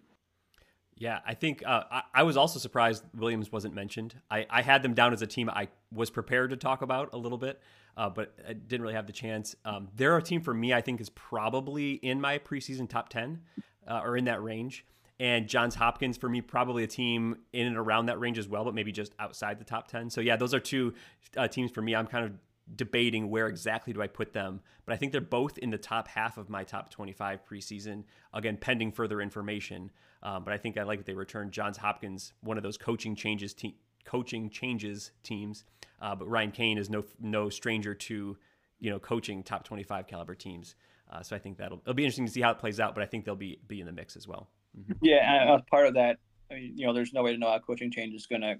Yeah, 0.96 1.18
I 1.26 1.34
think 1.34 1.62
uh, 1.66 1.82
I, 1.90 2.02
I, 2.14 2.22
was 2.22 2.36
also 2.36 2.60
surprised 2.60 3.02
Williams 3.16 3.50
wasn't 3.50 3.74
mentioned. 3.74 4.14
I, 4.30 4.46
I, 4.48 4.62
had 4.62 4.84
them 4.84 4.94
down 4.94 5.12
as 5.12 5.22
a 5.22 5.26
team 5.26 5.50
I 5.50 5.66
was 5.90 6.08
prepared 6.08 6.50
to 6.50 6.56
talk 6.56 6.82
about 6.82 7.12
a 7.12 7.16
little 7.16 7.36
bit 7.36 7.60
uh, 7.96 8.08
but 8.08 8.34
I 8.48 8.52
didn't 8.52 8.82
really 8.82 8.94
have 8.94 9.06
the 9.06 9.12
chance. 9.12 9.54
Um, 9.64 9.88
they're 9.94 10.16
a 10.16 10.22
team 10.22 10.40
for 10.40 10.52
me, 10.52 10.72
I 10.72 10.80
think, 10.80 11.00
is 11.00 11.10
probably 11.10 11.92
in 11.92 12.20
my 12.20 12.38
preseason 12.38 12.88
top 12.88 13.08
10 13.08 13.40
uh, 13.86 14.00
or 14.04 14.16
in 14.16 14.24
that 14.24 14.42
range. 14.42 14.84
And 15.20 15.48
Johns 15.48 15.76
Hopkins, 15.76 16.16
for 16.16 16.28
me, 16.28 16.40
probably 16.40 16.82
a 16.82 16.88
team 16.88 17.36
in 17.52 17.66
and 17.66 17.76
around 17.76 18.06
that 18.06 18.18
range 18.18 18.36
as 18.36 18.48
well, 18.48 18.64
but 18.64 18.74
maybe 18.74 18.90
just 18.90 19.14
outside 19.20 19.60
the 19.60 19.64
top 19.64 19.86
10. 19.88 20.10
So, 20.10 20.20
yeah, 20.20 20.34
those 20.34 20.52
are 20.54 20.60
two 20.60 20.94
uh, 21.36 21.46
teams 21.46 21.70
for 21.70 21.82
me. 21.82 21.94
I'm 21.94 22.08
kind 22.08 22.24
of 22.24 22.32
debating 22.76 23.30
where 23.30 23.46
exactly 23.46 23.92
do 23.92 24.00
I 24.00 24.06
put 24.06 24.32
them, 24.32 24.60
but 24.86 24.94
I 24.94 24.96
think 24.96 25.12
they're 25.12 25.20
both 25.20 25.58
in 25.58 25.70
the 25.70 25.78
top 25.78 26.08
half 26.08 26.38
of 26.38 26.48
my 26.48 26.64
top 26.64 26.90
25 26.90 27.44
preseason. 27.44 28.04
Again, 28.32 28.56
pending 28.56 28.92
further 28.92 29.20
information. 29.20 29.90
Um, 30.22 30.44
but 30.44 30.54
I 30.54 30.56
think 30.56 30.78
I 30.78 30.82
like 30.82 30.98
that 30.98 31.06
they 31.06 31.14
returned 31.14 31.52
Johns 31.52 31.76
Hopkins, 31.76 32.32
one 32.40 32.56
of 32.56 32.62
those 32.62 32.78
coaching 32.78 33.14
changes 33.14 33.52
te- 33.52 33.76
coaching 34.04 34.48
changes 34.48 35.12
teams. 35.22 35.64
Uh, 36.00 36.14
but 36.14 36.28
Ryan 36.28 36.50
Cain 36.50 36.78
is 36.78 36.88
no 36.90 37.04
no 37.20 37.48
stranger 37.48 37.94
to 37.94 38.36
you 38.80 38.90
know 38.90 38.98
coaching 38.98 39.42
top 39.42 39.64
25 39.64 40.06
caliber 40.06 40.34
teams. 40.34 40.74
Uh, 41.10 41.22
so 41.22 41.36
I 41.36 41.38
think 41.38 41.58
that'll 41.58 41.78
it'll 41.80 41.94
be 41.94 42.04
interesting 42.04 42.26
to 42.26 42.32
see 42.32 42.40
how 42.40 42.50
it 42.50 42.58
plays 42.58 42.80
out. 42.80 42.94
But 42.94 43.04
I 43.04 43.06
think 43.06 43.24
they'll 43.24 43.36
be 43.36 43.58
be 43.68 43.80
in 43.80 43.86
the 43.86 43.92
mix 43.92 44.16
as 44.16 44.26
well. 44.26 44.48
Mm-hmm. 44.78 44.92
Yeah, 45.02 45.54
as 45.54 45.60
part 45.70 45.86
of 45.86 45.94
that, 45.94 46.16
I 46.50 46.54
mean, 46.54 46.72
you 46.76 46.86
know, 46.86 46.92
there's 46.92 47.12
no 47.12 47.22
way 47.22 47.32
to 47.32 47.38
know 47.38 47.50
how 47.50 47.58
coaching 47.58 47.90
change 47.90 48.14
is 48.14 48.26
going 48.26 48.42
to 48.42 48.56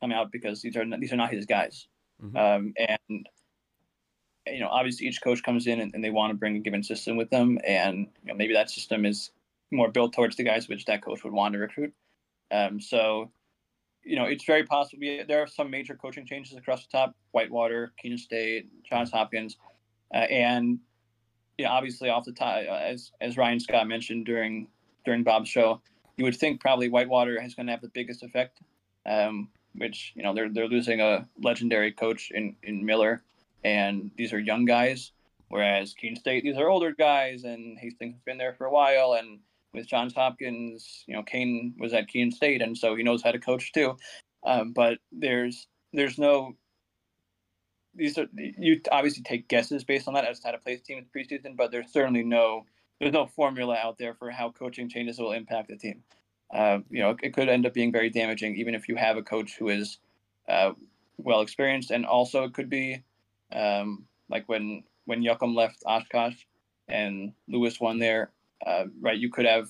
come 0.00 0.12
out 0.12 0.30
because 0.30 0.62
these 0.62 0.76
are 0.76 0.84
not, 0.84 1.00
these 1.00 1.12
are 1.12 1.16
not 1.16 1.30
his 1.30 1.46
guys. 1.46 1.88
Mm-hmm. 2.22 2.36
Um, 2.36 2.72
and 2.78 3.26
you 4.52 4.60
know, 4.60 4.68
obviously 4.68 5.06
each 5.06 5.22
coach 5.22 5.42
comes 5.42 5.66
in 5.66 5.80
and, 5.80 5.94
and, 5.94 6.04
they 6.04 6.10
want 6.10 6.30
to 6.30 6.34
bring 6.34 6.56
a 6.56 6.60
given 6.60 6.82
system 6.82 7.16
with 7.16 7.30
them, 7.30 7.58
and 7.66 8.08
you 8.22 8.28
know, 8.28 8.34
maybe 8.34 8.54
that 8.54 8.70
system 8.70 9.04
is 9.04 9.30
more 9.70 9.90
built 9.90 10.12
towards 10.12 10.36
the 10.36 10.42
guys 10.42 10.68
which 10.68 10.84
that 10.86 11.02
coach 11.02 11.24
would 11.24 11.32
want 11.32 11.52
to 11.52 11.58
recruit. 11.58 11.92
Um, 12.50 12.80
so 12.80 13.30
you 14.04 14.16
know, 14.16 14.24
it's 14.24 14.44
very 14.44 14.64
possible. 14.64 15.02
There 15.26 15.42
are 15.42 15.46
some 15.46 15.70
major 15.70 15.94
coaching 15.94 16.24
changes 16.24 16.56
across 16.56 16.86
the 16.86 16.90
top: 16.90 17.14
Whitewater, 17.32 17.92
Keene 17.98 18.18
State, 18.18 18.68
Johns 18.88 19.10
Hopkins, 19.10 19.56
uh, 20.14 20.18
and 20.18 20.78
you 21.58 21.64
know, 21.64 21.70
obviously 21.70 22.08
off 22.08 22.24
the 22.24 22.32
top, 22.32 22.56
uh, 22.68 22.74
as 22.74 23.12
as 23.20 23.36
Ryan 23.36 23.60
Scott 23.60 23.86
mentioned 23.86 24.24
during 24.26 24.68
during 25.04 25.24
Bob's 25.24 25.48
show, 25.48 25.80
you 26.16 26.24
would 26.24 26.36
think 26.36 26.60
probably 26.60 26.88
Whitewater 26.88 27.42
is 27.42 27.54
going 27.54 27.66
to 27.66 27.72
have 27.72 27.82
the 27.82 27.88
biggest 27.88 28.22
effect. 28.22 28.60
Um, 29.06 29.48
which 29.74 30.12
you 30.14 30.22
know 30.22 30.34
they're 30.34 30.48
they're 30.48 30.68
losing 30.68 31.00
a 31.00 31.26
legendary 31.42 31.92
coach 31.92 32.30
in 32.30 32.56
in 32.62 32.84
Miller, 32.84 33.22
and 33.64 34.10
these 34.16 34.32
are 34.32 34.38
young 34.38 34.64
guys. 34.64 35.12
Whereas 35.48 35.94
Keene 35.94 36.16
State, 36.16 36.44
these 36.44 36.58
are 36.58 36.68
older 36.68 36.92
guys, 36.92 37.44
and 37.44 37.78
Hastings 37.78 38.14
has 38.14 38.22
been 38.22 38.38
there 38.38 38.52
for 38.52 38.66
a 38.66 38.70
while, 38.70 39.14
and 39.14 39.38
with 39.72 39.86
Johns 39.86 40.14
Hopkins, 40.14 41.04
you 41.06 41.14
know, 41.14 41.22
Cain 41.22 41.74
was 41.78 41.94
at 41.94 42.08
Keene 42.08 42.30
State, 42.30 42.60
and 42.60 42.76
so 42.76 42.94
he 42.94 43.02
knows 43.02 43.22
how 43.22 43.32
to 43.32 43.38
coach 43.38 43.72
too. 43.72 43.96
Um, 44.44 44.72
but 44.72 44.98
there's 45.10 45.66
there's 45.92 46.18
no 46.18 46.54
these 47.94 48.18
are 48.18 48.26
you 48.34 48.80
obviously 48.92 49.22
take 49.22 49.48
guesses 49.48 49.84
based 49.84 50.06
on 50.06 50.14
that 50.14 50.24
as 50.24 50.40
to 50.40 50.48
how 50.48 50.52
to 50.52 50.58
place 50.58 50.80
teams 50.82 51.06
preseason, 51.14 51.56
but 51.56 51.70
there's 51.70 51.92
certainly 51.92 52.22
no 52.22 52.64
there's 53.00 53.12
no 53.12 53.26
formula 53.26 53.76
out 53.76 53.98
there 53.98 54.14
for 54.14 54.30
how 54.30 54.50
coaching 54.50 54.88
changes 54.88 55.18
will 55.18 55.32
impact 55.32 55.68
the 55.68 55.76
team. 55.76 56.02
Uh, 56.52 56.78
you 56.90 57.00
know, 57.00 57.16
it 57.22 57.34
could 57.34 57.48
end 57.48 57.66
up 57.66 57.74
being 57.74 57.92
very 57.92 58.10
damaging, 58.10 58.56
even 58.56 58.74
if 58.74 58.88
you 58.88 58.96
have 58.96 59.16
a 59.16 59.22
coach 59.22 59.56
who 59.58 59.68
is 59.68 59.98
uh, 60.48 60.72
well 61.18 61.40
experienced, 61.40 61.90
and 61.90 62.06
also 62.06 62.44
it 62.44 62.54
could 62.54 62.70
be 62.70 63.02
um, 63.52 64.04
like 64.28 64.48
when 64.48 64.84
when 65.04 65.22
Juckem 65.22 65.54
left 65.54 65.82
Oshkosh 65.86 66.36
and 66.88 67.32
Lewis 67.48 67.80
won 67.80 67.98
there 67.98 68.30
uh, 68.64 68.84
right? 69.00 69.18
You 69.18 69.30
could 69.30 69.46
have 69.46 69.68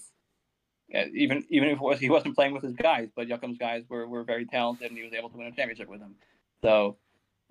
uh, 0.94 1.04
even 1.14 1.44
even 1.50 1.68
if 1.68 1.80
was, 1.80 1.98
he 1.98 2.10
wasn't 2.10 2.34
playing 2.34 2.54
with 2.54 2.62
his 2.62 2.74
guys, 2.74 3.08
but 3.14 3.28
Juckem's 3.28 3.58
guys 3.58 3.84
were, 3.88 4.06
were 4.06 4.24
very 4.24 4.46
talented, 4.46 4.88
and 4.88 4.96
he 4.96 5.04
was 5.04 5.12
able 5.12 5.28
to 5.30 5.36
win 5.36 5.46
a 5.46 5.52
championship 5.52 5.88
with 5.88 6.00
them. 6.00 6.14
So, 6.62 6.96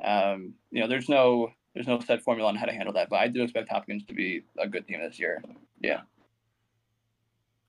um, 0.04 0.54
you 0.72 0.82
know, 0.82 0.88
there's 0.88 1.10
no 1.10 1.52
there's 1.74 1.88
no 1.88 2.00
set 2.00 2.24
formula 2.24 2.50
on 2.50 2.56
how 2.56 2.66
to 2.66 2.72
handle 2.72 2.94
that, 2.94 3.10
but 3.10 3.18
I 3.18 3.28
do 3.28 3.44
expect 3.44 3.70
Hopkins 3.70 4.04
to 4.06 4.14
be 4.14 4.44
a 4.58 4.68
good 4.68 4.88
team 4.88 5.00
this 5.00 5.20
year. 5.20 5.44
Yeah. 5.80 6.02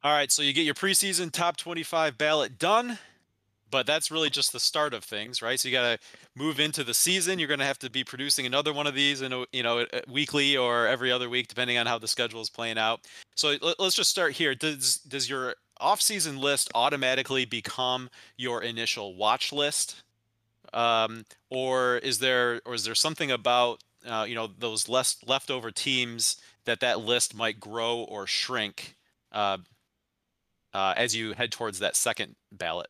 All 0.03 0.13
right, 0.13 0.31
so 0.31 0.43
you 0.43 0.53
get 0.53 0.65
your 0.65 0.75
preseason 0.75 1.33
top 1.33 1.57
25 1.57 2.17
ballot 2.17 2.57
done 2.57 2.99
but 3.71 3.87
that's 3.87 4.11
really 4.11 4.31
just 4.31 4.53
the 4.53 4.61
start 4.61 4.95
of 4.95 5.05
things, 5.05 5.43
right? 5.43 5.59
So 5.59 5.69
you 5.69 5.75
got 5.75 5.97
to 5.97 5.99
move 6.35 6.61
into 6.61 6.85
the 6.85 6.95
season. 6.95 7.39
You're 7.39 7.49
going 7.49 7.61
to 7.61 7.67
have 7.67 7.79
to 7.81 7.91
be 7.91 8.05
producing 8.05 8.47
another 8.47 8.73
one 8.73 8.87
of 8.87 8.95
these, 8.95 9.23
in 9.23 9.33
a, 9.33 9.45
you 9.53 9.63
know, 9.63 9.87
weekly 10.09 10.57
or 10.57 10.87
every 10.87 11.13
other 11.13 11.29
week, 11.29 11.49
depending 11.49 11.79
on 11.79 11.87
how 11.87 11.99
the 11.99 12.09
schedule 12.09 12.41
is 12.41 12.51
playing 12.51 12.79
out. 12.79 13.01
So 13.35 13.57
let's 13.79 13.95
just 13.95 14.11
start 14.11 14.33
here. 14.33 14.55
Does 14.55 14.97
does 14.99 15.29
your 15.29 15.55
off-season 15.81 16.39
list 16.39 16.71
automatically 16.75 17.45
become 17.45 18.11
your 18.37 18.63
initial 18.63 19.15
watch 19.15 19.53
list, 19.53 20.03
um, 20.73 21.25
or 21.51 21.99
is 21.99 22.19
there 22.19 22.61
or 22.65 22.75
is 22.75 22.85
there 22.85 22.95
something 22.95 23.31
about 23.31 23.83
uh, 24.07 24.25
you 24.29 24.35
know 24.35 24.49
those 24.59 24.89
less 24.89 25.17
leftover 25.27 25.71
teams 25.71 26.37
that 26.65 26.81
that 26.81 27.01
list 27.01 27.35
might 27.35 27.61
grow 27.61 27.99
or 28.01 28.27
shrink 28.27 28.97
uh, 29.33 29.59
uh, 30.75 30.95
as 30.97 31.15
you 31.15 31.33
head 31.33 31.53
towards 31.53 31.79
that 31.79 31.97
second 31.97 32.35
ballot? 32.51 32.89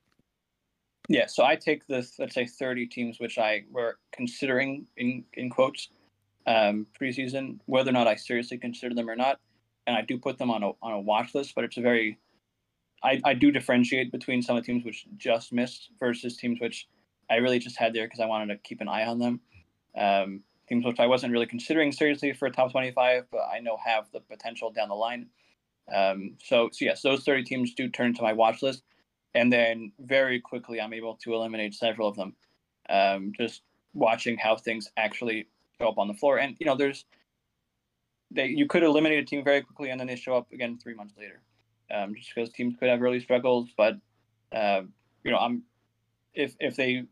Yeah, 1.08 1.26
so 1.26 1.42
I 1.42 1.56
take 1.56 1.86
the 1.86 2.06
let's 2.18 2.34
say, 2.34 2.44
30 2.44 2.86
teams, 2.86 3.18
which 3.18 3.38
I 3.38 3.64
were 3.70 3.98
considering 4.12 4.86
in 4.96 5.24
in 5.32 5.48
quotes 5.48 5.88
um, 6.46 6.86
preseason, 7.00 7.60
whether 7.64 7.90
or 7.90 7.94
not 7.94 8.06
I 8.06 8.14
seriously 8.14 8.58
consider 8.58 8.94
them 8.94 9.08
or 9.08 9.16
not, 9.16 9.40
and 9.86 9.96
I 9.96 10.02
do 10.02 10.18
put 10.18 10.38
them 10.38 10.50
on 10.50 10.62
a 10.62 10.70
on 10.82 10.92
a 10.92 11.00
watch 11.00 11.34
list. 11.34 11.54
But 11.54 11.64
it's 11.64 11.78
a 11.78 11.80
very, 11.80 12.18
I, 13.02 13.20
I 13.24 13.34
do 13.34 13.50
differentiate 13.50 14.12
between 14.12 14.42
some 14.42 14.56
of 14.56 14.62
the 14.62 14.66
teams 14.66 14.84
which 14.84 15.06
just 15.16 15.50
missed 15.50 15.90
versus 15.98 16.36
teams 16.36 16.60
which 16.60 16.86
I 17.30 17.36
really 17.36 17.58
just 17.58 17.78
had 17.78 17.94
there 17.94 18.06
because 18.06 18.20
I 18.20 18.26
wanted 18.26 18.54
to 18.54 18.58
keep 18.58 18.82
an 18.82 18.88
eye 18.88 19.06
on 19.06 19.18
them. 19.18 19.40
Um, 19.96 20.42
teams 20.68 20.84
which 20.84 21.00
I 21.00 21.06
wasn't 21.06 21.32
really 21.32 21.46
considering 21.46 21.90
seriously 21.90 22.34
for 22.34 22.46
a 22.46 22.50
top 22.50 22.70
25, 22.72 23.24
but 23.32 23.48
I 23.50 23.60
know 23.60 23.78
have 23.82 24.04
the 24.12 24.20
potential 24.20 24.70
down 24.70 24.90
the 24.90 24.94
line. 24.94 25.28
Um, 25.92 26.36
so, 26.44 26.68
so 26.70 26.84
yes, 26.84 27.00
those 27.00 27.24
30 27.24 27.44
teams 27.44 27.72
do 27.72 27.88
turn 27.88 28.12
to 28.14 28.22
my 28.22 28.34
watch 28.34 28.62
list 28.62 28.82
and 29.34 29.52
then 29.52 29.92
very 30.00 30.40
quickly 30.40 30.80
I'm 30.80 30.92
able 30.94 31.16
to 31.24 31.34
eliminate 31.34 31.74
several 31.74 32.08
of 32.08 32.16
them. 32.16 32.36
um, 32.88 33.32
just 33.36 33.62
watching 33.94 34.36
how 34.38 34.56
things 34.56 34.90
actually 34.96 35.46
show 35.80 35.88
up 35.88 35.98
on 35.98 36.08
the 36.08 36.14
floor. 36.14 36.38
And 36.38 36.56
you 36.60 36.66
know, 36.66 36.76
there's 36.76 37.04
they 38.30 38.46
you 38.46 38.66
could 38.66 38.82
eliminate 38.82 39.20
a 39.22 39.26
team 39.26 39.44
very 39.44 39.62
quickly 39.62 39.90
and 39.90 40.00
then 40.00 40.06
they 40.08 40.16
show 40.16 40.36
up 40.36 40.52
again 40.52 40.78
three 40.82 40.94
months 40.94 41.14
later, 41.18 41.42
um, 41.94 42.14
just 42.14 42.34
because 42.34 42.50
teams 42.50 42.76
could 42.78 42.88
have 42.88 43.02
early 43.02 43.20
struggles. 43.20 43.70
But 43.76 43.96
uh, 44.52 44.82
you 45.24 45.30
know, 45.30 45.38
I'm 45.38 45.64
if 46.34 46.56
if 46.60 46.76
they 46.76 47.04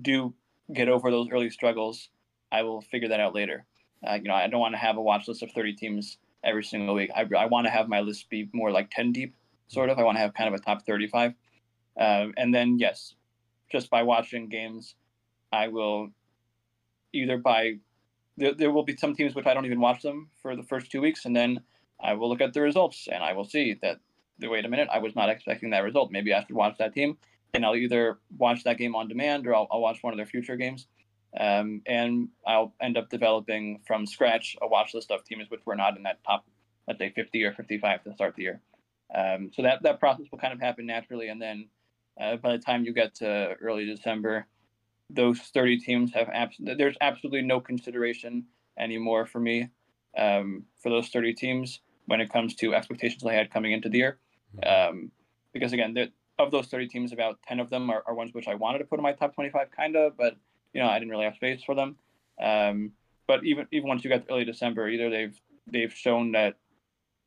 do 0.00 0.34
get 0.72 0.88
over 0.88 1.10
those 1.10 1.28
early 1.32 1.50
struggles, 1.50 2.08
I 2.52 2.62
will 2.62 2.80
figure 2.82 3.08
that 3.08 3.20
out 3.20 3.34
later. 3.34 3.66
Uh, 4.06 4.14
you 4.14 4.24
know, 4.24 4.34
I 4.34 4.48
don't 4.48 4.60
want 4.60 4.74
to 4.74 4.78
have 4.78 4.96
a 4.96 5.02
watch 5.02 5.28
list 5.28 5.42
of 5.42 5.52
30 5.52 5.74
teams 5.74 6.18
every 6.44 6.64
single 6.64 6.94
week. 6.94 7.10
I, 7.14 7.26
I 7.38 7.46
want 7.46 7.66
to 7.66 7.70
have 7.70 7.88
my 7.88 8.00
list 8.00 8.28
be 8.30 8.48
more 8.52 8.72
like 8.72 8.90
10 8.90 9.12
deep, 9.12 9.34
sort 9.68 9.90
of. 9.90 9.98
I 9.98 10.02
want 10.04 10.16
to 10.16 10.20
have 10.20 10.34
kind 10.34 10.52
of 10.52 10.60
a 10.60 10.62
top 10.64 10.84
35. 10.86 11.34
Uh, 11.98 12.28
and 12.36 12.54
then, 12.54 12.78
yes, 12.78 13.14
just 13.70 13.90
by 13.90 14.02
watching 14.02 14.48
games, 14.48 14.94
I 15.52 15.68
will 15.68 16.10
either 17.12 17.36
by 17.36 17.78
there, 18.36 18.54
there 18.54 18.70
will 18.70 18.84
be 18.84 18.96
some 18.96 19.14
teams 19.14 19.34
which 19.34 19.46
I 19.46 19.54
don't 19.54 19.66
even 19.66 19.80
watch 19.80 20.02
them 20.02 20.30
for 20.40 20.56
the 20.56 20.62
first 20.62 20.90
two 20.90 21.00
weeks, 21.00 21.24
and 21.24 21.36
then 21.36 21.60
I 22.00 22.14
will 22.14 22.28
look 22.28 22.40
at 22.40 22.52
the 22.52 22.60
results 22.60 23.08
and 23.10 23.22
I 23.22 23.32
will 23.32 23.44
see 23.44 23.78
that. 23.82 23.98
Wait 24.40 24.64
a 24.64 24.68
minute, 24.68 24.88
I 24.92 24.98
was 24.98 25.14
not 25.14 25.28
expecting 25.28 25.70
that 25.70 25.84
result. 25.84 26.10
Maybe 26.10 26.34
I 26.34 26.40
should 26.40 26.56
watch 26.56 26.76
that 26.78 26.94
team, 26.94 27.16
and 27.54 27.64
I'll 27.64 27.76
either 27.76 28.18
watch 28.38 28.64
that 28.64 28.76
game 28.76 28.96
on 28.96 29.06
demand 29.06 29.46
or 29.46 29.54
I'll, 29.54 29.68
I'll 29.70 29.80
watch 29.80 29.98
one 30.02 30.12
of 30.12 30.16
their 30.16 30.26
future 30.26 30.56
games. 30.56 30.86
Um, 31.38 31.82
and 31.86 32.28
I'll 32.46 32.74
end 32.80 32.96
up 32.96 33.08
developing 33.08 33.80
from 33.86 34.06
scratch 34.06 34.56
a 34.60 34.66
watch 34.66 34.94
list 34.94 35.10
of 35.10 35.24
teams 35.24 35.48
which 35.48 35.64
were 35.64 35.76
not 35.76 35.96
in 35.96 36.02
that 36.02 36.24
top, 36.24 36.44
let's 36.88 36.98
say 36.98 37.10
50 37.10 37.44
or 37.44 37.52
55 37.52 38.04
to 38.04 38.14
start 38.14 38.34
the 38.34 38.42
year. 38.42 38.60
Um, 39.14 39.50
so 39.54 39.62
that 39.62 39.82
that 39.84 40.00
process 40.00 40.26
will 40.32 40.38
kind 40.38 40.52
of 40.52 40.60
happen 40.60 40.86
naturally, 40.86 41.28
and 41.28 41.40
then 41.40 41.68
uh, 42.20 42.36
by 42.36 42.52
the 42.52 42.62
time 42.62 42.84
you 42.84 42.92
get 42.92 43.14
to 43.16 43.54
early 43.60 43.86
December, 43.86 44.46
those 45.10 45.38
30 45.38 45.78
teams 45.78 46.12
have 46.12 46.28
abs- 46.28 46.56
there's 46.58 46.96
absolutely 47.00 47.42
no 47.42 47.60
consideration 47.60 48.44
anymore 48.78 49.26
for 49.26 49.40
me 49.40 49.68
um, 50.16 50.64
for 50.82 50.90
those 50.90 51.08
30 51.08 51.34
teams 51.34 51.80
when 52.06 52.20
it 52.20 52.30
comes 52.30 52.54
to 52.56 52.74
expectations 52.74 53.24
I 53.24 53.34
had 53.34 53.50
coming 53.50 53.72
into 53.72 53.88
the 53.88 53.98
year. 53.98 54.18
Mm-hmm. 54.56 54.90
Um, 54.90 55.10
because 55.52 55.72
again, 55.72 55.96
of 56.38 56.50
those 56.50 56.66
30 56.66 56.88
teams, 56.88 57.12
about 57.12 57.38
10 57.46 57.60
of 57.60 57.70
them 57.70 57.90
are, 57.90 58.02
are, 58.06 58.14
ones 58.14 58.32
which 58.32 58.48
I 58.48 58.54
wanted 58.54 58.78
to 58.78 58.84
put 58.84 58.98
in 58.98 59.02
my 59.02 59.12
top 59.12 59.34
25, 59.34 59.70
kind 59.70 59.96
of, 59.96 60.16
but 60.16 60.36
you 60.72 60.82
know 60.82 60.88
I 60.88 60.98
didn't 60.98 61.10
really 61.10 61.24
have 61.24 61.34
space 61.34 61.62
for 61.62 61.74
them. 61.74 61.96
Um, 62.42 62.92
but 63.26 63.44
even 63.44 63.66
even 63.70 63.88
once 63.88 64.04
you 64.04 64.10
get 64.10 64.26
to 64.26 64.32
early 64.32 64.44
December, 64.44 64.88
either 64.88 65.10
they've 65.10 65.38
they've 65.70 65.92
shown 65.92 66.32
that 66.32 66.56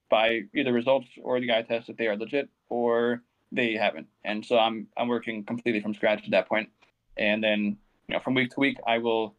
by 0.09 0.41
either 0.53 0.73
results 0.73 1.07
or 1.21 1.39
the 1.39 1.51
eye 1.53 1.61
test 1.61 1.87
that 1.87 1.97
they 1.97 2.07
are 2.07 2.17
legit, 2.17 2.49
or 2.69 3.21
they 3.51 3.73
haven't. 3.73 4.07
And 4.23 4.45
so 4.45 4.57
I'm 4.57 4.87
I'm 4.97 5.07
working 5.07 5.43
completely 5.43 5.81
from 5.81 5.93
scratch 5.93 6.23
at 6.25 6.31
that 6.31 6.47
point. 6.47 6.69
and 7.17 7.43
then 7.43 7.77
you 8.07 8.13
know 8.13 8.19
from 8.19 8.35
week 8.35 8.51
to 8.51 8.59
week 8.59 8.77
I 8.85 8.97
will 8.99 9.35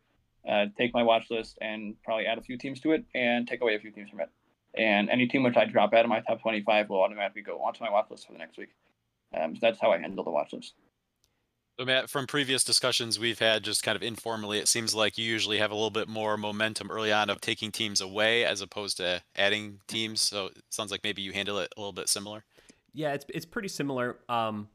uh, 0.48 0.66
take 0.78 0.94
my 0.94 1.02
watch 1.02 1.30
list 1.30 1.58
and 1.60 1.94
probably 2.04 2.26
add 2.26 2.38
a 2.38 2.42
few 2.42 2.56
teams 2.56 2.80
to 2.80 2.92
it 2.92 3.04
and 3.14 3.48
take 3.48 3.60
away 3.60 3.74
a 3.74 3.80
few 3.80 3.90
teams 3.90 4.10
from 4.10 4.20
it. 4.20 4.30
And 4.74 5.08
any 5.10 5.26
team 5.26 5.42
which 5.42 5.56
I 5.56 5.64
drop 5.64 5.92
out 5.94 6.04
of 6.04 6.08
my 6.08 6.20
top 6.20 6.40
25 6.40 6.90
will 6.90 7.02
automatically 7.02 7.42
go 7.42 7.62
onto 7.62 7.82
my 7.82 7.90
watch 7.90 8.06
list 8.10 8.26
for 8.26 8.32
the 8.32 8.38
next 8.38 8.58
week. 8.58 8.70
Um, 9.36 9.56
so 9.56 9.60
that's 9.60 9.80
how 9.80 9.90
I 9.90 9.98
handle 9.98 10.22
the 10.22 10.30
watch 10.30 10.52
list. 10.52 10.74
So 11.78 11.84
Matt, 11.84 12.08
from 12.08 12.26
previous 12.26 12.64
discussions 12.64 13.18
we've 13.18 13.38
had, 13.38 13.62
just 13.62 13.82
kind 13.82 13.96
of 13.96 14.02
informally, 14.02 14.58
it 14.58 14.68
seems 14.68 14.94
like 14.94 15.18
you 15.18 15.24
usually 15.24 15.58
have 15.58 15.70
a 15.70 15.74
little 15.74 15.90
bit 15.90 16.08
more 16.08 16.38
momentum 16.38 16.90
early 16.90 17.12
on 17.12 17.28
of 17.28 17.40
taking 17.40 17.70
teams 17.70 18.00
away 18.00 18.46
as 18.46 18.62
opposed 18.62 18.96
to 18.96 19.22
adding 19.34 19.80
teams. 19.86 20.22
So 20.22 20.46
it 20.46 20.62
sounds 20.70 20.90
like 20.90 21.04
maybe 21.04 21.20
you 21.20 21.32
handle 21.32 21.58
it 21.58 21.74
a 21.76 21.80
little 21.80 21.92
bit 21.92 22.08
similar. 22.08 22.44
Yeah, 22.96 23.12
it's 23.12 23.26
it's 23.28 23.44
pretty 23.44 23.68
similar. 23.68 24.16
Um, 24.26 24.68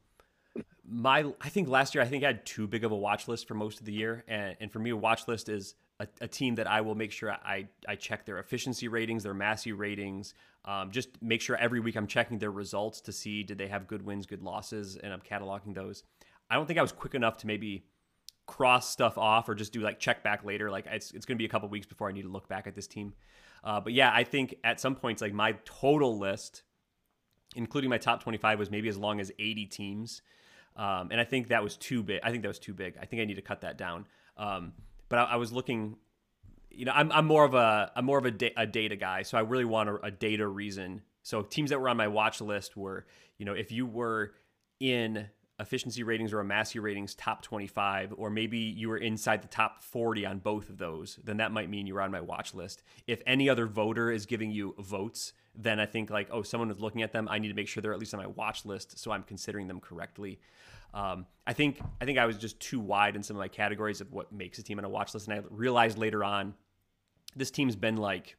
my 0.88 1.24
I 1.40 1.48
think 1.48 1.68
last 1.68 1.92
year 1.94 2.04
I 2.04 2.06
think 2.06 2.22
I 2.22 2.28
had 2.28 2.46
too 2.46 2.68
big 2.68 2.84
of 2.84 2.92
a 2.92 2.96
watch 2.96 3.26
list 3.26 3.48
for 3.48 3.54
most 3.54 3.80
of 3.80 3.84
the 3.84 3.92
year, 3.92 4.24
and, 4.28 4.56
and 4.60 4.72
for 4.72 4.78
me 4.78 4.90
a 4.90 4.96
watch 4.96 5.26
list 5.26 5.48
is 5.48 5.74
a, 5.98 6.06
a, 6.20 6.28
team 6.28 6.54
that 6.54 6.68
I 6.68 6.82
will 6.82 6.94
make 6.94 7.10
sure 7.10 7.32
I 7.32 7.66
I 7.88 7.96
check 7.96 8.24
their 8.24 8.38
efficiency 8.38 8.86
ratings, 8.86 9.24
their 9.24 9.34
Massey 9.34 9.72
ratings, 9.72 10.34
um, 10.64 10.92
just 10.92 11.08
make 11.20 11.40
sure 11.40 11.56
every 11.56 11.80
week 11.80 11.96
I'm 11.96 12.06
checking 12.06 12.38
their 12.38 12.52
results 12.52 13.00
to 13.02 13.12
see 13.12 13.42
did 13.42 13.58
they 13.58 13.66
have 13.66 13.88
good 13.88 14.06
wins, 14.06 14.24
good 14.24 14.42
losses, 14.42 14.96
and 14.96 15.12
I'm 15.12 15.20
cataloging 15.20 15.74
those. 15.74 16.04
I 16.48 16.54
don't 16.54 16.66
think 16.66 16.78
I 16.78 16.82
was 16.82 16.92
quick 16.92 17.16
enough 17.16 17.38
to 17.38 17.48
maybe 17.48 17.86
cross 18.46 18.88
stuff 18.88 19.18
off 19.18 19.48
or 19.48 19.56
just 19.56 19.72
do 19.72 19.80
like 19.80 19.98
check 19.98 20.22
back 20.22 20.44
later. 20.44 20.70
Like 20.70 20.86
it's 20.88 21.10
it's 21.10 21.26
going 21.26 21.36
to 21.36 21.42
be 21.42 21.46
a 21.46 21.48
couple 21.48 21.68
weeks 21.68 21.86
before 21.86 22.08
I 22.08 22.12
need 22.12 22.22
to 22.22 22.28
look 22.28 22.48
back 22.48 22.68
at 22.68 22.76
this 22.76 22.86
team. 22.86 23.14
Uh, 23.64 23.80
but 23.80 23.92
yeah, 23.92 24.12
I 24.14 24.22
think 24.22 24.54
at 24.62 24.80
some 24.80 24.94
points 24.94 25.20
like 25.22 25.32
my 25.32 25.56
total 25.64 26.18
list, 26.20 26.62
including 27.56 27.90
my 27.90 27.98
top 27.98 28.22
25, 28.22 28.58
was 28.58 28.70
maybe 28.70 28.88
as 28.88 28.96
long 28.96 29.20
as 29.20 29.30
80 29.38 29.66
teams. 29.66 30.22
Um, 30.76 31.08
and 31.10 31.20
I 31.20 31.24
think 31.24 31.48
that 31.48 31.62
was 31.62 31.76
too 31.76 32.02
big. 32.02 32.20
I 32.22 32.30
think 32.30 32.42
that 32.42 32.48
was 32.48 32.58
too 32.58 32.72
big. 32.72 32.96
I 33.00 33.04
think 33.04 33.20
I 33.20 33.24
need 33.24 33.34
to 33.34 33.42
cut 33.42 33.60
that 33.60 33.76
down. 33.76 34.06
Um, 34.36 34.72
but 35.08 35.18
I, 35.18 35.24
I, 35.24 35.36
was 35.36 35.52
looking, 35.52 35.96
you 36.70 36.86
know, 36.86 36.92
I'm, 36.94 37.12
I'm 37.12 37.26
more 37.26 37.44
of 37.44 37.54
a 37.54 37.92
I'm 37.94 38.06
more 38.06 38.18
of 38.18 38.24
a, 38.24 38.30
da- 38.30 38.54
a 38.56 38.66
data 38.66 38.96
guy, 38.96 39.22
so 39.22 39.36
I 39.36 39.42
really 39.42 39.66
want 39.66 39.90
a, 39.90 39.96
a, 40.06 40.10
data 40.10 40.46
reason. 40.46 41.02
So 41.22 41.42
teams 41.42 41.70
that 41.70 41.80
were 41.80 41.90
on 41.90 41.98
my 41.98 42.08
watch 42.08 42.40
list 42.40 42.76
were, 42.76 43.06
you 43.36 43.44
know, 43.44 43.52
if 43.52 43.70
you 43.70 43.84
were 43.84 44.32
in 44.80 45.28
efficiency 45.62 46.02
ratings 46.02 46.32
or 46.32 46.40
a 46.40 46.44
Massey 46.44 46.78
ratings 46.78 47.14
top 47.14 47.42
25, 47.42 48.14
or 48.16 48.28
maybe 48.28 48.58
you 48.58 48.88
were 48.88 48.98
inside 48.98 49.42
the 49.42 49.48
top 49.48 49.82
40 49.82 50.26
on 50.26 50.38
both 50.38 50.68
of 50.68 50.76
those, 50.76 51.18
then 51.24 51.38
that 51.38 51.52
might 51.52 51.70
mean 51.70 51.86
you 51.86 51.94
were 51.94 52.02
on 52.02 52.10
my 52.10 52.20
watch 52.20 52.52
list. 52.52 52.82
If 53.06 53.22
any 53.26 53.48
other 53.48 53.66
voter 53.66 54.10
is 54.10 54.26
giving 54.26 54.50
you 54.50 54.74
votes, 54.78 55.32
then 55.54 55.78
I 55.80 55.86
think 55.86 56.10
like, 56.10 56.28
oh, 56.30 56.42
someone 56.42 56.70
is 56.70 56.80
looking 56.80 57.02
at 57.02 57.12
them. 57.12 57.28
I 57.30 57.38
need 57.38 57.48
to 57.48 57.54
make 57.54 57.68
sure 57.68 57.80
they're 57.80 57.92
at 57.92 57.98
least 57.98 58.12
on 58.12 58.20
my 58.20 58.26
watch 58.26 58.64
list, 58.64 58.98
so 58.98 59.12
I'm 59.12 59.22
considering 59.22 59.68
them 59.68 59.80
correctly. 59.80 60.40
Um, 60.92 61.26
I 61.46 61.52
think 61.54 61.80
I 62.00 62.04
think 62.04 62.18
I 62.18 62.26
was 62.26 62.36
just 62.36 62.60
too 62.60 62.80
wide 62.80 63.16
in 63.16 63.22
some 63.22 63.36
of 63.36 63.40
my 63.40 63.48
categories 63.48 64.00
of 64.00 64.12
what 64.12 64.32
makes 64.32 64.58
a 64.58 64.62
team 64.62 64.78
on 64.78 64.84
a 64.84 64.88
watch 64.88 65.14
list, 65.14 65.28
and 65.28 65.38
I 65.38 65.42
realized 65.48 65.96
later 65.96 66.22
on, 66.22 66.54
this 67.34 67.50
team's 67.50 67.76
been 67.76 67.96
like 67.96 68.36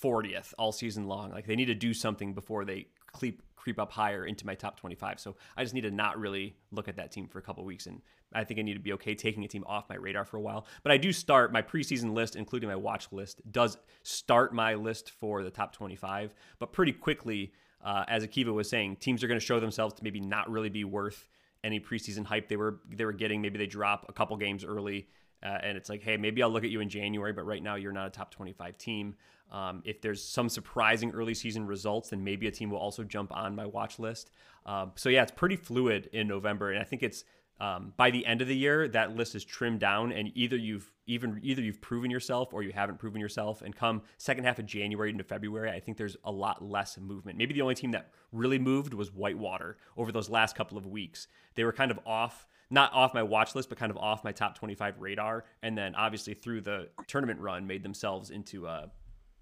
40th 0.00 0.54
all 0.58 0.70
season 0.70 1.08
long. 1.08 1.30
Like 1.30 1.46
they 1.46 1.56
need 1.56 1.66
to 1.66 1.74
do 1.74 1.92
something 1.92 2.34
before 2.34 2.64
they 2.64 2.86
creep 3.12 3.42
creep 3.58 3.78
up 3.78 3.92
higher 3.92 4.24
into 4.24 4.46
my 4.46 4.54
top 4.54 4.78
25. 4.78 5.18
So 5.20 5.36
I 5.56 5.62
just 5.62 5.74
need 5.74 5.82
to 5.82 5.90
not 5.90 6.18
really 6.18 6.56
look 6.70 6.88
at 6.88 6.96
that 6.96 7.10
team 7.10 7.26
for 7.26 7.38
a 7.38 7.42
couple 7.42 7.64
weeks, 7.64 7.86
and 7.86 8.00
I 8.32 8.44
think 8.44 8.60
I 8.60 8.62
need 8.62 8.74
to 8.74 8.80
be 8.80 8.92
okay 8.94 9.14
taking 9.14 9.44
a 9.44 9.48
team 9.48 9.64
off 9.66 9.88
my 9.88 9.96
radar 9.96 10.24
for 10.24 10.36
a 10.36 10.40
while. 10.40 10.66
But 10.82 10.92
I 10.92 10.96
do 10.96 11.12
start 11.12 11.52
my 11.52 11.62
preseason 11.62 12.14
list, 12.14 12.36
including 12.36 12.68
my 12.68 12.76
watch 12.76 13.08
list, 13.10 13.40
does 13.50 13.76
start 14.02 14.54
my 14.54 14.74
list 14.74 15.10
for 15.10 15.42
the 15.42 15.50
top 15.50 15.72
25, 15.72 16.34
but 16.58 16.72
pretty 16.72 16.92
quickly. 16.92 17.52
Uh, 17.80 18.04
as 18.08 18.26
Akiva 18.26 18.52
was 18.52 18.68
saying, 18.68 18.96
teams 18.96 19.22
are 19.22 19.28
going 19.28 19.38
to 19.38 19.46
show 19.46 19.60
themselves 19.60 19.94
to 19.94 20.02
maybe 20.02 20.18
not 20.18 20.50
really 20.50 20.68
be 20.68 20.82
worth 20.82 21.28
any 21.62 21.78
preseason 21.78 22.24
hype 22.24 22.48
they 22.48 22.56
were 22.56 22.80
they 22.90 23.04
were 23.04 23.12
getting. 23.12 23.40
Maybe 23.40 23.56
they 23.56 23.68
drop 23.68 24.06
a 24.08 24.12
couple 24.12 24.36
games 24.36 24.64
early, 24.64 25.06
uh, 25.44 25.58
and 25.62 25.76
it's 25.76 25.88
like, 25.88 26.02
hey, 26.02 26.16
maybe 26.16 26.42
I'll 26.42 26.50
look 26.50 26.64
at 26.64 26.70
you 26.70 26.80
in 26.80 26.88
January, 26.88 27.32
but 27.32 27.46
right 27.46 27.62
now 27.62 27.76
you're 27.76 27.92
not 27.92 28.08
a 28.08 28.10
top 28.10 28.32
25 28.32 28.76
team. 28.78 29.14
Um, 29.50 29.82
if 29.84 30.00
there's 30.00 30.22
some 30.22 30.48
surprising 30.48 31.10
early 31.12 31.34
season 31.34 31.66
results, 31.66 32.10
then 32.10 32.22
maybe 32.22 32.46
a 32.46 32.50
team 32.50 32.70
will 32.70 32.78
also 32.78 33.02
jump 33.02 33.34
on 33.34 33.54
my 33.54 33.66
watch 33.66 33.98
list. 33.98 34.30
Um, 34.66 34.92
so 34.94 35.08
yeah, 35.08 35.22
it's 35.22 35.32
pretty 35.32 35.56
fluid 35.56 36.10
in 36.12 36.28
November, 36.28 36.70
and 36.70 36.80
I 36.80 36.84
think 36.84 37.02
it's 37.02 37.24
um, 37.60 37.92
by 37.96 38.10
the 38.10 38.24
end 38.24 38.40
of 38.40 38.46
the 38.46 38.56
year 38.56 38.86
that 38.88 39.16
list 39.16 39.34
is 39.34 39.44
trimmed 39.44 39.80
down, 39.80 40.12
and 40.12 40.30
either 40.34 40.56
you've 40.56 40.92
even 41.06 41.40
either 41.42 41.62
you've 41.62 41.80
proven 41.80 42.10
yourself 42.10 42.52
or 42.52 42.62
you 42.62 42.72
haven't 42.72 42.98
proven 42.98 43.20
yourself. 43.20 43.62
And 43.62 43.74
come 43.74 44.02
second 44.18 44.44
half 44.44 44.58
of 44.58 44.66
January 44.66 45.10
into 45.10 45.24
February, 45.24 45.70
I 45.70 45.80
think 45.80 45.96
there's 45.96 46.16
a 46.24 46.30
lot 46.30 46.62
less 46.62 46.98
movement. 46.98 47.36
Maybe 47.36 47.54
the 47.54 47.62
only 47.62 47.74
team 47.74 47.90
that 47.92 48.12
really 48.30 48.58
moved 48.58 48.94
was 48.94 49.12
Whitewater 49.12 49.78
over 49.96 50.12
those 50.12 50.28
last 50.28 50.54
couple 50.54 50.78
of 50.78 50.86
weeks. 50.86 51.26
They 51.54 51.64
were 51.64 51.72
kind 51.72 51.90
of 51.90 51.98
off, 52.06 52.46
not 52.70 52.92
off 52.92 53.14
my 53.14 53.22
watch 53.22 53.54
list, 53.54 53.70
but 53.70 53.78
kind 53.78 53.90
of 53.90 53.96
off 53.96 54.22
my 54.22 54.32
top 54.32 54.56
25 54.56 55.00
radar. 55.00 55.44
And 55.62 55.76
then 55.76 55.94
obviously 55.94 56.34
through 56.34 56.60
the 56.60 56.90
tournament 57.06 57.40
run, 57.40 57.66
made 57.66 57.82
themselves 57.82 58.30
into 58.30 58.66
a 58.66 58.90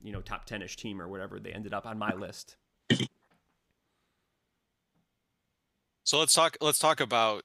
you 0.03 0.13
know 0.13 0.21
top 0.21 0.49
10ish 0.49 0.77
team 0.77 1.01
or 1.01 1.09
whatever 1.09 1.39
they 1.41 1.53
ended 1.53 1.75
up 1.75 1.87
on 1.87 1.99
my 1.99 2.15
list. 2.15 2.57
So 6.07 6.21
let's 6.21 6.35
talk. 6.35 6.57
Let's 6.61 6.79
talk 6.79 7.01
about 7.01 7.43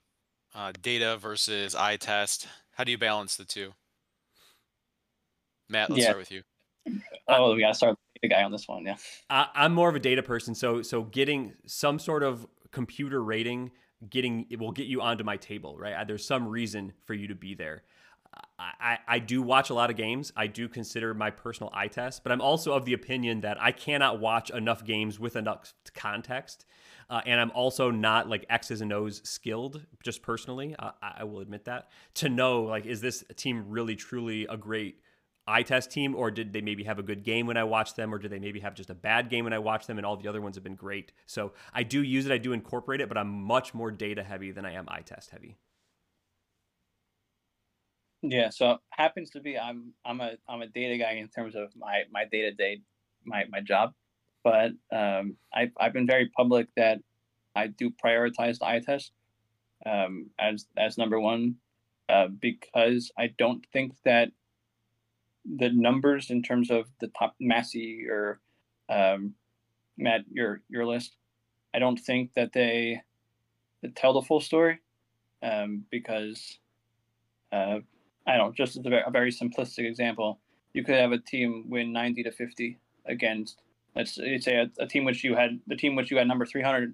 uh, 0.54 0.72
data 0.84 1.18
versus 1.18 1.74
eye 1.74 1.98
test. 1.98 2.48
How 2.74 2.84
do 2.84 2.92
you 2.92 2.98
balance 2.98 3.36
the 3.36 3.44
two? 3.44 3.72
Matt, 5.68 5.90
let's 5.90 6.02
yeah. 6.02 6.06
start 6.06 6.20
with 6.20 6.32
you. 6.32 6.44
Oh, 7.28 7.56
we 7.56 7.62
gotta 7.62 7.74
start 7.74 7.92
with 7.92 8.22
the 8.22 8.28
guy 8.28 8.44
on 8.44 8.52
this 8.52 8.68
one. 8.68 8.86
Yeah, 8.86 8.98
I, 9.32 9.48
I'm 9.56 9.74
more 9.74 9.90
of 9.90 9.96
a 9.96 10.00
data 10.00 10.22
person, 10.22 10.54
so 10.54 10.84
so 10.84 11.02
getting 11.02 11.54
some 11.66 11.98
sort 11.98 12.22
of 12.22 12.46
computer 12.72 13.24
rating, 13.24 13.72
getting 14.08 14.46
it 14.52 14.60
will 14.60 14.72
get 14.72 14.86
you 14.86 15.02
onto 15.02 15.24
my 15.24 15.38
table, 15.38 15.76
right? 15.80 16.06
There's 16.06 16.24
some 16.24 16.48
reason 16.48 16.94
for 17.06 17.16
you 17.16 17.28
to 17.30 17.36
be 17.36 17.56
there. 17.56 17.82
I, 18.58 19.00
I 19.08 19.20
do 19.20 19.42
watch 19.42 19.70
a 19.70 19.74
lot 19.74 19.90
of 19.90 19.98
games. 19.98 20.32
I 20.36 20.48
do 20.48 20.70
consider 20.70 21.14
my 21.14 21.32
personal 21.32 21.70
eye 21.74 21.88
test, 21.88 22.24
but 22.24 22.32
I'm 22.32 22.42
also 22.42 22.74
of 22.74 22.86
the 22.86 22.94
opinion 22.94 23.42
that 23.42 23.62
I 23.62 23.72
cannot 23.72 24.20
watch 24.20 24.50
enough 24.52 24.86
games 24.86 25.20
with 25.20 25.36
enough 25.36 25.74
context. 25.94 26.66
Uh, 27.10 27.22
and 27.26 27.42
I'm 27.42 27.52
also 27.52 27.92
not 27.92 28.30
like 28.30 28.46
X's 28.50 28.82
and 28.82 28.94
O's 28.94 29.22
skilled, 29.28 29.86
just 30.04 30.22
personally. 30.22 30.76
Uh, 30.78 30.92
I 31.02 31.24
will 31.24 31.40
admit 31.40 31.66
that 31.66 31.90
to 32.16 32.30
know 32.30 32.64
like, 32.64 32.86
is 32.86 33.02
this 33.02 33.24
team 33.36 33.66
really 33.68 33.96
truly 33.96 34.46
a 34.46 34.58
great 34.58 35.02
eye 35.48 35.64
test 35.64 35.92
team, 35.92 36.16
or 36.16 36.32
did 36.32 36.54
they 36.54 36.62
maybe 36.62 36.84
have 36.84 37.00
a 37.00 37.04
good 37.04 37.24
game 37.24 37.48
when 37.48 37.58
I 37.58 37.64
watched 37.64 37.96
them, 37.96 38.14
or 38.14 38.20
did 38.20 38.32
they 38.32 38.40
maybe 38.40 38.60
have 38.62 38.76
just 38.76 38.90
a 38.90 38.96
bad 38.96 39.30
game 39.30 39.44
when 39.44 39.54
I 39.54 39.60
watched 39.60 39.88
them, 39.88 39.98
and 39.98 40.06
all 40.06 40.16
the 40.16 40.28
other 40.28 40.40
ones 40.40 40.56
have 40.56 40.64
been 40.64 40.76
great? 40.76 41.12
So 41.26 41.54
I 41.74 41.84
do 41.84 42.02
use 42.02 42.26
it, 42.26 42.32
I 42.32 42.38
do 42.38 42.54
incorporate 42.54 43.02
it, 43.02 43.10
but 43.10 43.18
I'm 43.18 43.30
much 43.30 43.74
more 43.74 43.92
data 43.92 44.24
heavy 44.24 44.52
than 44.52 44.66
I 44.66 44.74
am 44.74 44.86
eye 44.88 45.02
test 45.02 45.32
heavy. 45.32 45.58
Yeah, 48.22 48.50
so 48.50 48.78
happens 48.92 49.32
to 49.32 49.40
be 49.40 49.58
I'm 49.58 49.94
I'm 50.06 50.22
a 50.22 50.34
I'm 50.48 50.62
a 50.62 50.68
data 50.68 50.98
guy 50.98 51.14
in 51.14 51.28
terms 51.30 51.56
of 51.56 51.76
my 51.76 52.04
my 52.12 52.26
day 52.26 52.42
to 52.42 52.52
day 52.52 52.82
my 53.26 53.46
my 53.50 53.62
job, 53.62 53.94
but 54.44 54.72
um, 54.92 55.38
I've 55.54 55.72
I've 55.80 55.94
been 55.94 56.06
very 56.08 56.30
public 56.30 56.68
that 56.76 57.00
I 57.56 57.68
do 57.68 57.90
prioritize 57.90 58.60
the 58.60 58.68
eye 58.68 58.82
test 58.86 59.12
um, 59.86 60.30
as 60.40 60.68
as 60.78 60.98
number 61.00 61.20
one 61.20 61.56
uh, 62.10 62.28
because 62.28 63.12
I 63.18 63.34
don't 63.38 63.66
think 63.74 63.94
that 64.06 64.30
the 65.46 65.70
numbers 65.70 66.30
in 66.30 66.44
terms 66.44 66.70
of 66.70 66.88
the 67.00 67.08
top 67.08 67.36
Massey 67.40 68.06
or 68.08 68.40
um, 68.90 69.34
Matt 69.98 70.22
your 70.32 70.62
your 70.70 70.86
list, 70.86 71.16
I 71.74 71.80
don't 71.80 71.98
think 72.00 72.34
that 72.36 72.54
they, 72.54 73.02
they 73.82 73.90
tell 73.90 74.14
the 74.14 74.22
full 74.22 74.42
story 74.42 74.80
um, 75.42 75.86
because 75.90 76.60
uh, 77.52 77.80
I 78.28 78.38
don't 78.38 78.48
know, 78.48 78.54
just 78.54 78.78
as 78.78 78.86
a 78.86 78.90
very, 78.90 79.04
a 79.06 79.12
very 79.12 79.32
simplistic 79.32 79.88
example, 79.88 80.40
you 80.74 80.84
could 80.84 80.96
have 80.96 81.12
a 81.12 81.18
team 81.18 81.66
win 81.70 81.92
90 81.92 82.24
to 82.24 82.32
50 82.32 82.78
against 83.06 83.62
let's 83.96 84.16
say 84.16 84.56
a, 84.56 84.70
a 84.80 84.88
team 84.88 85.04
which 85.04 85.24
you 85.24 85.36
had 85.36 85.60
the 85.68 85.76
team 85.76 85.96
which 85.96 86.12
you 86.12 86.18
had 86.18 86.28
number 86.28 86.46
300 86.46 86.94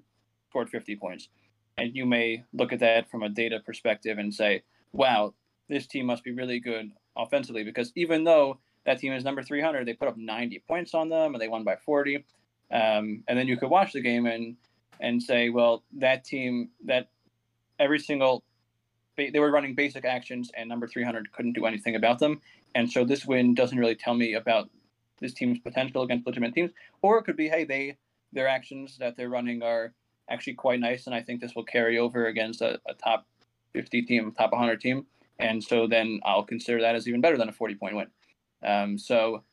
scored 0.49 0.69
50 0.69 0.95
points. 0.95 1.29
And 1.77 1.95
you 1.95 2.05
may 2.05 2.43
look 2.53 2.73
at 2.73 2.79
that 2.79 3.09
from 3.11 3.23
a 3.23 3.29
data 3.29 3.59
perspective 3.63 4.17
and 4.17 4.33
say 4.33 4.63
wow 4.93 5.33
this 5.69 5.85
team 5.85 6.05
must 6.05 6.23
be 6.23 6.31
really 6.31 6.59
good 6.59 6.91
offensively 7.15 7.63
because 7.63 7.91
even 7.95 8.23
though 8.23 8.59
that 8.85 8.99
team 8.99 9.13
is 9.13 9.23
number 9.23 9.43
300 9.43 9.85
they 9.85 9.93
put 9.93 10.07
up 10.07 10.17
90 10.17 10.63
points 10.67 10.93
on 10.93 11.09
them 11.09 11.33
and 11.33 11.41
they 11.41 11.47
won 11.47 11.63
by 11.63 11.75
40 11.75 12.25
um, 12.71 13.23
and 13.27 13.37
then 13.37 13.47
you 13.47 13.57
could 13.57 13.69
watch 13.69 13.93
the 13.93 14.01
game 14.01 14.25
and 14.25 14.55
and 14.99 15.21
say 15.21 15.49
well 15.49 15.83
that 15.97 16.23
team 16.23 16.69
that 16.85 17.09
every 17.79 17.99
single 17.99 18.43
they 19.17 19.39
were 19.39 19.51
running 19.51 19.73
basic 19.73 20.05
actions 20.05 20.51
and 20.55 20.69
number 20.69 20.87
300 20.87 21.31
couldn't 21.31 21.53
do 21.53 21.65
anything 21.65 21.95
about 21.95 22.19
them. 22.19 22.39
And 22.75 22.89
so 22.91 23.03
this 23.03 23.25
win 23.25 23.55
doesn't 23.55 23.77
really 23.77 23.95
tell 23.95 24.13
me 24.13 24.35
about 24.35 24.69
this 25.19 25.33
team's 25.33 25.59
potential 25.59 26.03
against 26.03 26.27
legitimate 26.27 26.53
teams. 26.53 26.71
Or 27.01 27.17
it 27.17 27.23
could 27.23 27.35
be 27.35 27.49
hey 27.49 27.65
they 27.65 27.97
their 28.31 28.47
actions 28.47 28.97
that 28.99 29.17
they're 29.17 29.29
running 29.29 29.63
are 29.63 29.93
actually 30.29 30.53
quite 30.53 30.81
nice 30.81 31.07
and 31.07 31.15
i 31.15 31.21
think 31.21 31.39
this 31.39 31.55
will 31.55 31.63
carry 31.63 31.97
over 31.97 32.27
against 32.27 32.61
a, 32.61 32.77
a 32.85 32.93
top 32.93 33.25
50 33.73 34.01
team 34.03 34.31
top 34.37 34.51
100 34.51 34.79
team. 34.79 35.05
And 35.39 35.63
so 35.63 35.87
then 35.87 36.19
i'll 36.23 36.43
consider 36.43 36.81
that 36.81 36.95
as 36.95 37.07
even 37.07 37.21
better 37.21 37.37
than 37.37 37.49
a 37.49 37.53
40 37.53 37.75
point 37.75 37.95
win. 37.95 38.07
Um, 38.63 38.97
so 38.97 39.43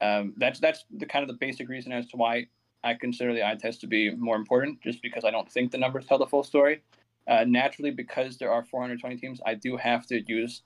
um, 0.00 0.34
that's 0.36 0.58
that's 0.58 0.84
the 0.90 1.06
kind 1.06 1.22
of 1.22 1.28
the 1.28 1.38
basic 1.38 1.68
reason 1.68 1.92
as 1.92 2.06
to 2.08 2.16
why 2.16 2.46
i 2.82 2.94
consider 2.94 3.32
the 3.32 3.46
eye 3.46 3.54
test 3.54 3.80
to 3.82 3.86
be 3.86 4.10
more 4.10 4.34
important 4.34 4.80
just 4.82 5.00
because 5.00 5.24
i 5.24 5.30
don't 5.30 5.50
think 5.50 5.70
the 5.70 5.78
numbers 5.78 6.06
tell 6.06 6.18
the 6.18 6.26
full 6.26 6.42
story 6.42 6.82
uh, 7.28 7.44
naturally, 7.46 7.90
because 7.90 8.36
there 8.38 8.52
are 8.52 8.64
420 8.64 9.16
teams, 9.16 9.40
I 9.46 9.54
do 9.54 9.76
have 9.76 10.06
to 10.06 10.22
use 10.26 10.62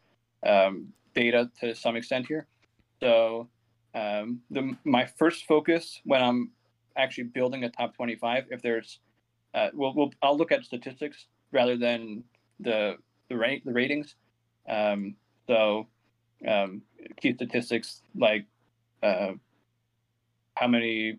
um, 0.46 0.88
data 1.14 1.50
to 1.60 1.74
some 1.74 1.96
extent 1.96 2.26
here. 2.26 2.46
So 3.00 3.48
um, 3.94 4.40
the 4.50 4.76
my 4.84 5.06
first 5.06 5.46
focus 5.46 6.00
when 6.04 6.22
I'm 6.22 6.50
actually 6.96 7.24
building 7.24 7.64
a 7.64 7.70
top 7.70 7.94
25, 7.94 8.46
if 8.50 8.62
there's, 8.62 9.00
uh, 9.54 9.68
we'll, 9.74 9.94
we'll 9.94 10.10
I'll 10.22 10.36
look 10.36 10.52
at 10.52 10.64
statistics 10.64 11.26
rather 11.52 11.76
than 11.76 12.24
the 12.60 12.96
the 13.28 13.36
rate 13.36 13.64
the 13.64 13.72
ratings. 13.72 14.14
Um, 14.68 15.16
so 15.46 15.86
um, 16.46 16.82
key 17.20 17.34
statistics 17.34 18.02
like 18.14 18.46
uh, 19.02 19.32
how 20.54 20.66
many, 20.66 21.18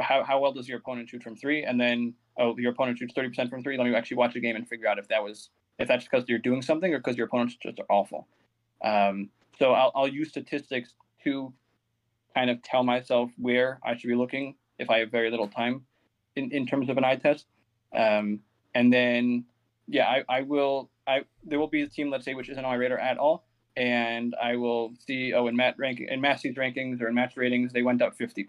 how 0.00 0.24
how 0.24 0.40
well 0.40 0.52
does 0.52 0.68
your 0.68 0.78
opponent 0.78 1.08
shoot 1.08 1.22
from 1.22 1.36
three, 1.36 1.64
and 1.64 1.80
then 1.80 2.14
oh, 2.38 2.56
your 2.58 2.72
opponent 2.72 2.98
shoots 2.98 3.14
30% 3.14 3.50
from 3.50 3.62
three. 3.62 3.76
Let 3.76 3.84
me 3.84 3.94
actually 3.94 4.16
watch 4.16 4.34
the 4.34 4.40
game 4.40 4.56
and 4.56 4.68
figure 4.68 4.88
out 4.88 4.98
if 4.98 5.08
that 5.08 5.22
was 5.22 5.50
if 5.78 5.88
that's 5.88 6.04
because 6.04 6.24
you're 6.28 6.38
doing 6.38 6.62
something 6.62 6.92
or 6.92 6.98
because 6.98 7.16
your 7.16 7.26
opponents 7.26 7.56
just 7.60 7.80
are 7.80 7.86
awful. 7.88 8.28
Um, 8.84 9.30
so 9.58 9.72
I'll, 9.72 9.92
I'll 9.94 10.08
use 10.08 10.28
statistics 10.28 10.94
to 11.24 11.52
kind 12.34 12.50
of 12.50 12.62
tell 12.62 12.82
myself 12.82 13.30
where 13.38 13.80
I 13.84 13.96
should 13.96 14.08
be 14.08 14.14
looking 14.14 14.56
if 14.78 14.90
I 14.90 14.98
have 14.98 15.10
very 15.10 15.30
little 15.30 15.48
time 15.48 15.82
in, 16.36 16.50
in 16.52 16.66
terms 16.66 16.88
of 16.88 16.98
an 16.98 17.04
eye 17.04 17.16
test. 17.16 17.46
Um, 17.96 18.40
and 18.74 18.92
then, 18.92 19.44
yeah, 19.86 20.06
I, 20.06 20.24
I 20.28 20.42
will, 20.42 20.90
I, 21.06 21.22
there 21.44 21.58
will 21.58 21.68
be 21.68 21.82
a 21.82 21.88
team, 21.88 22.10
let's 22.10 22.24
say, 22.24 22.34
which 22.34 22.48
isn't 22.48 22.64
on 22.64 22.70
my 22.70 22.76
radar 22.76 22.98
at 22.98 23.18
all. 23.18 23.44
And 23.76 24.34
I 24.40 24.56
will 24.56 24.94
see, 25.06 25.32
oh, 25.32 25.48
in 25.48 25.56
Matt 25.56 25.76
ranking, 25.78 26.08
in 26.08 26.20
Massey's 26.20 26.54
rankings 26.54 27.00
or 27.00 27.08
in 27.08 27.14
match 27.14 27.36
ratings, 27.36 27.72
they 27.72 27.82
went 27.82 28.02
up 28.02 28.16
50. 28.16 28.48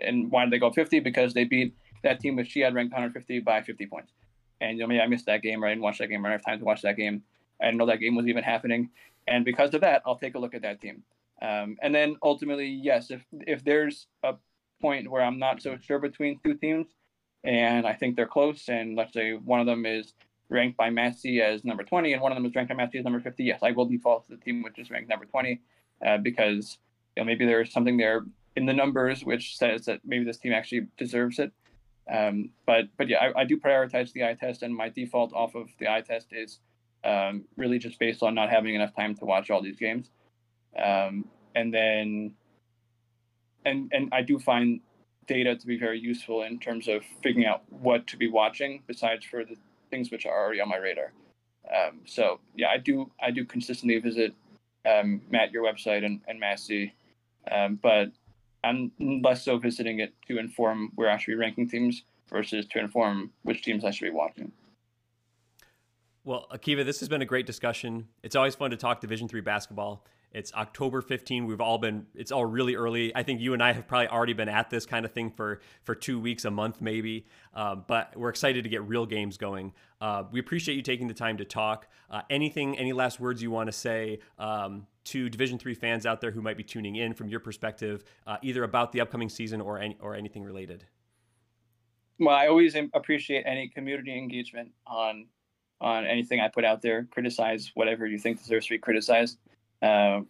And 0.00 0.30
why 0.30 0.44
did 0.44 0.52
they 0.52 0.58
go 0.58 0.70
50? 0.70 1.00
Because 1.00 1.32
they 1.32 1.44
beat 1.44 1.74
that 2.06 2.20
team 2.20 2.36
which 2.36 2.50
she 2.50 2.60
had 2.60 2.74
ranked 2.74 2.92
150 2.92 3.40
by 3.40 3.62
50 3.62 3.86
points. 3.86 4.12
And 4.60 4.78
you 4.78 4.84
know, 4.84 4.88
maybe 4.88 5.00
I 5.00 5.06
missed 5.06 5.26
that 5.26 5.42
game 5.42 5.62
or 5.62 5.66
I 5.66 5.70
didn't 5.70 5.82
watch 5.82 5.98
that 5.98 6.08
game 6.08 6.24
or 6.24 6.28
I 6.28 6.32
have 6.32 6.44
time 6.44 6.58
to 6.58 6.64
watch 6.64 6.82
that 6.82 6.96
game. 6.96 7.22
I 7.60 7.66
didn't 7.66 7.78
know 7.78 7.86
that 7.86 8.00
game 8.00 8.16
was 8.16 8.26
even 8.26 8.42
happening. 8.42 8.90
And 9.28 9.44
because 9.44 9.74
of 9.74 9.80
that, 9.82 10.02
I'll 10.06 10.18
take 10.18 10.34
a 10.34 10.38
look 10.38 10.54
at 10.54 10.62
that 10.62 10.80
team. 10.80 11.02
Um, 11.42 11.76
and 11.82 11.94
then 11.94 12.16
ultimately, 12.22 12.68
yes, 12.68 13.10
if 13.10 13.22
if 13.32 13.62
there's 13.64 14.06
a 14.22 14.34
point 14.80 15.10
where 15.10 15.22
I'm 15.22 15.38
not 15.38 15.60
so 15.60 15.76
sure 15.82 15.98
between 15.98 16.40
two 16.44 16.54
teams, 16.54 16.86
and 17.44 17.86
I 17.86 17.92
think 17.92 18.16
they're 18.16 18.26
close, 18.26 18.68
and 18.68 18.96
let's 18.96 19.12
say 19.12 19.32
one 19.32 19.60
of 19.60 19.66
them 19.66 19.84
is 19.84 20.14
ranked 20.48 20.76
by 20.76 20.90
Massey 20.90 21.42
as 21.42 21.64
number 21.64 21.82
20, 21.82 22.12
and 22.12 22.22
one 22.22 22.32
of 22.32 22.36
them 22.36 22.46
is 22.46 22.54
ranked 22.54 22.70
by 22.70 22.76
Massey 22.76 22.98
as 22.98 23.04
number 23.04 23.20
50, 23.20 23.44
yes, 23.44 23.60
I 23.62 23.72
will 23.72 23.84
default 23.84 24.26
to 24.26 24.36
the 24.36 24.42
team 24.42 24.62
which 24.62 24.78
is 24.78 24.90
ranked 24.90 25.10
number 25.10 25.26
20, 25.26 25.60
uh, 26.06 26.18
because 26.18 26.78
you 27.16 27.22
know 27.22 27.26
maybe 27.26 27.44
there's 27.44 27.72
something 27.72 27.96
there 27.96 28.24
in 28.56 28.64
the 28.64 28.72
numbers 28.72 29.24
which 29.24 29.56
says 29.56 29.84
that 29.84 30.00
maybe 30.04 30.24
this 30.24 30.38
team 30.38 30.52
actually 30.52 30.86
deserves 30.96 31.38
it. 31.38 31.52
Um, 32.12 32.50
but 32.66 32.84
but 32.96 33.08
yeah, 33.08 33.18
I, 33.18 33.40
I, 33.40 33.44
do 33.44 33.58
prioritize 33.58 34.12
the 34.12 34.24
eye 34.24 34.36
test, 34.38 34.62
and 34.62 34.74
my 34.74 34.88
default 34.88 35.32
off 35.32 35.56
of 35.56 35.68
the 35.80 35.90
eye 35.90 36.02
test 36.02 36.28
is 36.30 36.60
um, 37.04 37.44
really 37.56 37.78
just 37.78 37.98
based 37.98 38.22
on 38.22 38.34
not 38.34 38.48
having 38.48 38.74
enough 38.74 38.94
time 38.94 39.16
to 39.16 39.24
watch 39.24 39.50
all 39.50 39.60
these 39.60 39.76
games. 39.76 40.10
Um, 40.80 41.24
and 41.56 41.74
then 41.74 42.34
and 43.64 43.90
and 43.92 44.08
I 44.12 44.22
do 44.22 44.38
find 44.38 44.80
data 45.26 45.56
to 45.56 45.66
be 45.66 45.76
very 45.76 45.98
useful 45.98 46.42
in 46.42 46.58
terms 46.60 46.86
of 46.86 47.02
figuring 47.22 47.46
out 47.46 47.62
what 47.70 48.06
to 48.06 48.16
be 48.16 48.28
watching 48.28 48.82
besides 48.86 49.24
for 49.24 49.44
the 49.44 49.56
things 49.90 50.10
which 50.10 50.26
are 50.26 50.32
already 50.32 50.60
on 50.60 50.68
my 50.68 50.76
radar. 50.76 51.12
Um, 51.74 52.00
so 52.04 52.38
yeah, 52.54 52.68
I 52.68 52.78
do 52.78 53.10
I 53.20 53.30
do 53.32 53.44
consistently 53.44 53.98
visit 53.98 54.34
um, 54.88 55.22
Matt 55.30 55.50
your 55.50 55.64
website 55.64 56.04
and, 56.04 56.20
and 56.28 56.38
Massey, 56.38 56.94
um, 57.50 57.78
but 57.82 58.12
I'm 58.66 58.90
less 59.22 59.44
so 59.44 59.58
visiting 59.58 60.00
it 60.00 60.12
to 60.28 60.38
inform 60.38 60.90
where 60.96 61.10
I 61.10 61.16
should 61.18 61.32
be 61.32 61.36
ranking 61.36 61.68
teams 61.68 62.02
versus 62.28 62.66
to 62.66 62.80
inform 62.80 63.30
which 63.42 63.62
teams 63.62 63.84
I 63.84 63.90
should 63.90 64.06
be 64.06 64.10
watching. 64.10 64.52
Well, 66.24 66.46
Akiva, 66.52 66.84
this 66.84 66.98
has 66.98 67.08
been 67.08 67.22
a 67.22 67.26
great 67.26 67.46
discussion. 67.46 68.08
It's 68.24 68.34
always 68.34 68.56
fun 68.56 68.70
to 68.72 68.76
talk 68.76 69.00
Division 69.00 69.28
three 69.28 69.40
basketball. 69.40 70.04
It's 70.36 70.52
October 70.52 71.00
15. 71.00 71.46
We've 71.46 71.62
all 71.62 71.78
been. 71.78 72.04
It's 72.14 72.30
all 72.30 72.44
really 72.44 72.74
early. 72.74 73.10
I 73.16 73.22
think 73.22 73.40
you 73.40 73.54
and 73.54 73.62
I 73.62 73.72
have 73.72 73.88
probably 73.88 74.08
already 74.08 74.34
been 74.34 74.50
at 74.50 74.68
this 74.68 74.84
kind 74.84 75.06
of 75.06 75.12
thing 75.12 75.30
for 75.30 75.60
for 75.82 75.94
two 75.94 76.20
weeks, 76.20 76.44
a 76.44 76.50
month 76.50 76.82
maybe. 76.82 77.24
Um, 77.54 77.86
but 77.86 78.14
we're 78.14 78.28
excited 78.28 78.62
to 78.64 78.68
get 78.68 78.82
real 78.82 79.06
games 79.06 79.38
going. 79.38 79.72
Uh, 79.98 80.24
we 80.30 80.38
appreciate 80.38 80.74
you 80.74 80.82
taking 80.82 81.08
the 81.08 81.14
time 81.14 81.38
to 81.38 81.46
talk. 81.46 81.88
Uh, 82.10 82.20
anything, 82.28 82.76
any 82.76 82.92
last 82.92 83.18
words 83.18 83.42
you 83.42 83.50
want 83.50 83.68
to 83.68 83.72
say 83.72 84.18
um, 84.38 84.86
to 85.04 85.30
Division 85.30 85.58
three 85.58 85.72
fans 85.72 86.04
out 86.04 86.20
there 86.20 86.30
who 86.30 86.42
might 86.42 86.58
be 86.58 86.64
tuning 86.64 86.96
in 86.96 87.14
from 87.14 87.30
your 87.30 87.40
perspective, 87.40 88.04
uh, 88.26 88.36
either 88.42 88.62
about 88.62 88.92
the 88.92 89.00
upcoming 89.00 89.30
season 89.30 89.62
or 89.62 89.78
any, 89.78 89.96
or 90.02 90.14
anything 90.14 90.44
related? 90.44 90.84
Well, 92.18 92.36
I 92.36 92.48
always 92.48 92.76
appreciate 92.92 93.44
any 93.46 93.68
community 93.68 94.18
engagement 94.18 94.72
on 94.86 95.28
on 95.80 96.06
anything 96.06 96.40
I 96.40 96.48
put 96.48 96.66
out 96.66 96.82
there. 96.82 97.06
Criticize 97.10 97.70
whatever 97.74 98.06
you 98.06 98.18
think 98.18 98.38
deserves 98.38 98.66
to 98.66 98.74
be 98.74 98.78
criticized. 98.78 99.38
Uh, 99.82 100.20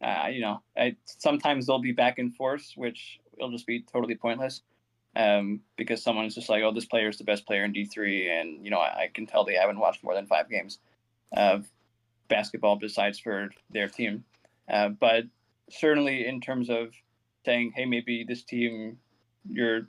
uh, 0.00 0.28
you 0.30 0.40
know, 0.40 0.62
I, 0.76 0.96
sometimes 1.04 1.66
they'll 1.66 1.80
be 1.80 1.92
back 1.92 2.18
and 2.18 2.34
forth, 2.34 2.72
which 2.76 3.18
will 3.36 3.50
just 3.50 3.66
be 3.66 3.82
totally 3.82 4.14
pointless. 4.14 4.62
Um, 5.16 5.60
because 5.76 6.02
someone's 6.02 6.34
just 6.34 6.48
like, 6.48 6.62
oh, 6.62 6.72
this 6.72 6.84
player 6.84 7.08
is 7.08 7.18
the 7.18 7.24
best 7.24 7.46
player 7.46 7.64
in 7.64 7.72
D3, 7.72 8.28
and 8.40 8.64
you 8.64 8.70
know, 8.70 8.78
I, 8.78 9.04
I, 9.04 9.10
can 9.12 9.26
tell 9.26 9.44
they 9.44 9.54
haven't 9.54 9.80
watched 9.80 10.04
more 10.04 10.14
than 10.14 10.26
five 10.26 10.48
games 10.48 10.78
of 11.32 11.66
basketball 12.28 12.76
besides 12.76 13.18
for 13.18 13.50
their 13.70 13.88
team. 13.88 14.24
Uh, 14.70 14.90
but 14.90 15.24
certainly, 15.70 16.26
in 16.26 16.40
terms 16.40 16.70
of 16.70 16.92
saying, 17.44 17.72
hey, 17.74 17.84
maybe 17.84 18.22
this 18.22 18.44
team 18.44 18.98
you're 19.50 19.88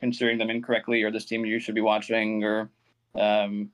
considering 0.00 0.38
them 0.38 0.48
incorrectly, 0.48 1.02
or 1.02 1.10
this 1.10 1.24
team 1.24 1.44
you 1.44 1.58
should 1.58 1.74
be 1.74 1.80
watching, 1.80 2.42
or 2.44 2.70
um, 3.14 3.70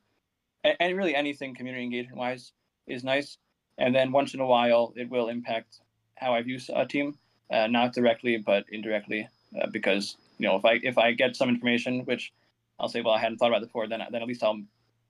and 0.65 0.97
really 0.97 1.15
anything 1.15 1.55
community 1.55 1.85
engagement 1.85 2.19
wise 2.19 2.53
is 2.87 3.05
nice. 3.05 3.39
And 3.79 3.95
then 3.95 4.13
once 4.13 4.35
in 4.35 4.41
a 4.41 4.47
while, 4.47 4.93
it 4.97 5.09
will 5.09 5.29
impact 5.29 5.81
how 6.17 6.35
I 6.35 6.43
view 6.43 6.59
a 6.75 6.85
team, 6.85 7.17
uh, 7.51 7.69
not 7.69 7.95
directly 7.95 8.37
but 8.37 8.65
indirectly, 8.71 9.29
uh, 9.61 9.69
because 9.71 10.17
you 10.39 10.49
know 10.49 10.57
if 10.57 10.65
I 10.65 10.81
if 10.83 10.99
I 10.99 11.13
get 11.13 11.37
some 11.37 11.49
information 11.49 12.05
which 12.05 12.33
I'll 12.81 12.89
say, 12.89 13.01
well, 13.01 13.15
I 13.15 13.19
hadn't 13.21 13.39
thought 13.39 13.51
about 13.51 13.63
before, 13.63 13.87
then 13.87 14.03
then 14.11 14.23
at 14.23 14.29
least 14.29 14.43
I'll 14.43 14.61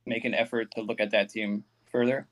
make 0.07 0.25
an 0.25 0.35
effort 0.35 0.71
to 0.73 0.83
look 0.83 1.01
at 1.01 1.11
that 1.11 1.31
team 1.31 1.65
further. 1.91 2.27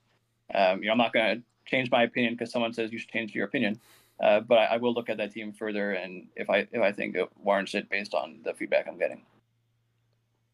Um, 0.53 0.81
you 0.81 0.87
know, 0.87 0.93
I'm 0.93 0.97
not 0.97 1.13
going 1.13 1.37
to 1.37 1.43
change 1.65 1.91
my 1.91 2.03
opinion 2.03 2.33
because 2.33 2.51
someone 2.51 2.73
says 2.73 2.91
you 2.91 2.97
should 2.97 3.09
change 3.09 3.35
your 3.35 3.45
opinion, 3.45 3.79
uh, 4.19 4.39
but 4.39 4.57
I, 4.57 4.65
I, 4.65 4.77
will 4.77 4.93
look 4.93 5.09
at 5.09 5.17
that 5.17 5.33
team 5.33 5.51
further, 5.51 5.91
and 5.91 6.27
if 6.35 6.49
I 6.49 6.67
if 6.71 6.81
I 6.81 6.91
think 6.91 7.15
it 7.15 7.29
warrants 7.43 7.75
it 7.75 7.89
based 7.89 8.13
on 8.13 8.39
the 8.43 8.53
feedback 8.53 8.87
I'm 8.87 8.97
getting. 8.97 9.21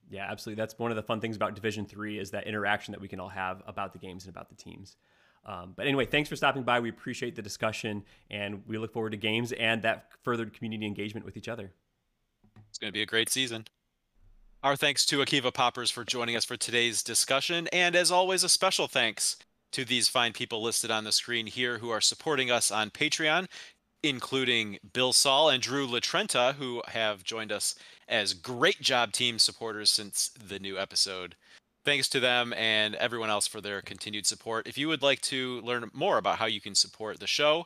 Yeah, 0.09 0.27
absolutely. 0.29 0.61
That's 0.61 0.77
one 0.77 0.91
of 0.91 0.95
the 0.95 1.03
fun 1.03 1.21
things 1.21 1.35
about 1.35 1.55
Division 1.55 1.85
Three 1.85 2.19
is 2.19 2.31
that 2.31 2.45
interaction 2.45 2.91
that 2.91 3.01
we 3.01 3.07
can 3.07 3.19
all 3.19 3.29
have 3.29 3.63
about 3.67 3.93
the 3.93 3.99
games 3.99 4.25
and 4.25 4.35
about 4.35 4.49
the 4.49 4.55
teams. 4.55 4.97
Um, 5.45 5.73
but 5.75 5.87
anyway, 5.87 6.05
thanks 6.05 6.29
for 6.29 6.35
stopping 6.35 6.63
by. 6.63 6.79
We 6.79 6.89
appreciate 6.89 7.35
the 7.35 7.41
discussion, 7.41 8.03
and 8.31 8.63
we 8.67 8.77
look 8.77 8.93
forward 8.93 9.11
to 9.11 9.17
games 9.17 9.51
and 9.53 9.81
that 9.83 10.11
furthered 10.23 10.53
community 10.53 10.85
engagement 10.85 11.25
with 11.25 11.35
each 11.35 11.49
other. 11.49 11.71
It's 12.69 12.77
going 12.77 12.89
to 12.89 12.93
be 12.93 13.01
a 13.01 13.07
great 13.07 13.29
season. 13.29 13.65
Our 14.63 14.77
thanks 14.77 15.05
to 15.07 15.17
Akiva 15.17 15.53
Poppers 15.53 15.91
for 15.91 16.05
joining 16.05 16.37
us 16.37 16.45
for 16.45 16.55
today's 16.55 17.03
discussion, 17.03 17.67
and 17.73 17.95
as 17.95 18.11
always, 18.11 18.43
a 18.43 18.49
special 18.49 18.87
thanks 18.87 19.35
to 19.73 19.83
these 19.83 20.07
fine 20.07 20.31
people 20.31 20.61
listed 20.61 20.89
on 20.89 21.03
the 21.03 21.11
screen 21.11 21.47
here 21.47 21.79
who 21.79 21.89
are 21.89 21.99
supporting 21.99 22.49
us 22.49 22.71
on 22.71 22.89
Patreon, 22.89 23.47
including 24.01 24.77
Bill 24.93 25.11
Saul 25.11 25.49
and 25.49 25.61
Drew 25.61 25.85
Latrenta, 25.87 26.53
who 26.53 26.81
have 26.87 27.23
joined 27.23 27.51
us 27.51 27.75
as 28.07 28.33
great 28.33 28.79
job 28.79 29.11
team 29.11 29.39
supporters 29.39 29.89
since 29.89 30.29
the 30.29 30.59
new 30.59 30.77
episode. 30.77 31.35
Thanks 31.85 32.07
to 32.09 32.19
them 32.19 32.53
and 32.53 32.95
everyone 32.95 33.29
else 33.29 33.47
for 33.47 33.59
their 33.59 33.81
continued 33.81 34.25
support. 34.25 34.67
If 34.67 34.77
you 34.77 34.87
would 34.87 35.01
like 35.01 35.21
to 35.21 35.59
learn 35.61 35.89
more 35.93 36.17
about 36.17 36.37
how 36.37 36.45
you 36.45 36.61
can 36.61 36.75
support 36.75 37.19
the 37.19 37.27
show, 37.27 37.65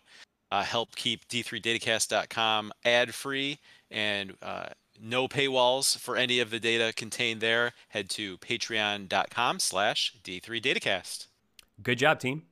uh, 0.52 0.64
help 0.64 0.96
keep 0.96 1.28
d3datacast.com 1.28 2.74
ad 2.84 3.14
free 3.14 3.60
and 3.92 4.34
uh, 4.42 4.68
no 5.00 5.28
paywalls 5.28 5.98
for 5.98 6.16
any 6.16 6.40
of 6.40 6.50
the 6.50 6.60
data 6.60 6.94
contained 6.96 7.42
there, 7.42 7.74
head 7.90 8.10
to 8.12 8.38
patreon.com 8.40 9.60
slash 9.60 10.14
d3datacast. 10.24 11.28
Good 11.84 12.00
job, 12.00 12.20
team. 12.20 12.44